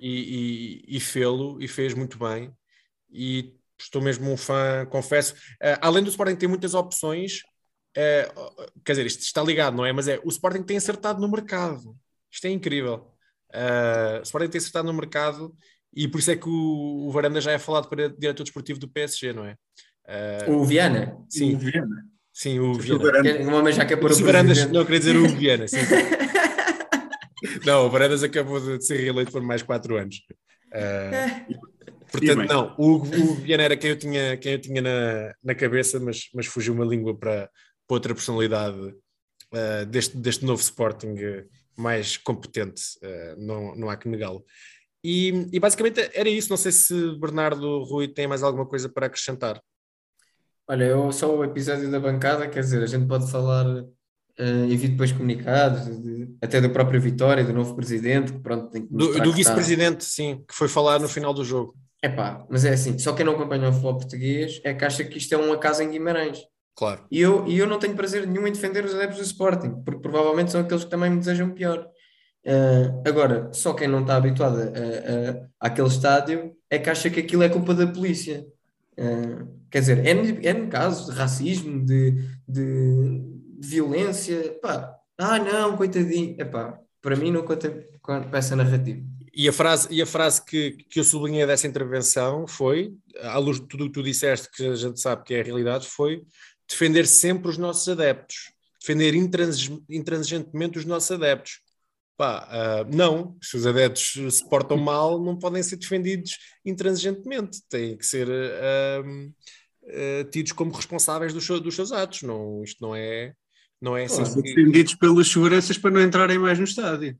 e, 0.00 0.82
e, 0.90 0.96
e 0.96 1.00
fê-lo 1.00 1.60
e 1.62 1.68
fez 1.68 1.94
muito 1.94 2.18
bem. 2.18 2.52
E 3.12 3.54
estou 3.78 4.00
mesmo 4.02 4.30
um 4.30 4.36
fã, 4.36 4.86
confesso. 4.86 5.34
Eh, 5.60 5.78
além 5.80 6.02
do 6.02 6.10
Sporting 6.10 6.36
ter 6.36 6.46
muitas 6.46 6.74
opções, 6.74 7.40
eh, 7.96 8.30
quer 8.84 8.92
dizer, 8.92 9.06
isto 9.06 9.20
está 9.22 9.42
ligado, 9.42 9.76
não 9.76 9.84
é? 9.86 9.92
Mas 9.92 10.08
é 10.08 10.20
o 10.24 10.28
Sporting 10.28 10.62
tem 10.62 10.76
acertado 10.76 11.20
no 11.20 11.28
mercado. 11.30 11.96
Isto 12.30 12.46
é 12.46 12.50
incrível. 12.50 13.10
Eh, 13.52 14.18
o 14.20 14.22
Sporting 14.22 14.48
tem 14.48 14.58
acertado 14.58 14.86
no 14.86 14.94
mercado 14.94 15.54
e 15.94 16.08
por 16.08 16.18
isso 16.18 16.30
é 16.30 16.36
que 16.36 16.48
o, 16.48 17.06
o 17.06 17.10
Varanda 17.10 17.40
já 17.40 17.52
é 17.52 17.58
falado 17.58 17.88
para 17.88 18.08
diretor 18.08 18.42
desportivo 18.44 18.78
do 18.78 18.88
PSG, 18.88 19.32
não 19.32 19.44
é? 19.44 19.56
O 20.48 20.64
Viana. 20.64 21.16
sim, 21.30 21.54
O 21.54 21.58
Viana. 21.58 22.04
sim, 22.32 22.58
o 22.58 22.72
O 22.72 22.74
Viana. 22.74 23.02
Varanda. 23.04 23.40
Uma 23.42 23.86
quer 23.86 23.96
pôr 23.96 24.12
O 24.12 24.14
o 24.14 24.24
Varandas, 24.24 24.70
não, 24.70 24.80
eu 24.80 24.84
queria 24.84 24.98
dizer 24.98 25.16
o 25.16 25.28
Viana, 25.28 25.66
sim. 25.66 25.76
Não, 27.64 27.86
o 27.86 27.90
Varandas 27.90 28.22
acabou 28.22 28.58
de 28.60 28.84
ser 28.84 28.96
reeleito 29.00 29.30
por 29.30 29.42
mais 29.42 29.62
quatro 29.62 29.96
anos. 29.96 30.22
Ah, 30.72 31.44
portanto, 32.20 32.48
não, 32.48 32.74
o, 32.78 32.96
o 32.96 33.34
Viana 33.36 33.62
era 33.62 33.76
quem 33.76 33.90
eu 33.90 33.98
tinha, 33.98 34.36
quem 34.36 34.52
eu 34.52 34.60
tinha 34.60 34.80
na, 34.82 35.34
na 35.42 35.54
cabeça, 35.54 35.98
mas, 36.00 36.28
mas 36.34 36.46
fugiu 36.46 36.74
uma 36.74 36.84
língua 36.84 37.16
para, 37.16 37.50
para 37.86 37.94
outra 37.94 38.14
personalidade 38.14 38.94
ah, 39.52 39.84
deste, 39.84 40.16
deste 40.16 40.44
novo 40.44 40.60
Sporting 40.60 41.14
eh, 41.18 41.46
mais 41.76 42.16
competente, 42.16 42.82
ah, 43.02 43.34
não, 43.38 43.74
não 43.76 43.90
há 43.90 43.96
que 43.96 44.08
negá-lo. 44.08 44.44
E, 45.04 45.48
e 45.52 45.60
basicamente 45.60 46.00
era 46.14 46.28
isso. 46.30 46.48
Não 46.48 46.56
sei 46.56 46.72
se 46.72 47.18
Bernardo 47.18 47.84
Rui 47.84 48.08
tem 48.08 48.26
mais 48.26 48.42
alguma 48.42 48.64
coisa 48.64 48.88
para 48.88 49.06
acrescentar. 49.06 49.60
Olha, 50.66 50.84
eu, 50.84 51.12
só 51.12 51.36
o 51.36 51.44
episódio 51.44 51.90
da 51.90 52.00
bancada, 52.00 52.48
quer 52.48 52.60
dizer, 52.60 52.82
a 52.82 52.86
gente 52.86 53.06
pode 53.06 53.30
falar, 53.30 53.66
uh, 53.66 54.64
envio 54.66 54.88
depois 54.88 55.12
comunicados, 55.12 55.84
de- 56.02 56.34
até 56.40 56.58
da 56.58 56.70
própria 56.70 56.98
Vitória, 56.98 57.44
do 57.44 57.52
novo 57.52 57.76
presidente, 57.76 58.32
que 58.32 58.38
pronto, 58.38 58.70
tem 58.70 58.86
que 58.86 58.94
Do, 58.94 59.12
do 59.20 59.32
vice-presidente, 59.34 60.06
sim, 60.06 60.42
que 60.48 60.54
foi 60.54 60.68
falar 60.68 60.98
no 60.98 61.08
final 61.08 61.34
do 61.34 61.44
jogo. 61.44 61.76
Epá, 62.04 62.44
mas 62.50 62.66
é 62.66 62.74
assim, 62.74 62.98
só 62.98 63.14
quem 63.14 63.24
não 63.24 63.32
acompanha 63.32 63.66
o 63.70 63.72
futebol 63.72 63.96
português 63.96 64.60
é 64.62 64.74
que 64.74 64.84
acha 64.84 65.02
que 65.02 65.16
isto 65.16 65.32
é 65.34 65.38
uma 65.38 65.56
casa 65.56 65.82
em 65.82 65.90
Guimarães. 65.90 66.38
Claro. 66.76 67.06
E 67.10 67.18
eu, 67.18 67.46
e 67.46 67.56
eu 67.56 67.66
não 67.66 67.78
tenho 67.78 67.96
prazer 67.96 68.26
nenhum 68.26 68.46
em 68.46 68.52
defender 68.52 68.84
os 68.84 68.94
adeptos 68.94 69.16
do 69.16 69.24
Sporting, 69.24 69.82
porque 69.82 70.02
provavelmente 70.02 70.52
são 70.52 70.60
aqueles 70.60 70.84
que 70.84 70.90
também 70.90 71.08
me 71.08 71.18
desejam 71.18 71.50
pior. 71.52 71.88
Uh, 72.46 73.02
agora, 73.08 73.48
só 73.54 73.72
quem 73.72 73.88
não 73.88 74.02
está 74.02 74.16
habituado 74.16 74.58
a, 74.58 74.64
a- 74.64 75.68
àquele 75.68 75.88
estádio 75.88 76.52
é 76.68 76.78
que 76.78 76.90
acha 76.90 77.08
que 77.08 77.20
aquilo 77.20 77.42
é 77.42 77.48
culpa 77.48 77.72
da 77.72 77.86
polícia. 77.86 78.44
Uh, 78.98 79.48
quer 79.70 79.80
dizer, 79.80 80.06
é 80.06 80.52
no 80.52 80.68
casos 80.68 81.06
de 81.06 81.12
racismo, 81.18 81.86
de, 81.86 82.10
de, 82.46 83.18
de 83.58 83.66
violência. 83.66 84.58
Pá, 84.60 84.94
ah, 85.16 85.38
não, 85.38 85.74
coitadinho. 85.74 86.36
Epá, 86.38 86.78
para 87.00 87.16
mim 87.16 87.30
não 87.30 87.44
conta 87.44 87.70
com 88.02 88.12
essa 88.36 88.54
narrativa. 88.54 89.00
E 89.36 89.48
a 89.48 89.52
frase, 89.52 89.88
e 89.90 90.00
a 90.00 90.06
frase 90.06 90.44
que, 90.44 90.72
que 90.88 91.00
eu 91.00 91.04
sublinhei 91.04 91.44
dessa 91.46 91.66
intervenção 91.66 92.46
foi, 92.46 92.94
à 93.20 93.36
luz 93.38 93.60
de 93.60 93.66
tudo 93.66 93.84
o 93.84 93.86
que 93.88 93.94
tu 93.94 94.02
disseste, 94.02 94.48
que 94.50 94.64
a 94.66 94.74
gente 94.76 95.00
sabe 95.00 95.24
que 95.24 95.34
é 95.34 95.40
a 95.40 95.44
realidade, 95.44 95.88
foi 95.88 96.22
defender 96.68 97.06
sempre 97.06 97.48
os 97.48 97.58
nossos 97.58 97.88
adeptos, 97.88 98.52
defender 98.80 99.14
intransi- 99.14 99.82
intransigentemente 99.90 100.78
os 100.78 100.84
nossos 100.84 101.10
adeptos. 101.10 101.60
Pá, 102.16 102.46
ah, 102.48 102.84
não, 102.94 103.36
se 103.42 103.56
os 103.56 103.66
adeptos 103.66 104.36
se 104.36 104.48
portam 104.48 104.76
mal, 104.76 105.20
não 105.20 105.36
podem 105.36 105.62
ser 105.64 105.76
defendidos 105.76 106.38
intransigentemente, 106.64 107.58
têm 107.68 107.96
que 107.96 108.06
ser 108.06 108.28
ah, 108.30 109.02
ah, 109.88 110.24
tidos 110.30 110.52
como 110.52 110.70
responsáveis 110.70 111.32
dos, 111.32 111.44
seus- 111.44 111.60
dos 111.60 111.74
seus 111.74 111.90
atos. 111.90 112.22
Não, 112.22 112.62
isto 112.62 112.80
não 112.80 112.94
é, 112.94 113.32
não 113.80 113.96
é 113.96 114.04
assim. 114.04 114.22
Defendidos 114.40 114.94
pelas 114.94 115.26
seguranças 115.26 115.76
para 115.76 115.90
não 115.90 116.00
entrarem 116.00 116.38
mais 116.38 116.56
no 116.56 116.64
estádio. 116.64 117.18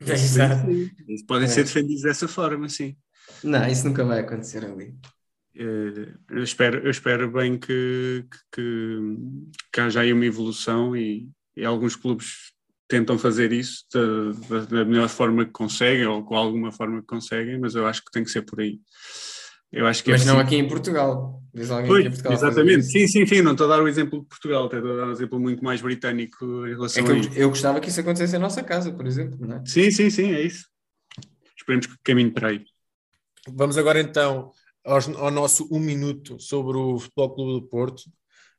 Exato. 0.06 0.70
Eles 0.70 1.24
podem 1.26 1.44
É. 1.46 1.48
ser 1.48 1.64
defendidos 1.64 2.02
dessa 2.02 2.28
forma, 2.28 2.68
sim. 2.68 2.96
Não, 3.42 3.66
isso 3.66 3.86
nunca 3.86 4.04
vai 4.04 4.20
acontecer 4.20 4.64
ali. 4.64 4.94
Eh, 5.56 6.14
Eu 6.30 6.42
espero, 6.42 6.78
eu 6.84 6.90
espero 6.90 7.30
bem 7.30 7.58
que, 7.58 8.24
que, 8.30 8.38
que, 8.52 8.98
que 9.72 9.80
haja 9.80 10.00
aí 10.00 10.12
uma 10.12 10.24
evolução 10.26 10.96
e, 10.96 11.28
e 11.56 11.64
alguns 11.64 11.96
clubes 11.96 12.52
tentam 12.88 13.18
fazer 13.18 13.52
isso 13.52 13.84
da, 13.92 14.32
da- 14.60 14.64
da 14.66 14.84
melhor 14.84 15.08
forma 15.08 15.44
que 15.44 15.50
conseguem 15.50 16.06
ou 16.06 16.24
com 16.24 16.36
alguma 16.36 16.72
forma 16.72 17.00
que 17.00 17.06
conseguem, 17.06 17.58
mas 17.58 17.74
eu 17.74 17.86
acho 17.86 18.02
que 18.04 18.10
tem 18.10 18.24
que 18.24 18.30
ser 18.30 18.42
por 18.42 18.60
aí. 18.60 18.80
Eu 19.72 19.86
acho 19.86 20.02
que 20.02 20.10
é 20.10 20.12
Mas 20.14 20.24
não 20.24 20.36
preciso- 20.36 20.46
aqui 20.56 20.64
em 20.64 20.68
Portugal. 20.68 21.42
Diz 21.54 21.70
alguém 21.70 21.86
Pois, 21.88 21.98
aqui 22.00 22.08
em 22.08 22.10
Portugal. 22.10 22.32
exatamente, 22.32 22.82
sim, 22.84 23.06
sim, 23.08 23.26
sim, 23.26 23.42
não 23.42 23.52
estou 23.52 23.66
a 23.66 23.76
dar 23.76 23.82
o 23.82 23.88
exemplo 23.88 24.20
de 24.20 24.26
Portugal, 24.26 24.66
estou 24.66 24.78
a 24.92 24.96
dar 24.96 25.08
um 25.08 25.12
exemplo 25.12 25.40
muito 25.40 25.64
mais 25.64 25.80
britânico 25.80 26.44
em 26.66 26.70
É 26.70 26.74
relação 26.74 27.04
que 27.04 27.10
a 27.10 27.14
eu, 27.14 27.20
isso. 27.20 27.30
eu 27.38 27.48
gostava 27.48 27.80
que 27.80 27.88
isso 27.88 28.00
acontecesse 28.00 28.36
em 28.36 28.38
nossa 28.38 28.62
casa, 28.62 28.92
por 28.92 29.06
exemplo, 29.06 29.38
não 29.46 29.56
é? 29.56 29.62
Sim, 29.66 29.90
sim, 29.90 30.10
sim, 30.10 30.32
é 30.32 30.42
isso. 30.42 30.66
Esperemos 31.56 31.86
que 31.86 31.94
caminhe 32.04 32.30
para 32.30 32.48
aí. 32.48 32.64
Vamos 33.48 33.76
agora 33.78 34.00
então 34.00 34.52
aos- 34.84 35.08
ao, 35.08 35.30
nosso 35.30 35.68
um 35.74 35.80
minuto 35.80 36.38
sobre 36.38 36.76
o 36.76 36.98
Futebol 36.98 37.34
Clube 37.34 37.52
do 37.60 37.66
Porto. 37.68 38.02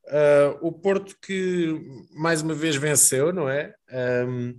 Ah, 0.08 0.58
o 0.62 0.72
Porto 0.72 1.16
que 1.22 1.80
mais 2.16 2.42
uma 2.42 2.54
vez 2.56 2.76
venceu, 2.76 3.32
não 3.32 3.48
é? 3.48 3.74
Ahm, 3.92 4.56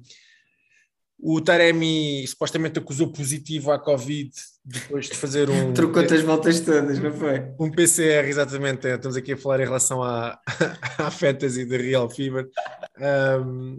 o 1.22 1.40
Taremi 1.40 2.26
supostamente 2.26 2.78
acusou 2.78 3.12
positivo 3.12 3.70
à 3.70 3.78
Covid 3.78 4.30
depois 4.64 5.06
de 5.06 5.16
fazer 5.16 5.50
um, 5.50 5.72
Trocou-te 5.74 6.14
as 6.14 6.22
voltas 6.22 6.60
todas, 6.60 6.98
não 6.98 7.12
foi? 7.12 7.42
um 7.58 7.70
PCR, 7.70 8.26
exatamente. 8.28 8.86
é, 8.86 8.94
Estamos 8.94 9.16
aqui 9.16 9.32
a 9.32 9.36
falar 9.36 9.60
em 9.60 9.64
relação 9.64 10.02
à, 10.02 10.38
à 10.98 11.10
fantasy 11.10 11.64
da 11.64 11.76
Real 11.76 12.08
Fever, 12.08 12.48
ahm, 12.96 13.78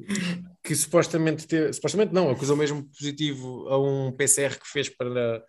que 0.63 0.75
supostamente, 0.75 1.47
teve, 1.47 1.73
supostamente 1.73 2.13
não, 2.13 2.30
acusou 2.30 2.56
mesmo 2.56 2.84
positivo 2.84 3.67
a 3.69 3.80
um 3.80 4.12
PCR 4.12 4.60
que 4.60 4.67
fez 4.67 4.89
para 4.89 5.43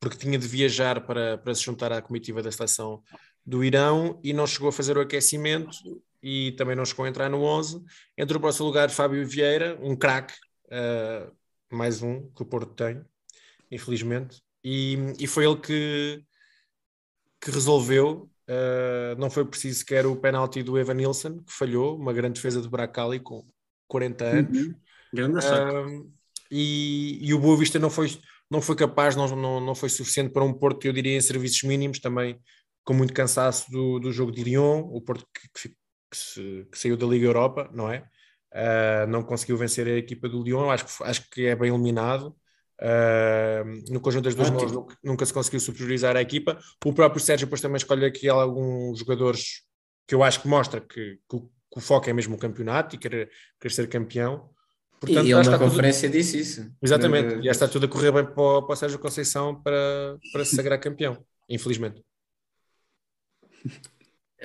porque 0.00 0.18
tinha 0.18 0.38
de 0.38 0.46
viajar 0.46 1.00
para, 1.06 1.38
para 1.38 1.54
se 1.54 1.62
juntar 1.62 1.90
à 1.90 2.02
comitiva 2.02 2.42
da 2.42 2.52
seleção 2.52 3.02
do 3.44 3.64
Irão 3.64 4.20
e 4.22 4.34
não 4.34 4.46
chegou 4.46 4.68
a 4.68 4.72
fazer 4.72 4.98
o 4.98 5.00
aquecimento 5.00 5.78
e 6.22 6.52
também 6.52 6.76
não 6.76 6.84
chegou 6.84 7.06
a 7.06 7.08
entrar 7.08 7.30
no 7.30 7.42
11. 7.42 7.82
Entrou 8.16 8.38
para 8.38 8.50
o 8.50 8.52
seu 8.52 8.66
lugar 8.66 8.90
Fábio 8.90 9.26
Vieira, 9.26 9.78
um 9.82 9.96
craque, 9.96 10.34
ah, 10.74 11.32
mais 11.72 12.02
um 12.02 12.30
que 12.32 12.42
o 12.42 12.46
Porto 12.46 12.74
tem, 12.74 13.02
infelizmente, 13.70 14.42
e, 14.62 14.96
e 15.18 15.26
foi 15.26 15.44
ele 15.46 15.56
que, 15.60 16.24
que 17.40 17.50
resolveu. 17.50 18.30
ah, 18.48 19.14
não 19.18 19.30
foi 19.30 19.44
preciso 19.44 19.78
sequer 19.80 20.06
o 20.06 20.16
penalti 20.16 20.62
do 20.62 20.78
Evan 20.78 20.94
Nilsson, 20.94 21.38
que 21.42 21.52
falhou, 21.52 21.96
uma 21.96 22.12
grande 22.12 22.34
defesa 22.34 22.60
do 22.60 22.70
Bracali 22.70 23.20
com 23.20 23.46
40 23.88 24.24
anos. 24.24 24.58
Uhum. 24.58 24.74
Grande 25.12 25.44
saco. 25.44 25.72
Um, 25.88 26.12
e, 26.50 27.18
e 27.26 27.34
o 27.34 27.38
Boa 27.38 27.56
Vista 27.56 27.78
não 27.78 27.90
foi, 27.90 28.08
não 28.50 28.60
foi 28.60 28.76
capaz, 28.76 29.16
não, 29.16 29.26
não, 29.28 29.60
não 29.60 29.74
foi 29.74 29.88
suficiente 29.88 30.32
para 30.32 30.44
um 30.44 30.52
Porto, 30.52 30.84
eu 30.86 30.92
diria, 30.92 31.16
em 31.16 31.20
serviços 31.20 31.62
mínimos, 31.62 31.98
também 32.00 32.38
com 32.84 32.92
muito 32.92 33.14
cansaço 33.14 33.70
do, 33.70 33.98
do 33.98 34.12
jogo 34.12 34.30
de 34.30 34.44
Lyon, 34.44 34.80
o 34.92 35.00
Porto 35.00 35.26
que, 35.34 35.48
que, 35.68 35.68
que 36.10 36.16
se- 36.16 36.66
que 36.70 36.78
saiu 36.78 36.96
da 36.96 37.06
Liga 37.06 37.26
Europa, 37.26 37.70
não 37.72 37.90
é? 37.90 38.06
Uh, 38.54 39.06
não 39.08 39.24
conseguiu 39.24 39.56
vencer 39.56 39.84
a 39.88 39.96
equipa 39.98 40.28
do 40.28 40.40
Lyon, 40.40 40.70
acho 40.70 40.84
que, 40.86 41.02
acho 41.02 41.30
que 41.30 41.46
é 41.46 41.56
bem 41.56 41.70
eliminado. 41.70 42.36
Uh, 42.80 43.92
no 43.92 44.00
conjunto 44.00 44.24
das 44.24 44.34
duas 44.34 44.50
mãos 44.50 44.70
nunca, 44.70 44.96
nunca 45.02 45.26
se 45.26 45.32
conseguiu 45.32 45.58
superiorizar 45.58 46.16
a 46.16 46.22
equipa. 46.22 46.58
O 46.84 46.92
próprio 46.92 47.20
Sérgio 47.20 47.46
depois 47.46 47.60
também 47.60 47.76
escolhe 47.76 48.04
aqui 48.04 48.28
alguns 48.28 49.00
jogadores 49.00 49.62
que 50.06 50.14
eu 50.14 50.22
acho 50.22 50.40
que 50.40 50.46
mostra 50.46 50.80
que, 50.80 51.18
que 51.28 51.36
o, 51.36 51.40
que 51.40 51.78
o 51.78 51.80
foco 51.80 52.08
é 52.08 52.12
mesmo 52.12 52.36
o 52.36 52.38
campeonato 52.38 52.94
e 52.94 52.98
querer, 52.98 53.28
querer 53.60 53.74
ser 53.74 53.88
campeão. 53.88 54.48
e 55.06 55.16
ele 55.16 55.34
na 55.34 55.40
está 55.40 55.58
tudo- 55.58 55.70
conferência 55.70 56.08
disse 56.08 56.38
isso. 56.38 56.72
Exatamente, 56.80 57.42
já 57.42 57.50
está 57.50 57.66
tudo 57.66 57.86
a 57.86 57.88
correr 57.88 58.12
bem 58.12 58.24
para 58.24 58.40
o, 58.40 58.62
para 58.62 58.72
o 58.72 58.76
Sérgio 58.76 58.98
Conceição 59.00 59.60
para, 59.60 60.16
para 60.32 60.44
se 60.44 60.54
sagrar 60.54 60.78
campeão, 60.78 61.24
infelizmente. 61.48 62.04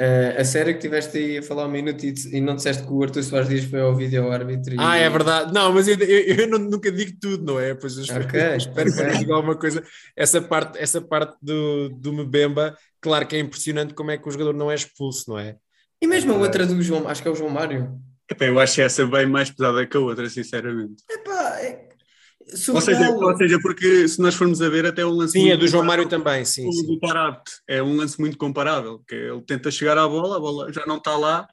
Eh, 0.02 0.36
a 0.40 0.46
sério 0.46 0.74
que 0.74 0.80
tiveste 0.80 1.18
aí 1.18 1.38
a 1.40 1.44
falar 1.44 1.66
um 1.66 1.72
minuto 1.72 2.06
e, 2.06 2.14
e 2.32 2.40
não 2.40 2.56
disseste 2.56 2.84
que 2.84 2.94
o 2.94 3.04
Arthur 3.04 3.22
Soares 3.22 3.50
Dias 3.50 3.66
foi 3.66 3.82
ao 3.82 3.94
vídeo 3.94 4.32
árbitro. 4.32 4.74
e- 4.74 4.78
Ah, 4.80 4.96
é 4.96 5.10
verdade. 5.10 5.54
Não, 5.54 5.74
mas 5.74 5.90
eu, 5.90 5.98
eu- 6.00 6.36
eu 6.38 6.48
não- 6.48 6.58
nunca 6.58 6.90
digo 6.90 7.12
tudo, 7.20 7.44
não 7.44 7.60
é? 7.60 7.76
Pois 7.76 7.98
eu 7.98 8.04
espero, 8.04 8.24
Ok, 8.24 8.40
espero 8.56 8.94
que 8.96 9.18
diga 9.18 9.34
alguma 9.36 9.58
coisa. 9.58 9.84
Essa 10.16 10.42
parte, 10.42 10.80
essa 10.80 11.02
parte 11.02 11.36
do, 11.42 11.90
do 11.90 12.14
Mbemba, 12.14 12.78
claro 13.02 13.28
que 13.28 13.36
é 13.36 13.40
impressionante 13.40 13.94
como 13.94 14.10
é 14.12 14.18
que 14.18 14.26
o 14.26 14.32
jogador 14.32 14.54
não 14.54 14.72
é 14.72 14.76
expulso, 14.76 15.30
não 15.32 15.38
é? 15.38 15.58
E 16.02 16.08
mesmo 16.08 16.32
a 16.34 16.38
outra 16.38 16.66
do 16.66 16.82
João, 16.82 17.06
acho 17.10 17.22
que 17.22 17.28
é 17.28 17.32
o 17.32 17.36
João 17.36 17.50
Mário. 17.50 18.00
Epá, 18.32 18.46
eu 18.46 18.58
acho 18.58 18.80
essa 18.80 19.06
bem 19.06 19.26
mais 19.26 19.52
pesada 19.52 19.86
que 19.86 19.98
a 19.98 20.00
outra, 20.00 20.30
sinceramente. 20.30 21.04
Epá, 21.12 21.60
é- 21.60 21.89
Ou 22.74 22.82
seja, 22.82 23.10
ou 23.12 23.38
seja, 23.38 23.60
porque 23.62 24.08
se 24.08 24.20
nós 24.22 24.36
formos 24.36 24.62
a 24.62 24.70
ver 24.70 24.86
até 24.86 25.06
o 25.06 25.10
lance... 25.10 25.34
Sim, 25.34 25.50
é 25.50 25.58
do 25.58 25.68
João 25.68 25.84
Mário 25.84 26.08
também, 26.08 26.44
sim. 26.46 26.68
o 26.68 26.72
sim. 26.72 26.86
do 26.88 27.00
Tarapte. 27.00 27.54
É 27.68 27.82
um 27.84 27.96
lance 27.96 28.20
muito 28.20 28.38
comparável, 28.38 29.00
que 29.08 29.16
ele 29.16 29.42
tenta 29.42 29.70
chegar 29.70 29.98
à 29.98 30.08
bola, 30.08 30.38
a 30.38 30.40
bola 30.40 30.74
já 30.74 30.86
não 30.86 30.98
está 30.98 31.16
lá. 31.16 31.48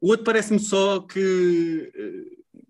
O 0.00 0.08
outro 0.08 0.24
parece-me 0.24 0.58
só 0.58 1.00
que, 1.00 1.92
eh, 1.94 2.60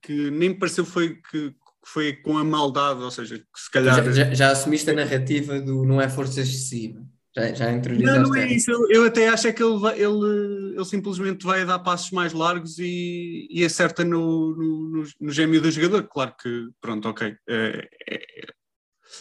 que 0.00 0.30
nem 0.30 0.50
me 0.50 0.54
pareceu 0.58 0.84
foi 0.84 1.16
que, 1.16 1.50
que 1.50 1.56
foi 1.84 2.12
com 2.14 2.38
a 2.38 2.44
maldade, 2.44 3.02
ou 3.02 3.10
seja, 3.10 3.38
que 3.38 3.60
se 3.60 3.70
calhar... 3.70 3.96
Já, 4.04 4.12
já- 4.12 4.34
já 4.34 4.50
assumiste 4.52 4.88
a 4.90 4.94
narrativa 4.94 5.60
do 5.60 5.84
não 5.84 6.00
é 6.00 6.08
força 6.08 6.40
excessiva. 6.40 7.00
Já, 7.36 7.52
já 7.52 7.70
interiorizaste. 7.72 8.20
Não, 8.20 8.28
não 8.30 8.34
é 8.36 8.46
isso. 8.50 8.70
Eu, 8.70 8.90
eu 8.90 9.04
até 9.04 9.28
acho 9.28 9.46
é 9.48 9.52
que 9.52 9.62
ele, 9.62 9.74
ele, 9.96 10.74
ele 10.74 10.84
simplesmente 10.86 11.44
vai 11.44 11.66
dar 11.66 11.78
passos 11.80 12.10
mais 12.10 12.32
largos 12.32 12.78
e, 12.78 13.46
e 13.50 13.62
acerta 13.64 14.02
no, 14.04 14.56
no, 14.56 14.88
no, 14.90 15.04
no 15.20 15.30
gêmeo 15.32 15.60
do 15.60 15.70
jogador. 15.70 16.04
Claro 16.08 16.34
que, 16.40 16.68
pronto, 16.80 17.08
ok. 17.08 17.34
é- 17.48 17.88
é- 18.10 18.46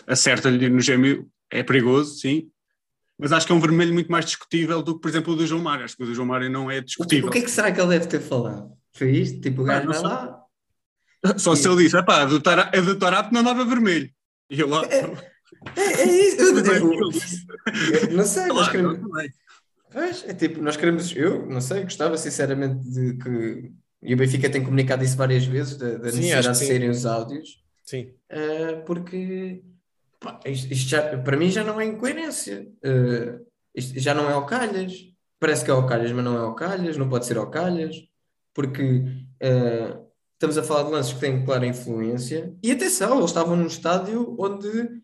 Acerta-lhe 0.08 0.70
no 0.70 0.80
gêmeo, 0.82 1.30
é 1.52 1.62
perigoso, 1.64 2.20
sim. 2.20 2.50
Mas 3.18 3.32
acho 3.32 3.46
que 3.46 3.52
é 3.54 3.56
um 3.56 3.60
vermelho 3.62 3.94
muito 3.94 4.12
mais 4.12 4.26
discutível 4.26 4.82
do 4.82 4.96
que, 4.96 5.02
por 5.02 5.08
exemplo, 5.10 5.34
o 5.34 5.36
do 5.36 5.46
João 5.48 5.62
Mário. 5.62 5.86
Acho 5.86 5.96
que 5.96 6.04
o 6.04 6.06
do 6.06 6.14
João 6.16 6.28
Mário 6.28 6.50
não 6.50 6.70
é 6.70 6.82
discutível. 6.82 7.28
o 7.28 7.32
que 7.32 7.38
é 7.40 7.42
que 7.42 7.50
será 7.52 7.72
que 7.72 7.80
ele 7.80 7.90
deve 7.90 8.08
ter 8.08 8.20
falado? 8.20 8.72
Foi 8.94 9.10
isto? 9.12 9.40
Tipo, 9.42 9.62
o 9.62 9.66
Ah, 9.66 9.80
gajo 9.80 9.88
vai 9.88 10.02
lá. 10.02 10.42
Só 11.38 11.56
se 11.56 11.68
ele 11.68 11.84
disse, 11.84 11.98
"Epá, 11.98 12.22
a 12.22 12.26
do 12.26 12.40
Tara- 12.42 12.72
a 12.74 12.82
do 12.82 12.98
Tarap 13.00 13.32
não 13.32 13.44
dava 13.44 13.64
vermelho. 13.66 14.10
E 14.50 14.60
eu 14.60 14.68
lá. 14.68 14.84
É, 14.86 15.02
é 15.76 16.04
isso. 16.04 16.42
Eu, 16.42 16.58
é 16.58 16.78
eu- 16.80 18.12
não 18.16 18.26
sei, 18.26 18.46
nós 18.48 18.70
Claro, 18.70 18.72
queremos. 18.72 19.02
não 19.02 19.20
é. 19.20 19.28
Pois, 19.92 20.26
é 20.28 20.34
tipo, 20.34 20.62
nós 20.62 20.76
queremos. 20.78 21.16
Eu 21.16 21.46
não 21.46 21.62
sei, 21.62 21.84
gostava 21.84 22.18
sinceramente 22.18 22.84
de 22.90 23.18
que. 23.18 23.72
E 24.04 24.14
o 24.14 24.18
Benfica 24.18 24.50
tem 24.50 24.64
comunicado 24.64 25.04
isso 25.04 25.18
várias 25.18 25.46
vezes, 25.46 25.78
da, 25.78 25.98
da 25.98 26.12
Sim, 26.12 26.18
necessidade 26.20 26.60
de 26.60 26.66
serem 26.66 26.90
os 26.90 27.06
áudios, 27.06 27.64
Sim. 27.84 28.12
eh, 28.30 28.74
porque 28.86 29.64
pá, 30.20 30.40
isto, 30.46 30.72
isto 30.72 30.90
já, 30.90 31.18
para 31.18 31.38
mim 31.38 31.50
já 31.50 31.64
não 31.64 31.80
é 31.82 31.86
incoerência. 31.86 32.68
Eh, 32.84 33.40
isto 33.74 34.00
já 34.00 34.14
não 34.14 34.30
é 34.30 34.34
ao 34.34 34.46
calhas. 34.46 34.94
Parece 35.40 35.66
que 35.66 35.72
é 35.72 35.74
ao 35.74 35.86
calhas, 35.88 36.12
mas 36.12 36.24
não 36.24 36.36
é 36.36 36.40
ao 36.40 36.54
calhas, 36.56 36.98
não 36.98 37.10
pode 37.10 37.26
ser 37.26 37.38
ao 37.38 37.50
calhas, 37.50 37.96
porque 38.54 39.04
eh, 39.40 39.98
estamos 40.34 40.58
a 40.58 40.64
falar 40.64 40.84
de 40.84 40.92
lances 40.92 41.14
que 41.14 41.20
têm 41.20 41.44
clara 41.44 41.66
influência. 41.66 42.54
E 42.62 42.72
atenção, 42.72 43.18
eles 43.18 43.26
estavam 43.32 43.56
num 43.56 43.68
estádio 43.68 44.36
onde 44.40 45.02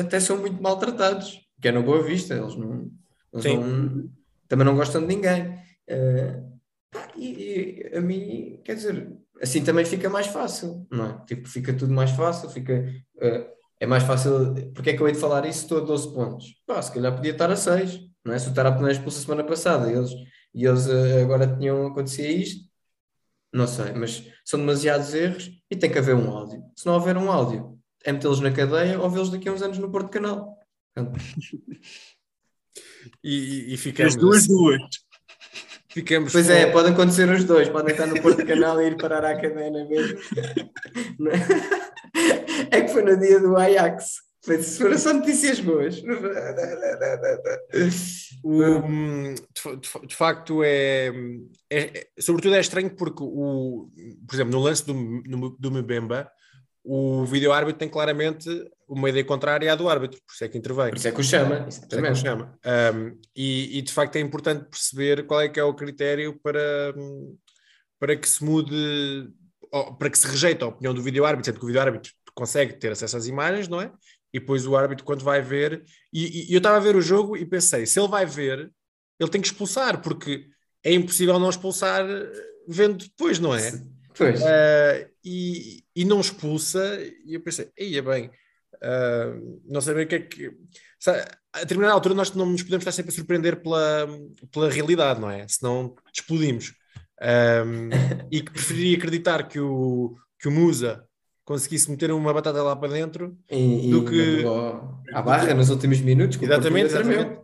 até 0.00 0.20
são 0.20 0.38
muito 0.38 0.62
maltratados, 0.62 1.40
que 1.60 1.68
é 1.68 1.72
no 1.72 1.82
Boa 1.82 2.02
Vista, 2.02 2.34
eles 2.34 2.54
não, 2.56 2.90
eles 3.32 3.44
não- 3.44 4.10
também 4.48 4.64
não 4.66 4.76
gostam 4.76 5.00
de 5.02 5.06
ninguém. 5.08 5.58
Pá, 6.90 7.08
e, 7.16 7.82
e 7.92 7.96
a 7.96 8.00
mim, 8.00 8.60
quer 8.64 8.74
dizer, 8.74 9.12
assim 9.42 9.62
também 9.62 9.84
fica 9.84 10.08
mais 10.08 10.26
fácil, 10.26 10.86
não 10.90 11.04
é? 11.06 11.24
Tipo, 11.26 11.46
fica 11.48 11.72
tudo 11.74 11.92
mais 11.92 12.10
fácil, 12.12 12.48
fica, 12.48 12.72
eh, 13.20 13.46
é 13.80 13.86
mais 13.86 14.02
fácil. 14.04 14.54
Porque 14.74 14.90
é 14.90 14.96
que 14.96 15.02
eu 15.02 15.06
hei 15.06 15.12
de 15.14 15.20
falar 15.20 15.44
isso? 15.46 15.62
Estou 15.64 15.78
a 15.78 15.80
12 15.84 16.12
pontos. 16.14 16.46
Pá, 16.66 16.80
se 16.80 16.92
calhar 16.92 17.14
podia 17.14 17.32
estar 17.32 17.50
a 17.50 17.56
6, 17.56 18.00
não 18.24 18.32
é? 18.32 18.38
Se 18.38 18.48
o 18.48 18.54
Tarap 18.54 18.80
não 18.80 18.88
é 18.88 18.92
expulso 18.92 19.18
a 19.18 19.22
semana 19.22 19.44
passada 19.44 19.90
e 19.90 19.94
eles, 19.94 20.10
e 20.54 20.64
eles 20.64 20.86
eh, 20.88 21.22
agora 21.22 21.46
tinham 21.58 21.86
acontecia 21.88 22.30
isto, 22.30 22.66
não 23.52 23.66
sei, 23.66 23.92
mas 23.92 24.24
são 24.44 24.58
demasiados 24.60 25.14
erros 25.14 25.50
e 25.70 25.76
tem 25.76 25.90
que 25.90 25.98
haver 25.98 26.14
um 26.14 26.30
áudio. 26.30 26.62
Se 26.76 26.86
não 26.86 26.94
houver 26.94 27.16
um 27.16 27.30
áudio, 27.30 27.77
é 28.04 28.12
metê-los 28.12 28.40
na 28.40 28.50
cadeia 28.52 28.98
ou 29.00 29.10
vê-los 29.10 29.30
daqui 29.30 29.48
a 29.48 29.52
uns 29.52 29.62
anos 29.62 29.78
no 29.78 29.90
Porto 29.90 30.10
Canal. 30.10 30.56
E, 33.22 33.34
e- 33.34 33.70
e 33.70 33.74
As 33.74 33.80
ficamos. 33.80 34.16
duas, 34.16 34.46
duas. 34.46 34.80
Ficamos 35.90 36.32
Pois 36.32 36.46
com- 36.46 36.52
é, 36.52 36.70
pode 36.70 36.90
acontecer 36.90 37.28
os 37.30 37.44
dois, 37.44 37.68
podem 37.68 37.92
estar 37.92 38.06
no 38.06 38.20
Porto 38.20 38.44
Canal 38.46 38.80
e 38.80 38.88
ir 38.88 38.96
parar 38.96 39.24
à 39.24 39.34
cadeia 39.40 39.70
na 39.70 39.84
mesma. 39.88 40.18
É? 41.32 41.38
É 42.70 42.80
que 42.82 42.88
foi 42.92 43.02
no 43.02 43.16
dia 43.18 43.40
do 43.40 43.56
Ajax. 43.56 44.16
Foi, 44.44 44.62
foram 44.62 44.98
só 44.98 45.12
notícias 45.14 45.58
boas. 45.60 46.02
O, 48.42 48.62
de, 48.82 49.76
de 49.80 49.88
fa- 49.88 50.06
de 50.06 50.14
facto 50.14 50.62
é, 50.62 51.08
é- 51.70 51.98
é- 51.98 52.08
sobretudo 52.20 52.54
é 52.54 52.60
estranho 52.60 52.90
porque 52.94 53.22
o, 53.22 53.90
por 54.26 54.34
exemplo, 54.34 54.52
no 54.52 54.60
lance 54.62 54.84
do, 54.86 54.94
no- 54.94 55.56
do 55.58 55.70
Mbemba, 55.70 56.30
o 56.90 57.22
vídeo 57.26 57.52
árbitro 57.52 57.78
tem 57.78 57.88
claramente 57.88 58.48
uma 58.88 59.10
ideia 59.10 59.22
contrária 59.22 59.70
à 59.70 59.76
do 59.76 59.90
árbitro, 59.90 60.18
por 60.26 60.32
isso 60.32 60.44
é 60.44 60.48
que 60.48 60.56
intervém. 60.56 60.88
Por 60.88 60.96
isso 60.96 61.08
é 61.08 61.12
que 61.12 61.20
o 61.20 61.22
chama, 61.22 61.56
é 61.56 61.68
exatamente. 61.68 62.18
chama. 62.18 62.58
Um, 62.64 63.20
e, 63.36 63.78
e, 63.78 63.82
de 63.82 63.92
facto 63.92 64.16
é 64.16 64.20
importante 64.20 64.64
perceber 64.70 65.26
qual 65.26 65.42
é 65.42 65.50
que 65.50 65.60
é 65.60 65.62
o 65.62 65.74
critério 65.74 66.40
para, 66.42 66.94
para 68.00 68.16
que 68.16 68.26
se 68.26 68.42
mude, 68.42 69.30
ou 69.70 69.94
para 69.96 70.08
que 70.08 70.18
se 70.18 70.26
rejeite 70.26 70.64
a 70.64 70.68
opinião 70.68 70.94
do 70.94 71.02
vídeo 71.02 71.26
árbitro, 71.26 71.44
sendo 71.44 71.58
que 71.58 71.64
o 71.64 71.68
vídeo 71.68 71.82
árbitro 71.82 72.10
consegue 72.34 72.72
ter 72.72 72.90
acesso 72.90 73.18
às 73.18 73.26
imagens, 73.26 73.68
não 73.68 73.82
é? 73.82 73.92
E 74.32 74.40
depois 74.40 74.66
o 74.66 74.74
árbitro, 74.74 75.04
quando 75.04 75.22
vai 75.22 75.42
ver, 75.42 75.84
e, 76.10 76.50
e 76.50 76.54
eu 76.54 76.58
estava 76.58 76.78
a 76.78 76.80
ver 76.80 76.96
o 76.96 77.02
jogo 77.02 77.36
e 77.36 77.44
pensei, 77.44 77.84
se 77.84 78.00
ele 78.00 78.08
vai 78.08 78.24
ver, 78.24 78.72
ele 79.20 79.30
tem 79.30 79.42
que 79.42 79.48
expulsar, 79.48 80.00
porque 80.00 80.46
é 80.82 80.94
impossível 80.94 81.38
não 81.38 81.50
expulsar 81.50 82.08
eh, 82.08 82.32
vendo 82.66 83.04
depois, 83.04 83.38
não 83.38 83.54
é? 83.54 83.70
Pois. 83.70 83.97
Uh, 84.24 85.08
e, 85.24 85.84
e 85.94 86.04
não 86.04 86.20
expulsa, 86.20 86.98
e 87.24 87.34
eu 87.34 87.40
pensei, 87.40 87.70
ia 87.78 88.02
bem, 88.02 88.26
uh, 88.76 89.60
não 89.66 89.80
sei 89.80 89.94
bem 89.94 90.04
o 90.04 90.08
que 90.08 90.14
é 90.14 90.20
que. 90.20 90.52
Sabe, 90.98 91.20
a 91.52 91.60
determinada 91.60 91.94
altura 91.94 92.14
nós 92.14 92.32
não 92.34 92.46
nos 92.46 92.62
podemos 92.62 92.82
estar 92.82 92.92
sempre 92.92 93.10
a 93.12 93.14
surpreender 93.14 93.62
pela, 93.62 94.06
pela 94.52 94.70
realidade, 94.70 95.20
não 95.20 95.30
é? 95.30 95.46
Senão 95.48 95.94
explodimos. 96.12 96.72
Um, 97.20 97.88
e 98.30 98.40
que 98.40 98.52
preferiria 98.52 98.96
acreditar 98.96 99.48
que 99.48 99.58
o, 99.58 100.14
que 100.38 100.46
o 100.46 100.52
Musa 100.52 101.04
conseguisse 101.44 101.90
meter 101.90 102.12
uma 102.12 102.32
batata 102.32 102.62
lá 102.62 102.76
para 102.76 102.92
dentro 102.92 103.36
E, 103.50 103.90
do 103.90 104.04
e 104.04 104.08
que- 104.08 104.44
à 105.12 105.22
barra 105.22 105.54
nos 105.54 105.70
últimos 105.70 106.00
minutos. 106.00 106.40
Exatamente, 106.40 106.86
exatamente. 106.94 107.40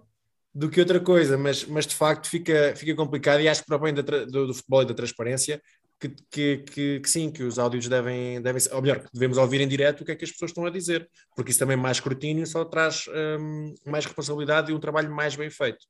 do 0.55 0.69
que 0.69 0.79
outra 0.79 1.01
coisa, 1.01 1.37
mas, 1.37 1.65
mas 1.65 1.87
de 1.87 1.95
facto 1.95 2.29
fica, 2.29 2.75
fica 2.77 2.95
complicado 2.95 3.41
e 3.41 3.49
acho 3.49 3.63
que 3.63 3.67
para 3.67 3.77
o 3.77 3.81
bem 3.81 3.95
da 3.95 4.03
do, 4.03 4.47
do 4.47 4.55
futebol 4.55 4.83
e 4.83 4.87
da 4.87 4.95
transparência 4.95 5.61
que, 5.98 6.09
que, 6.30 6.57
que, 6.59 7.00
que 7.00 7.11
sim, 7.11 7.30
que 7.30 7.42
os 7.42 7.59
áudios 7.59 7.88
devem, 7.88 8.40
devem 8.42 8.61
ser, 8.61 8.74
ou 8.74 8.83
melhor, 8.83 9.00
que 9.00 9.09
devemos 9.12 9.38
ouvir 9.38 9.61
em 9.61 9.68
direto 9.68 10.02
o 10.02 10.04
que 10.04 10.12
é 10.12 10.16
que 10.16 10.24
as 10.24 10.30
pessoas 10.30 10.50
estão 10.50 10.66
a 10.66 10.70
dizer, 10.70 11.09
porque 11.35 11.50
isso 11.50 11.59
também 11.59 11.76
mais 11.76 11.96
escrutínio 11.96 12.46
só 12.46 12.64
traz 12.64 13.07
hum, 13.40 13.74
mais 13.87 14.04
responsabilidade 14.04 14.70
e 14.70 14.74
um 14.74 14.80
trabalho 14.80 15.14
mais 15.14 15.37
bem 15.37 15.50
feito. 15.50 15.87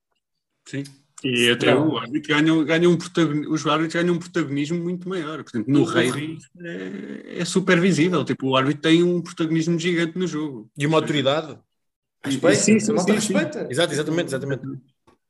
Sim. 0.67 0.85
E 1.23 1.51
até 1.51 1.75
o 1.75 1.97
árbitro 1.97 2.35
ganha, 2.35 2.65
ganha 2.65 2.91
um 2.91 2.99
protagonismo, 2.99 3.55
os 3.55 3.67
árbitros 3.67 3.95
ganham 3.95 4.15
um 4.15 4.19
protagonismo 4.19 4.79
muito 4.79 5.09
maior. 5.09 5.43
Por 5.43 5.51
exemplo, 5.51 5.73
no 5.73 5.85
Rei 5.85 6.39
é, 6.61 7.41
é 7.41 7.45
super 7.47 7.81
visível. 7.81 8.23
Tipo, 8.25 8.49
o 8.49 8.57
árbitro 8.57 8.83
tem 8.83 9.03
um 9.03 9.23
protagonismo 9.23 9.79
gigante 9.79 10.19
no 10.19 10.27
jogo. 10.27 10.71
E 10.77 10.87
uma 10.87 10.99
autoridade. 10.99 11.59
Respeita, 12.23 12.57
Sim, 12.57 12.79
sim, 12.79 12.99
sim. 12.99 13.13
respeita. 13.13 13.67
Exato, 13.71 13.93
exatamente, 13.93 14.29
exatamente. 14.29 14.63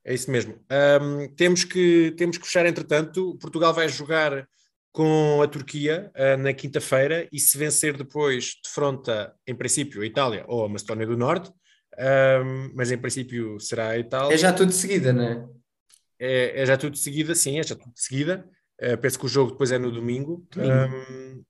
É 0.04 0.14
isso 0.14 0.30
mesmo. 0.30 0.54
Hum, 1.00 1.28
temos, 1.36 1.62
que, 1.62 2.12
temos 2.16 2.38
que 2.38 2.44
fechar, 2.44 2.66
entretanto. 2.66 3.36
Portugal 3.40 3.72
vai 3.72 3.88
jogar 3.88 4.48
com 4.94 5.42
a 5.42 5.48
Turquia 5.48 6.10
ah, 6.14 6.36
na 6.36 6.54
quinta-feira 6.54 7.28
e 7.30 7.38
se 7.38 7.58
vencer 7.58 7.96
depois 7.96 8.54
defronta, 8.64 9.34
em 9.46 9.54
princípio, 9.54 10.00
a 10.00 10.06
Itália 10.06 10.44
ou 10.46 10.64
a 10.64 10.68
Macedónia 10.68 11.06
do 11.06 11.16
Norte, 11.16 11.52
Hum, 11.98 12.72
mas 12.74 12.90
em 12.90 12.98
princípio 12.98 13.58
será 13.60 13.90
a 13.90 13.98
Itália. 13.98 14.34
É 14.34 14.38
já 14.38 14.52
tudo 14.52 14.68
de 14.68 14.74
seguida, 14.74 15.12
não 15.12 15.24
é? 15.24 15.48
É, 16.18 16.62
é 16.62 16.66
já 16.66 16.76
tudo 16.76 16.92
de 16.92 16.98
seguida, 16.98 17.34
sim, 17.34 17.58
é 17.58 17.62
já 17.62 17.74
tudo 17.74 17.92
de 17.92 18.00
seguida. 18.00 18.48
Uh, 18.80 18.98
penso 18.98 19.18
que 19.18 19.26
o 19.26 19.28
jogo 19.28 19.52
depois 19.52 19.70
é 19.70 19.78
no 19.78 19.90
domingo. 19.90 20.46
Um, 20.56 21.42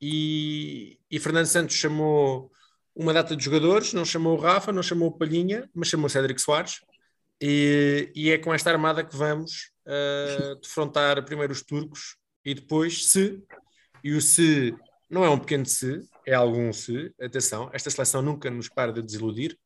e, 0.00 0.98
e 1.10 1.18
Fernando 1.18 1.46
Santos 1.46 1.76
chamou 1.76 2.50
uma 2.94 3.12
data 3.12 3.36
de 3.36 3.44
jogadores, 3.44 3.92
não 3.92 4.04
chamou 4.04 4.36
o 4.36 4.40
Rafa, 4.40 4.72
não 4.72 4.82
chamou 4.82 5.08
o 5.08 5.12
Palhinha, 5.12 5.68
mas 5.74 5.88
chamou 5.88 6.06
o 6.06 6.10
Cédric 6.10 6.40
Soares. 6.40 6.80
E, 7.40 8.10
e 8.14 8.30
é 8.30 8.38
com 8.38 8.52
esta 8.52 8.70
armada 8.70 9.04
que 9.04 9.16
vamos 9.16 9.70
uh, 9.86 10.60
defrontar 10.60 11.22
primeiro 11.24 11.52
os 11.52 11.62
turcos 11.62 12.16
e 12.44 12.54
depois 12.54 13.08
se, 13.08 13.42
e 14.02 14.12
o 14.12 14.20
se 14.20 14.74
não 15.08 15.24
é 15.24 15.30
um 15.30 15.38
pequeno 15.38 15.66
se, 15.66 16.00
é 16.26 16.34
algum 16.34 16.72
se, 16.72 17.12
atenção, 17.20 17.70
esta 17.72 17.90
seleção 17.90 18.22
nunca 18.22 18.50
nos 18.50 18.68
para 18.68 18.92
de 18.92 19.02
desiludir, 19.02 19.58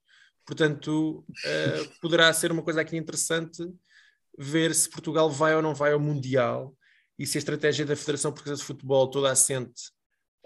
portanto 0.46 1.24
uh, 1.28 1.90
poderá 2.00 2.32
ser 2.32 2.50
uma 2.50 2.62
coisa 2.62 2.80
aqui 2.80 2.96
interessante 2.96 3.62
ver 4.36 4.74
se 4.74 4.90
Portugal 4.90 5.30
vai 5.30 5.54
ou 5.54 5.62
não 5.62 5.74
vai 5.74 5.92
ao 5.92 6.00
Mundial 6.00 6.74
e 7.18 7.26
se 7.26 7.38
a 7.38 7.40
estratégia 7.40 7.84
da 7.84 7.94
Federação 7.94 8.32
Portuguesa 8.32 8.60
de 8.60 8.66
Futebol 8.66 9.08
toda 9.08 9.30
assente 9.30 9.90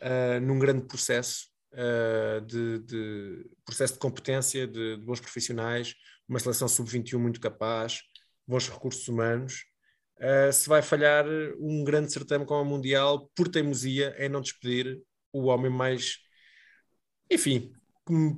uh, 0.02 0.40
num 0.40 0.58
grande 0.58 0.86
processo 0.86 1.48
uh, 1.72 2.44
de, 2.44 2.78
de, 2.80 3.50
processo 3.64 3.94
de 3.94 3.98
competência, 3.98 4.66
de, 4.66 4.96
de 4.96 5.04
bons 5.04 5.20
profissionais, 5.20 5.94
uma 6.28 6.38
seleção 6.38 6.68
sub-21 6.68 7.18
muito 7.18 7.40
capaz, 7.40 8.02
bons 8.46 8.68
recursos 8.68 9.08
humanos, 9.08 9.64
uh, 10.20 10.52
se 10.52 10.68
vai 10.68 10.82
falhar 10.82 11.24
um 11.58 11.84
grande 11.84 12.12
certame 12.12 12.44
como 12.44 12.62
o 12.62 12.64
Mundial 12.64 13.30
por 13.34 13.48
teimosia 13.48 14.14
em 14.18 14.28
não 14.28 14.40
despedir 14.40 15.00
o 15.32 15.44
homem 15.46 15.70
mais, 15.70 16.18
enfim, 17.30 17.72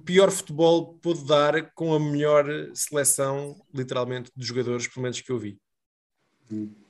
pior 0.04 0.30
futebol 0.30 0.94
pôde 0.98 1.24
dar 1.26 1.72
com 1.72 1.94
a 1.94 2.00
melhor 2.00 2.46
seleção, 2.74 3.56
literalmente, 3.72 4.30
de 4.36 4.46
jogadores, 4.46 4.88
pelo 4.88 5.02
menos 5.02 5.20
que 5.20 5.30
eu 5.30 5.38
vi. 5.38 5.58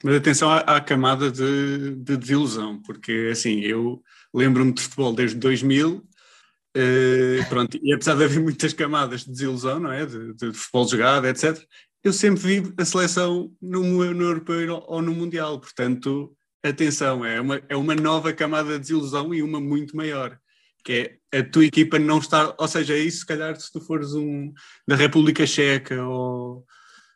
Mas 0.03 0.17
atenção 0.17 0.51
à, 0.51 0.61
à 0.61 0.81
camada 0.81 1.31
de, 1.31 1.95
de 1.97 2.17
desilusão, 2.17 2.81
porque 2.83 3.29
assim, 3.31 3.61
eu 3.61 4.03
lembro-me 4.33 4.73
de 4.73 4.81
futebol 4.81 5.13
desde 5.13 5.37
2000, 5.37 6.03
eh, 6.75 7.45
pronto, 7.49 7.79
e 7.83 7.93
apesar 7.93 8.15
de 8.17 8.25
haver 8.25 8.41
muitas 8.41 8.73
camadas 8.73 9.25
de 9.25 9.31
desilusão, 9.33 9.81
não 9.81 9.93
é? 9.93 10.07
De, 10.07 10.35
de 10.35 10.53
futebol 10.53 10.89
jogado, 10.89 11.27
etc., 11.27 11.59
eu 12.03 12.13
sempre 12.13 12.43
vi 12.43 12.75
a 12.77 12.85
seleção 12.85 13.53
no, 13.61 13.83
no 14.13 14.25
europeu 14.25 14.83
ou 14.87 15.03
no 15.03 15.15
mundial, 15.15 15.61
portanto, 15.61 16.35
atenção, 16.63 17.25
é 17.25 17.41
uma, 17.41 17.63
é 17.69 17.77
uma 17.77 17.95
nova 17.95 18.33
camada 18.33 18.73
de 18.73 18.81
desilusão 18.81 19.35
e 19.35 19.43
uma 19.43 19.61
muito 19.61 19.97
maior, 19.97 20.39
que 20.85 21.21
é 21.33 21.39
a 21.39 21.43
tua 21.43 21.65
equipa 21.65 21.99
não 21.99 22.19
estar, 22.19 22.55
ou 22.59 22.69
seja, 22.69 22.95
é 22.95 22.99
isso 22.99 23.19
se 23.19 23.27
calhar 23.27 23.55
se 23.57 23.71
tu 23.73 23.81
fores 23.81 24.15
um 24.15 24.53
da 24.87 24.97
República 24.97 25.47
Checa 25.47 26.03
ou 26.05 26.65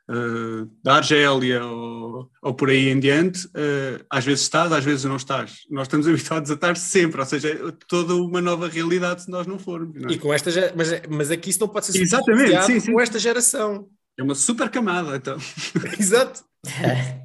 uh, 0.08 0.70
da 0.82 0.96
Argélia 0.96 1.64
ou, 1.64 2.30
ou, 2.42 2.54
por 2.54 2.70
aí 2.70 2.88
em 2.88 3.00
diante, 3.00 3.46
uh, 3.46 4.04
às 4.10 4.24
vezes 4.24 4.42
estás, 4.42 4.72
às 4.72 4.84
vezes 4.84 5.04
não 5.04 5.16
estás. 5.16 5.60
Nós 5.70 5.86
estamos 5.86 6.06
habituados 6.08 6.50
a 6.50 6.54
estar 6.54 6.76
sempre, 6.76 7.20
ou 7.20 7.26
seja, 7.26 7.48
é 7.50 7.72
toda 7.88 8.14
uma 8.14 8.40
nova 8.40 8.68
realidade 8.68 9.22
se 9.22 9.30
nós 9.30 9.46
não 9.46 9.58
formos. 9.58 10.00
Não 10.00 10.10
é? 10.10 10.12
E 10.12 10.18
com 10.18 10.32
esta, 10.32 10.50
mas, 10.76 10.88
mas 11.08 11.30
aqui 11.30 11.50
isso 11.50 11.60
não 11.60 11.68
pode 11.68 11.86
ser 11.86 12.00
Exatamente, 12.00 12.64
sim, 12.64 12.80
sim. 12.80 12.92
com 12.92 13.00
esta 13.00 13.18
geração. 13.18 13.88
É 14.18 14.22
uma 14.22 14.34
super 14.34 14.70
camada, 14.70 15.16
então. 15.16 15.36
Exato. 15.98 16.44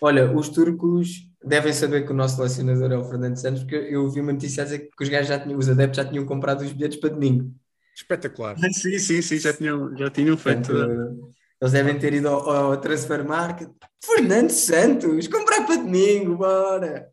Olha, 0.00 0.34
os 0.36 0.48
turcos 0.48 1.28
devem 1.44 1.72
saber 1.72 2.04
que 2.04 2.12
o 2.12 2.14
nosso 2.14 2.36
selecionador 2.36 2.92
é 2.92 2.96
o 2.96 3.04
Fernando 3.04 3.36
Santos, 3.36 3.62
porque 3.62 3.76
eu 3.76 4.08
vi 4.10 4.20
uma 4.20 4.32
notícia 4.32 4.62
a 4.62 4.64
dizer 4.64 4.90
que 4.96 5.02
os 5.02 5.08
gajos 5.08 5.28
já 5.28 5.38
tinham, 5.38 5.58
os 5.58 5.68
adeptos 5.68 5.96
já 5.96 6.04
tinham 6.04 6.24
comprado 6.24 6.62
os 6.62 6.72
bilhetes 6.72 6.98
para 6.98 7.10
domingo. 7.10 7.52
Espetacular. 7.94 8.56
Sim, 8.58 8.98
sim, 8.98 9.22
sim, 9.22 9.38
já 9.38 9.52
tinham, 9.52 9.96
já 9.96 10.10
tinham 10.10 10.36
feito. 10.36 10.72
Portanto, 10.72 11.32
eles 11.60 11.72
devem 11.72 11.98
ter 11.98 12.14
ido 12.14 12.28
ao, 12.28 12.50
ao 12.50 12.76
Transfer 12.80 13.24
Market. 13.24 13.68
Fernando 14.04 14.50
Santos, 14.50 15.28
comprar 15.28 15.64
para 15.64 15.76
domingo, 15.76 16.36
bora! 16.36 17.08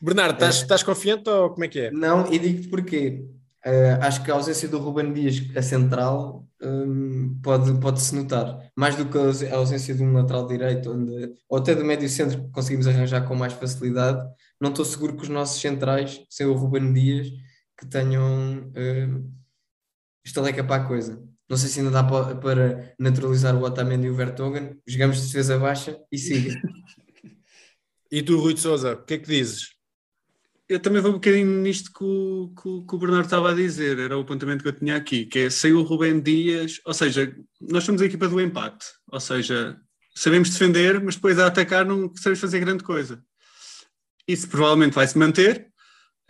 Bernardo, 0.00 0.34
estás, 0.36 0.58
é. 0.58 0.62
estás 0.62 0.82
confiante 0.82 1.30
ou 1.30 1.50
como 1.50 1.64
é 1.64 1.68
que 1.68 1.80
é? 1.80 1.90
Não, 1.90 2.30
e 2.30 2.38
digo-te 2.38 2.68
porquê. 2.68 3.24
Uh, 3.64 4.02
acho 4.02 4.24
que 4.24 4.30
a 4.30 4.34
ausência 4.34 4.68
do 4.68 4.78
Ruben 4.78 5.12
Dias 5.12 5.40
a 5.56 5.62
central 5.62 6.48
um, 6.60 7.38
pode, 7.42 7.72
pode-se 7.80 8.14
notar, 8.14 8.58
mais 8.76 8.96
do 8.96 9.06
que 9.06 9.16
a 9.46 9.56
ausência 9.56 9.94
de 9.94 10.02
um 10.02 10.12
lateral 10.12 10.46
direito, 10.48 10.92
onde, 10.92 11.32
ou 11.48 11.58
até 11.58 11.74
do 11.74 11.84
médio 11.84 12.08
centro 12.08 12.42
que 12.42 12.50
conseguimos 12.50 12.88
arranjar 12.88 13.26
com 13.26 13.34
mais 13.36 13.52
facilidade. 13.52 14.20
Não 14.60 14.70
estou 14.70 14.84
seguro 14.84 15.16
que 15.16 15.22
os 15.22 15.28
nossos 15.28 15.60
centrais, 15.60 16.24
sem 16.28 16.46
o 16.46 16.54
Ruben 16.54 16.92
Dias, 16.92 17.28
que 17.78 17.86
tenham 17.86 18.70
uh, 18.70 19.32
estaleca 20.24 20.64
para 20.64 20.82
a 20.82 20.86
coisa. 20.86 21.22
Não 21.48 21.56
sei 21.56 21.68
se 21.68 21.80
ainda 21.80 21.90
dá 21.90 22.02
para, 22.02 22.34
para 22.36 22.94
naturalizar 22.98 23.54
o 23.54 23.62
Otamendi 23.62 24.06
e 24.06 24.10
o 24.10 24.14
Vertonghen. 24.14 24.80
Jogamos 24.86 25.20
de 25.20 25.26
defesa 25.26 25.58
baixa 25.58 25.98
e 26.10 26.18
siga. 26.18 26.54
e 28.10 28.22
tu, 28.22 28.40
Rui 28.40 28.54
de 28.54 28.60
Souza, 28.60 28.94
o 28.94 29.04
que 29.04 29.14
é 29.14 29.18
que 29.18 29.28
dizes? 29.28 29.71
Eu 30.72 30.80
também 30.80 31.02
vou 31.02 31.10
um 31.10 31.14
bocadinho 31.14 31.60
nisto 31.60 31.92
que 31.92 32.02
o, 32.02 32.48
que, 32.56 32.86
que 32.88 32.94
o 32.94 32.98
Bernardo 32.98 33.26
estava 33.26 33.50
a 33.50 33.54
dizer, 33.54 33.98
era 33.98 34.16
o 34.16 34.22
apontamento 34.22 34.62
que 34.62 34.70
eu 34.70 34.72
tinha 34.72 34.96
aqui, 34.96 35.26
que 35.26 35.40
é 35.40 35.50
sem 35.50 35.74
o 35.74 35.82
Rubem 35.82 36.18
Dias, 36.18 36.80
ou 36.86 36.94
seja, 36.94 37.36
nós 37.60 37.84
somos 37.84 38.00
a 38.00 38.06
equipa 38.06 38.26
do 38.26 38.40
empate, 38.40 38.86
ou 39.08 39.20
seja, 39.20 39.78
sabemos 40.14 40.48
defender, 40.48 40.98
mas 40.98 41.16
depois 41.16 41.38
a 41.38 41.48
atacar 41.48 41.84
não 41.84 42.10
sabemos 42.16 42.40
fazer 42.40 42.60
grande 42.60 42.82
coisa. 42.84 43.22
Isso 44.26 44.48
provavelmente 44.48 44.94
vai 44.94 45.06
se 45.06 45.18
manter, 45.18 45.68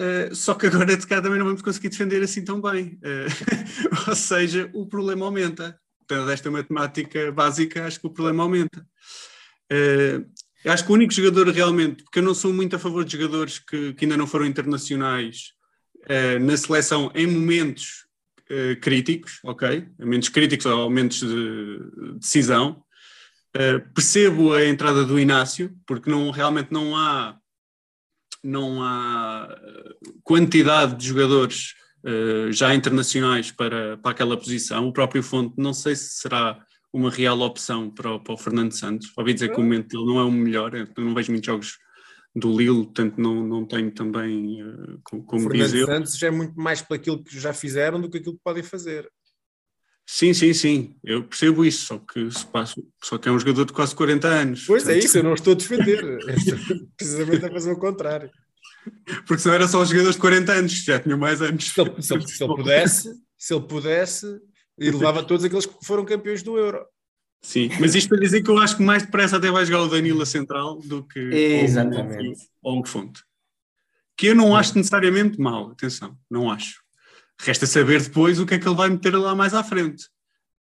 uh, 0.00 0.34
só 0.34 0.54
que 0.54 0.66
agora 0.66 0.96
de 0.96 1.06
cá 1.06 1.22
também 1.22 1.38
não 1.38 1.46
vamos 1.46 1.62
conseguir 1.62 1.90
defender 1.90 2.20
assim 2.20 2.44
tão 2.44 2.60
bem. 2.60 2.98
Uh, 2.98 4.10
ou 4.10 4.16
seja, 4.16 4.68
o 4.74 4.88
problema 4.88 5.24
aumenta. 5.24 5.78
Então, 6.02 6.26
desta 6.26 6.50
matemática 6.50 7.30
básica, 7.30 7.86
acho 7.86 8.00
que 8.00 8.08
o 8.08 8.12
problema 8.12 8.42
aumenta. 8.42 8.84
Uh, 9.70 10.26
eu 10.64 10.72
acho 10.72 10.84
que 10.84 10.90
o 10.92 10.94
único 10.94 11.12
jogador 11.12 11.48
realmente, 11.48 12.04
porque 12.04 12.20
eu 12.20 12.22
não 12.22 12.34
sou 12.34 12.52
muito 12.52 12.76
a 12.76 12.78
favor 12.78 13.04
de 13.04 13.12
jogadores 13.16 13.58
que, 13.58 13.92
que 13.94 14.04
ainda 14.04 14.16
não 14.16 14.26
foram 14.26 14.46
internacionais 14.46 15.54
uh, 16.04 16.38
na 16.40 16.56
seleção 16.56 17.10
em 17.14 17.26
momentos 17.26 18.06
uh, 18.50 18.80
críticos, 18.80 19.40
ok? 19.44 19.88
Momentos 19.98 20.28
críticos 20.28 20.66
ou 20.66 20.84
momentos 20.84 21.20
de 21.20 21.78
decisão. 22.14 22.82
Uh, 23.56 23.92
percebo 23.92 24.54
a 24.54 24.64
entrada 24.64 25.04
do 25.04 25.18
Inácio, 25.18 25.74
porque 25.86 26.08
não, 26.08 26.30
realmente 26.30 26.70
não 26.70 26.96
há, 26.96 27.36
não 28.42 28.82
há 28.82 29.54
quantidade 30.22 30.96
de 30.96 31.06
jogadores 31.06 31.74
já 32.50 32.74
internacionais 32.74 33.52
para, 33.52 33.96
para 33.98 34.10
aquela 34.10 34.36
posição. 34.36 34.88
O 34.88 34.92
próprio 34.92 35.22
Fonte, 35.22 35.54
não 35.56 35.72
sei 35.72 35.94
se 35.94 36.16
será 36.16 36.60
uma 36.92 37.10
real 37.10 37.40
opção 37.40 37.90
para 37.90 38.14
o, 38.14 38.20
para 38.20 38.34
o 38.34 38.38
Fernando 38.38 38.72
Santos. 38.72 39.12
Ouvi 39.16 39.34
dizer 39.34 39.50
que 39.50 39.58
o 39.58 39.62
momento 39.62 39.88
dele 39.88 40.04
não 40.04 40.18
é 40.18 40.24
o 40.24 40.30
melhor, 40.30 40.74
eu 40.74 40.88
não 40.98 41.14
vejo 41.14 41.32
muitos 41.32 41.46
jogos 41.46 41.78
do 42.34 42.56
Lille, 42.56 42.84
portanto 42.84 43.18
não, 43.18 43.46
não 43.46 43.64
tenho 43.64 43.90
também 43.90 44.62
uh, 44.62 45.00
como, 45.04 45.22
como 45.24 45.50
Fernando 45.50 45.70
dizer. 45.70 45.86
Santos 45.86 46.22
é 46.22 46.30
muito 46.30 46.58
mais 46.58 46.82
para 46.82 46.96
aquilo 46.96 47.22
que 47.22 47.38
já 47.38 47.52
fizeram 47.52 48.00
do 48.00 48.10
que 48.10 48.18
aquilo 48.18 48.34
que 48.34 48.42
podem 48.42 48.62
fazer. 48.62 49.10
Sim, 50.06 50.34
sim, 50.34 50.52
sim, 50.52 50.96
eu 51.04 51.22
percebo 51.24 51.64
isso, 51.64 51.86
só 51.86 51.98
que, 51.98 52.28
só 53.02 53.18
que 53.18 53.28
é 53.28 53.32
um 53.32 53.38
jogador 53.38 53.64
de 53.64 53.72
quase 53.72 53.94
40 53.94 54.28
anos. 54.28 54.66
Pois 54.66 54.88
é 54.88 54.98
isso, 54.98 55.16
eu 55.16 55.22
não 55.22 55.34
estou 55.34 55.52
a 55.52 55.56
defender, 55.56 56.18
precisamente 56.96 57.44
a 57.44 57.50
fazer 57.50 57.72
o 57.72 57.78
contrário. 57.78 58.30
Porque 59.26 59.38
senão 59.38 59.54
era 59.54 59.68
só 59.68 59.80
os 59.80 59.88
jogadores 59.88 60.16
de 60.16 60.20
40 60.20 60.52
anos, 60.52 60.72
já 60.72 60.98
tinham 60.98 61.18
mais 61.18 61.40
anos. 61.40 61.68
Se 61.68 61.80
ele, 61.80 62.02
se 62.02 62.14
ele, 62.14 62.26
se 62.26 62.42
ele 62.42 62.54
pudesse, 62.56 63.12
se 63.38 63.54
ele 63.54 63.66
pudesse, 63.66 64.26
e 64.82 64.90
levava 64.90 65.22
todos 65.22 65.44
aqueles 65.44 65.66
que 65.66 65.74
foram 65.84 66.04
campeões 66.04 66.42
do 66.42 66.58
Euro. 66.58 66.84
Sim, 67.40 67.70
mas 67.80 67.94
isto 67.94 68.08
para 68.08 68.20
dizer 68.20 68.42
que 68.42 68.50
eu 68.50 68.58
acho 68.58 68.76
que 68.76 68.82
mais 68.82 69.02
depressa 69.02 69.36
até 69.36 69.50
vai 69.50 69.66
jogar 69.66 69.82
o 69.82 69.88
Danilo 69.88 70.22
a 70.22 70.26
central 70.26 70.78
do 70.78 71.02
que 71.04 71.18
Exatamente. 71.18 72.40
ou 72.62 72.80
o 72.80 72.86
Fonte. 72.86 73.22
Que 74.16 74.26
eu 74.28 74.34
não 74.34 74.54
acho 74.54 74.76
necessariamente 74.76 75.40
mal, 75.40 75.70
atenção, 75.70 76.16
não 76.30 76.50
acho. 76.50 76.80
Resta 77.40 77.66
saber 77.66 78.00
depois 78.00 78.38
o 78.38 78.46
que 78.46 78.54
é 78.54 78.58
que 78.58 78.68
ele 78.68 78.76
vai 78.76 78.88
meter 78.88 79.16
lá 79.16 79.34
mais 79.34 79.54
à 79.54 79.64
frente. 79.64 80.04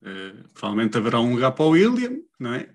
Uh, 0.02 0.48
provavelmente 0.52 0.96
haverá 0.96 1.20
um 1.20 1.34
lugar 1.34 1.52
para 1.52 1.64
o 1.64 1.70
William, 1.70 2.16
não 2.40 2.54
é? 2.54 2.68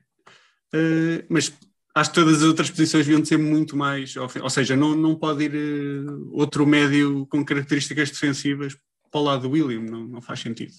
Uh, 0.73 1.25
mas 1.29 1.51
acho 1.93 2.09
que 2.11 2.15
todas 2.15 2.37
as 2.37 2.43
outras 2.43 2.69
posições 2.69 3.05
deviam 3.05 3.25
ser 3.25 3.37
muito 3.37 3.75
mais. 3.75 4.15
Ou 4.15 4.49
seja, 4.49 4.77
não, 4.77 4.95
não 4.95 5.15
pode 5.15 5.43
ir 5.43 5.53
uh, 5.53 6.29
outro 6.31 6.65
médio 6.65 7.25
com 7.25 7.43
características 7.43 8.09
defensivas 8.09 8.77
para 9.11 9.19
o 9.19 9.23
lado 9.23 9.41
do 9.43 9.51
William, 9.51 9.81
não, 9.81 10.07
não 10.07 10.21
faz 10.21 10.39
sentido. 10.39 10.73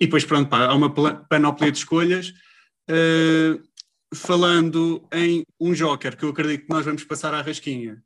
E 0.00 0.06
depois, 0.06 0.24
pronto, 0.24 0.48
pá, 0.48 0.66
há 0.66 0.74
uma 0.74 0.92
panóplia 1.28 1.70
de 1.70 1.78
escolhas. 1.78 2.32
Uh, 2.90 3.62
falando 4.14 5.06
em 5.12 5.44
um 5.60 5.72
joker, 5.72 6.16
que 6.16 6.24
eu 6.24 6.30
acredito 6.30 6.66
que 6.66 6.72
nós 6.72 6.84
vamos 6.84 7.04
passar 7.04 7.34
à 7.34 7.42
rasquinha. 7.42 8.02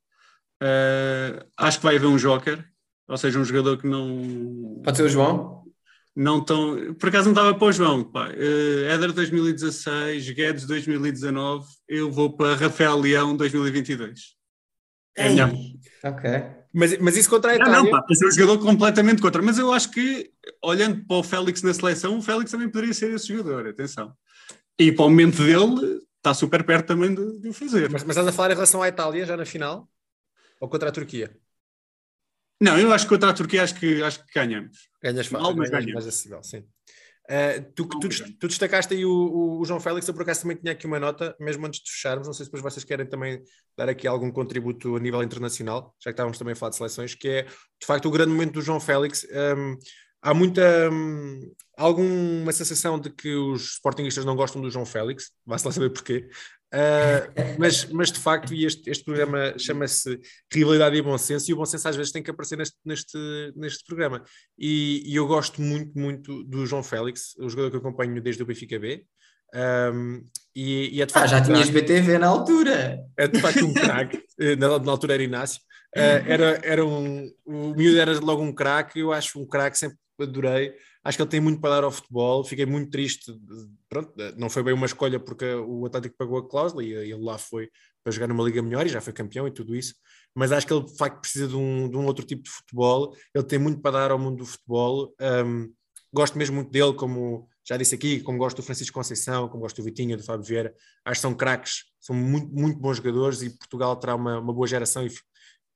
Uh, 0.62 1.45
acho 1.57 1.78
que 1.78 1.84
vai 1.84 1.97
haver 1.97 2.07
um 2.07 2.16
joker, 2.16 2.64
ou 3.07 3.16
seja, 3.16 3.39
um 3.39 3.45
jogador 3.45 3.78
que 3.78 3.86
não. 3.86 4.80
Pode 4.84 4.97
ser 4.97 5.05
o 5.05 5.09
João? 5.09 5.64
Não 6.16 6.45
tão. 6.45 6.95
Por 6.95 7.11
acaso 7.11 7.26
não 7.26 7.32
estava 7.32 7.55
para 7.55 7.68
o 7.68 7.72
João. 7.72 8.03
Pá. 8.03 8.28
Uh, 8.28 8.84
Éder 8.89 9.12
2016, 9.12 10.30
Guedes 10.30 10.66
2019, 10.66 11.66
eu 11.89 12.11
vou 12.11 12.36
para 12.36 12.57
Rafael 12.57 12.99
Leão 12.99 13.36
2022. 13.36 14.36
É 15.16 15.28
a 15.28 15.30
minha. 15.30 15.53
Ok. 16.05 16.30
Mas, 16.73 16.99
mas 16.99 17.16
isso 17.16 17.31
contra 17.31 17.53
a 17.53 17.57
Itália. 17.57 17.77
Não, 17.77 17.85
não, 17.85 17.91
pá, 17.91 18.05
é 18.09 18.27
um 18.27 18.31
jogador 18.31 18.59
completamente 18.59 19.23
contra. 19.23 19.41
Mas 19.41 19.59
eu 19.59 19.73
acho 19.73 19.91
que, 19.91 20.31
olhando 20.62 21.05
para 21.07 21.16
o 21.16 21.23
Félix 21.23 21.62
na 21.62 21.73
seleção, 21.73 22.19
o 22.19 22.23
Félix 22.23 22.51
também 22.51 22.69
poderia 22.69 22.95
ser 22.95 23.12
esse 23.14 23.29
jogador, 23.29 23.66
atenção. 23.69 24.12
E 24.79 24.93
para 24.93 25.07
o 25.07 25.09
momento 25.09 25.43
dele, 25.43 26.01
está 26.16 26.35
super 26.35 26.62
perto 26.64 26.87
também 26.87 27.14
de, 27.14 27.41
de 27.41 27.49
o 27.49 27.53
fazer. 27.53 27.91
Mas, 27.91 28.05
mas 28.05 28.16
estás 28.16 28.27
a 28.27 28.33
falar 28.33 28.51
em 28.51 28.55
relação 28.55 28.83
à 28.83 28.89
Itália 28.89 29.25
já 29.25 29.37
na 29.37 29.45
final? 29.45 29.89
Ou 30.61 30.69
contra 30.69 30.89
a 30.89 30.93
Turquia? 30.93 31.35
Não, 32.61 32.79
eu 32.79 32.93
acho 32.93 33.05
que 33.05 33.11
contra 33.11 33.31
a 33.31 33.35
Turquia 33.35 33.62
acho 33.62 33.75
que, 33.75 34.03
acho 34.03 34.25
que 34.27 34.35
ganhamos. 34.35 34.89
Ganhas 35.03 35.27
fácil, 35.27 35.57
mas 35.57 35.71
ganhamos. 35.71 35.93
mais 35.95 36.07
acessível, 36.07 36.43
sim. 36.43 36.64
Uh, 37.29 37.61
tu, 37.74 37.87
tu, 37.87 38.09
tu, 38.39 38.49
destacaste 38.49 38.95
aí 38.95 39.05
o, 39.05 39.59
o, 39.61 39.64
João 39.66 39.79
Félix, 39.79 40.09
eu 40.09 40.14
por 40.14 40.22
acaso 40.22 40.41
também 40.41 40.57
tinha 40.57 40.72
aqui 40.72 40.87
uma 40.87 40.99
nota, 40.99 41.37
mesmo 41.39 41.66
antes 41.66 41.81
de 41.81 41.91
fecharmos, 41.91 42.26
não 42.26 42.33
sei 42.33 42.47
se 42.47 42.51
depois 42.51 42.62
vocês 42.62 42.85
querem 42.85 43.07
também 43.07 43.43
dar 43.76 43.87
aqui 43.87 44.09
algum 44.09 44.31
contributo 44.31 44.97
a 44.97 44.99
nível 44.99 45.22
internacional, 45.22 45.95
já 46.03 46.11
que 46.11 46.14
estávamos 46.14 46.39
também 46.39 46.53
a 46.53 46.57
falar 46.57 46.70
de 46.70 46.76
seleções, 46.76 47.14
que 47.14 47.29
é 47.29 47.43
de 47.43 47.87
facto 47.87 48.07
o 48.07 48.11
grande 48.11 48.31
momento 48.31 48.55
do 48.55 48.62
João 48.62 48.81
Félix. 48.81 49.26
Um, 49.31 49.76
há 50.22 50.33
muita 50.33 50.91
um, 50.91 51.53
alguma 51.76 52.51
sensação 52.53 52.99
de 52.99 53.11
que 53.11 53.35
os 53.35 53.74
sportingistas 53.74 54.24
não 54.24 54.35
gostam 54.35 54.62
do 54.62 54.70
João 54.70 54.87
Félix, 54.87 55.31
vai-se 55.45 55.66
lá 55.66 55.72
saber 55.72 55.91
porquê, 55.91 56.29
Uh, 56.75 57.57
mas, 57.59 57.87
mas 57.87 58.12
de 58.12 58.19
facto, 58.19 58.53
e 58.53 58.66
este, 58.66 58.91
este 58.91 59.03
programa 59.03 59.55
chama-se 59.59 60.21
Rivalidade 60.53 60.97
e 60.97 61.03
Bom 61.03 61.16
Senso, 61.16 61.51
e 61.51 61.55
o 61.55 61.57
bom 61.57 61.64
senso 61.64 61.89
às 61.89 61.97
vezes 61.97 62.12
tem 62.12 62.23
que 62.23 62.31
aparecer 62.31 62.59
neste, 62.59 62.77
neste, 62.85 63.19
neste 63.57 63.85
programa. 63.85 64.23
E, 64.59 65.03
e 65.07 65.16
eu 65.16 65.27
gosto 65.27 65.62
muito, 65.62 65.99
muito 65.99 66.45
do 66.45 66.66
João 66.66 66.83
Félix, 66.83 67.35
o 67.39 67.49
jogador 67.49 67.71
que 67.71 67.77
eu 67.77 67.81
acompanho 67.81 68.21
desde 68.21 68.43
o 68.43 68.47
Benfica 68.47 68.79
B. 68.79 69.05
Um, 69.55 70.27
e, 70.55 70.97
e 70.97 71.03
é 71.03 71.07
de 71.07 71.12
facto, 71.12 71.25
ah, 71.25 71.39
já 71.39 71.41
tinhas 71.41 71.71
BTV 71.71 72.19
na 72.19 72.27
altura. 72.27 73.01
É 73.16 73.27
de 73.27 73.41
facto 73.41 73.64
um 73.64 73.73
craque, 73.73 74.23
eh, 74.39 74.57
na, 74.57 74.79
na, 74.79 74.91
altura 74.91 75.14
era 75.14 75.23
Inácio. 75.23 75.61
Uh, 75.97 76.21
era, 76.27 76.61
era 76.62 76.85
um, 76.85 77.33
o 77.47 77.75
miúdo 77.75 77.99
era 77.99 78.19
logo 78.21 78.43
um 78.43 78.53
craque, 78.53 79.01
eu 79.01 79.11
acho 79.11 79.41
um 79.41 79.47
craque, 79.47 79.79
sempre 79.79 79.97
adorei. 80.21 80.75
Acho 81.05 81.17
que 81.17 81.23
ele 81.23 81.31
tem 81.31 81.41
muito 81.41 81.61
para 81.61 81.77
dar 81.77 81.85
ao 81.85 81.91
futebol. 81.91 82.45
Fiquei 82.45 82.67
muito 82.67 82.91
triste. 82.91 83.33
Pronto, 83.89 84.13
não 84.37 84.51
foi 84.51 84.63
bem 84.63 84.75
uma 84.75 84.87
escolha 84.87 85.19
porque 85.19 85.55
o 85.55 85.87
Atlético 85.87 86.17
pagou 86.17 86.39
a 86.39 86.49
cláusula 86.49 86.85
e 86.85 86.93
ele 86.93 87.25
lá 87.25 87.39
foi 87.39 87.69
para 88.03 88.13
jogar 88.13 88.27
numa 88.27 88.45
liga 88.45 88.63
melhor 88.63 88.87
e 88.87 88.89
já 88.89 89.01
foi 89.01 89.13
campeão 89.13 89.47
e 89.47 89.51
tudo 89.51 89.75
isso. 89.75 89.95
Mas 90.35 90.53
acho 90.53 90.67
que 90.67 90.73
ele 90.73 90.85
de 90.85 90.97
facto 90.97 91.21
precisa 91.21 91.49
de 91.49 91.57
um, 91.57 91.89
de 91.89 91.97
um 91.97 92.07
outro 92.07 92.25
tipo 92.25 92.43
de 92.43 92.51
futebol. 92.51 93.15
Ele 93.35 93.45
tem 93.45 93.59
muito 93.59 93.81
para 93.81 93.93
dar 93.93 94.11
ao 94.11 94.19
mundo 94.19 94.39
do 94.39 94.47
futebol. 94.47 95.15
Um, 95.21 95.73
gosto 96.13 96.39
mesmo 96.39 96.57
muito 96.57 96.71
dele, 96.71 96.95
como 96.95 97.49
já 97.67 97.77
disse 97.77 97.95
aqui, 97.95 98.21
como 98.21 98.39
gosto 98.39 98.57
do 98.57 98.63
Francisco 98.63 98.95
Conceição, 98.95 99.49
como 99.49 99.63
gosto 99.63 99.77
do 99.77 99.85
Vitinho, 99.85 100.17
do 100.17 100.23
Fábio 100.23 100.47
Vieira. 100.47 100.75
Acho 101.05 101.19
que 101.19 101.23
são 101.23 101.35
craques, 101.35 101.85
são 102.01 102.17
muito, 102.17 102.49
muito 102.53 102.79
bons 102.79 102.97
jogadores 102.97 103.43
e 103.43 103.51
Portugal 103.51 103.95
terá 103.97 104.15
uma, 104.15 104.39
uma 104.39 104.53
boa 104.53 104.67
geração 104.67 105.05
e 105.05 105.11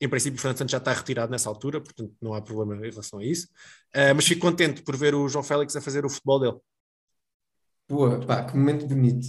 em 0.04 0.08
princípio, 0.08 0.36
o 0.36 0.40
Fernando 0.40 0.58
Santos 0.58 0.72
já 0.72 0.78
está 0.78 0.92
retirado 0.92 1.30
nessa 1.30 1.48
altura, 1.48 1.80
portanto 1.80 2.12
não 2.20 2.34
há 2.34 2.42
problema 2.42 2.74
em 2.74 2.90
relação 2.90 3.20
a 3.20 3.24
isso. 3.24 3.46
Uh, 3.94 4.12
mas 4.16 4.26
fico 4.26 4.40
contente 4.40 4.82
por 4.82 4.96
ver 4.96 5.14
o 5.14 5.28
João 5.28 5.44
Félix 5.44 5.76
a 5.76 5.80
fazer 5.80 6.04
o 6.04 6.10
futebol 6.10 6.40
dele. 6.40 6.56
Boa, 7.88 8.18
pá, 8.26 8.44
que 8.44 8.56
momento 8.56 8.84
bonito. 8.86 9.26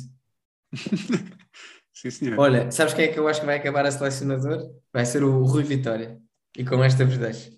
Sim, 1.93 2.09
senhor. 2.09 2.39
Olha, 2.39 2.71
sabes 2.71 2.95
quem 2.95 3.05
é 3.05 3.07
que 3.07 3.19
eu 3.19 3.27
acho 3.27 3.39
que 3.39 3.45
vai 3.45 3.57
acabar 3.57 3.85
a 3.85 3.91
selecionador? 3.91 4.73
Vai 4.91 5.05
ser 5.05 5.23
o 5.23 5.43
Rui 5.43 5.63
Vitória. 5.63 6.19
E 6.57 6.65
com 6.65 6.83
esta 6.83 7.05
vos 7.05 7.17
deixo. 7.17 7.51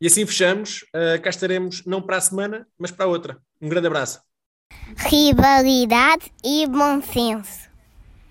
E 0.00 0.06
assim 0.06 0.26
fechamos. 0.26 0.82
Uh, 0.94 1.22
cá 1.22 1.30
estaremos 1.30 1.84
não 1.84 2.02
para 2.02 2.16
a 2.16 2.20
semana, 2.20 2.66
mas 2.76 2.90
para 2.90 3.04
a 3.04 3.08
outra. 3.08 3.40
Um 3.60 3.68
grande 3.68 3.86
abraço. 3.86 4.20
Rivalidade 4.96 6.32
e 6.44 6.66
bom 6.66 7.00
senso. 7.00 7.67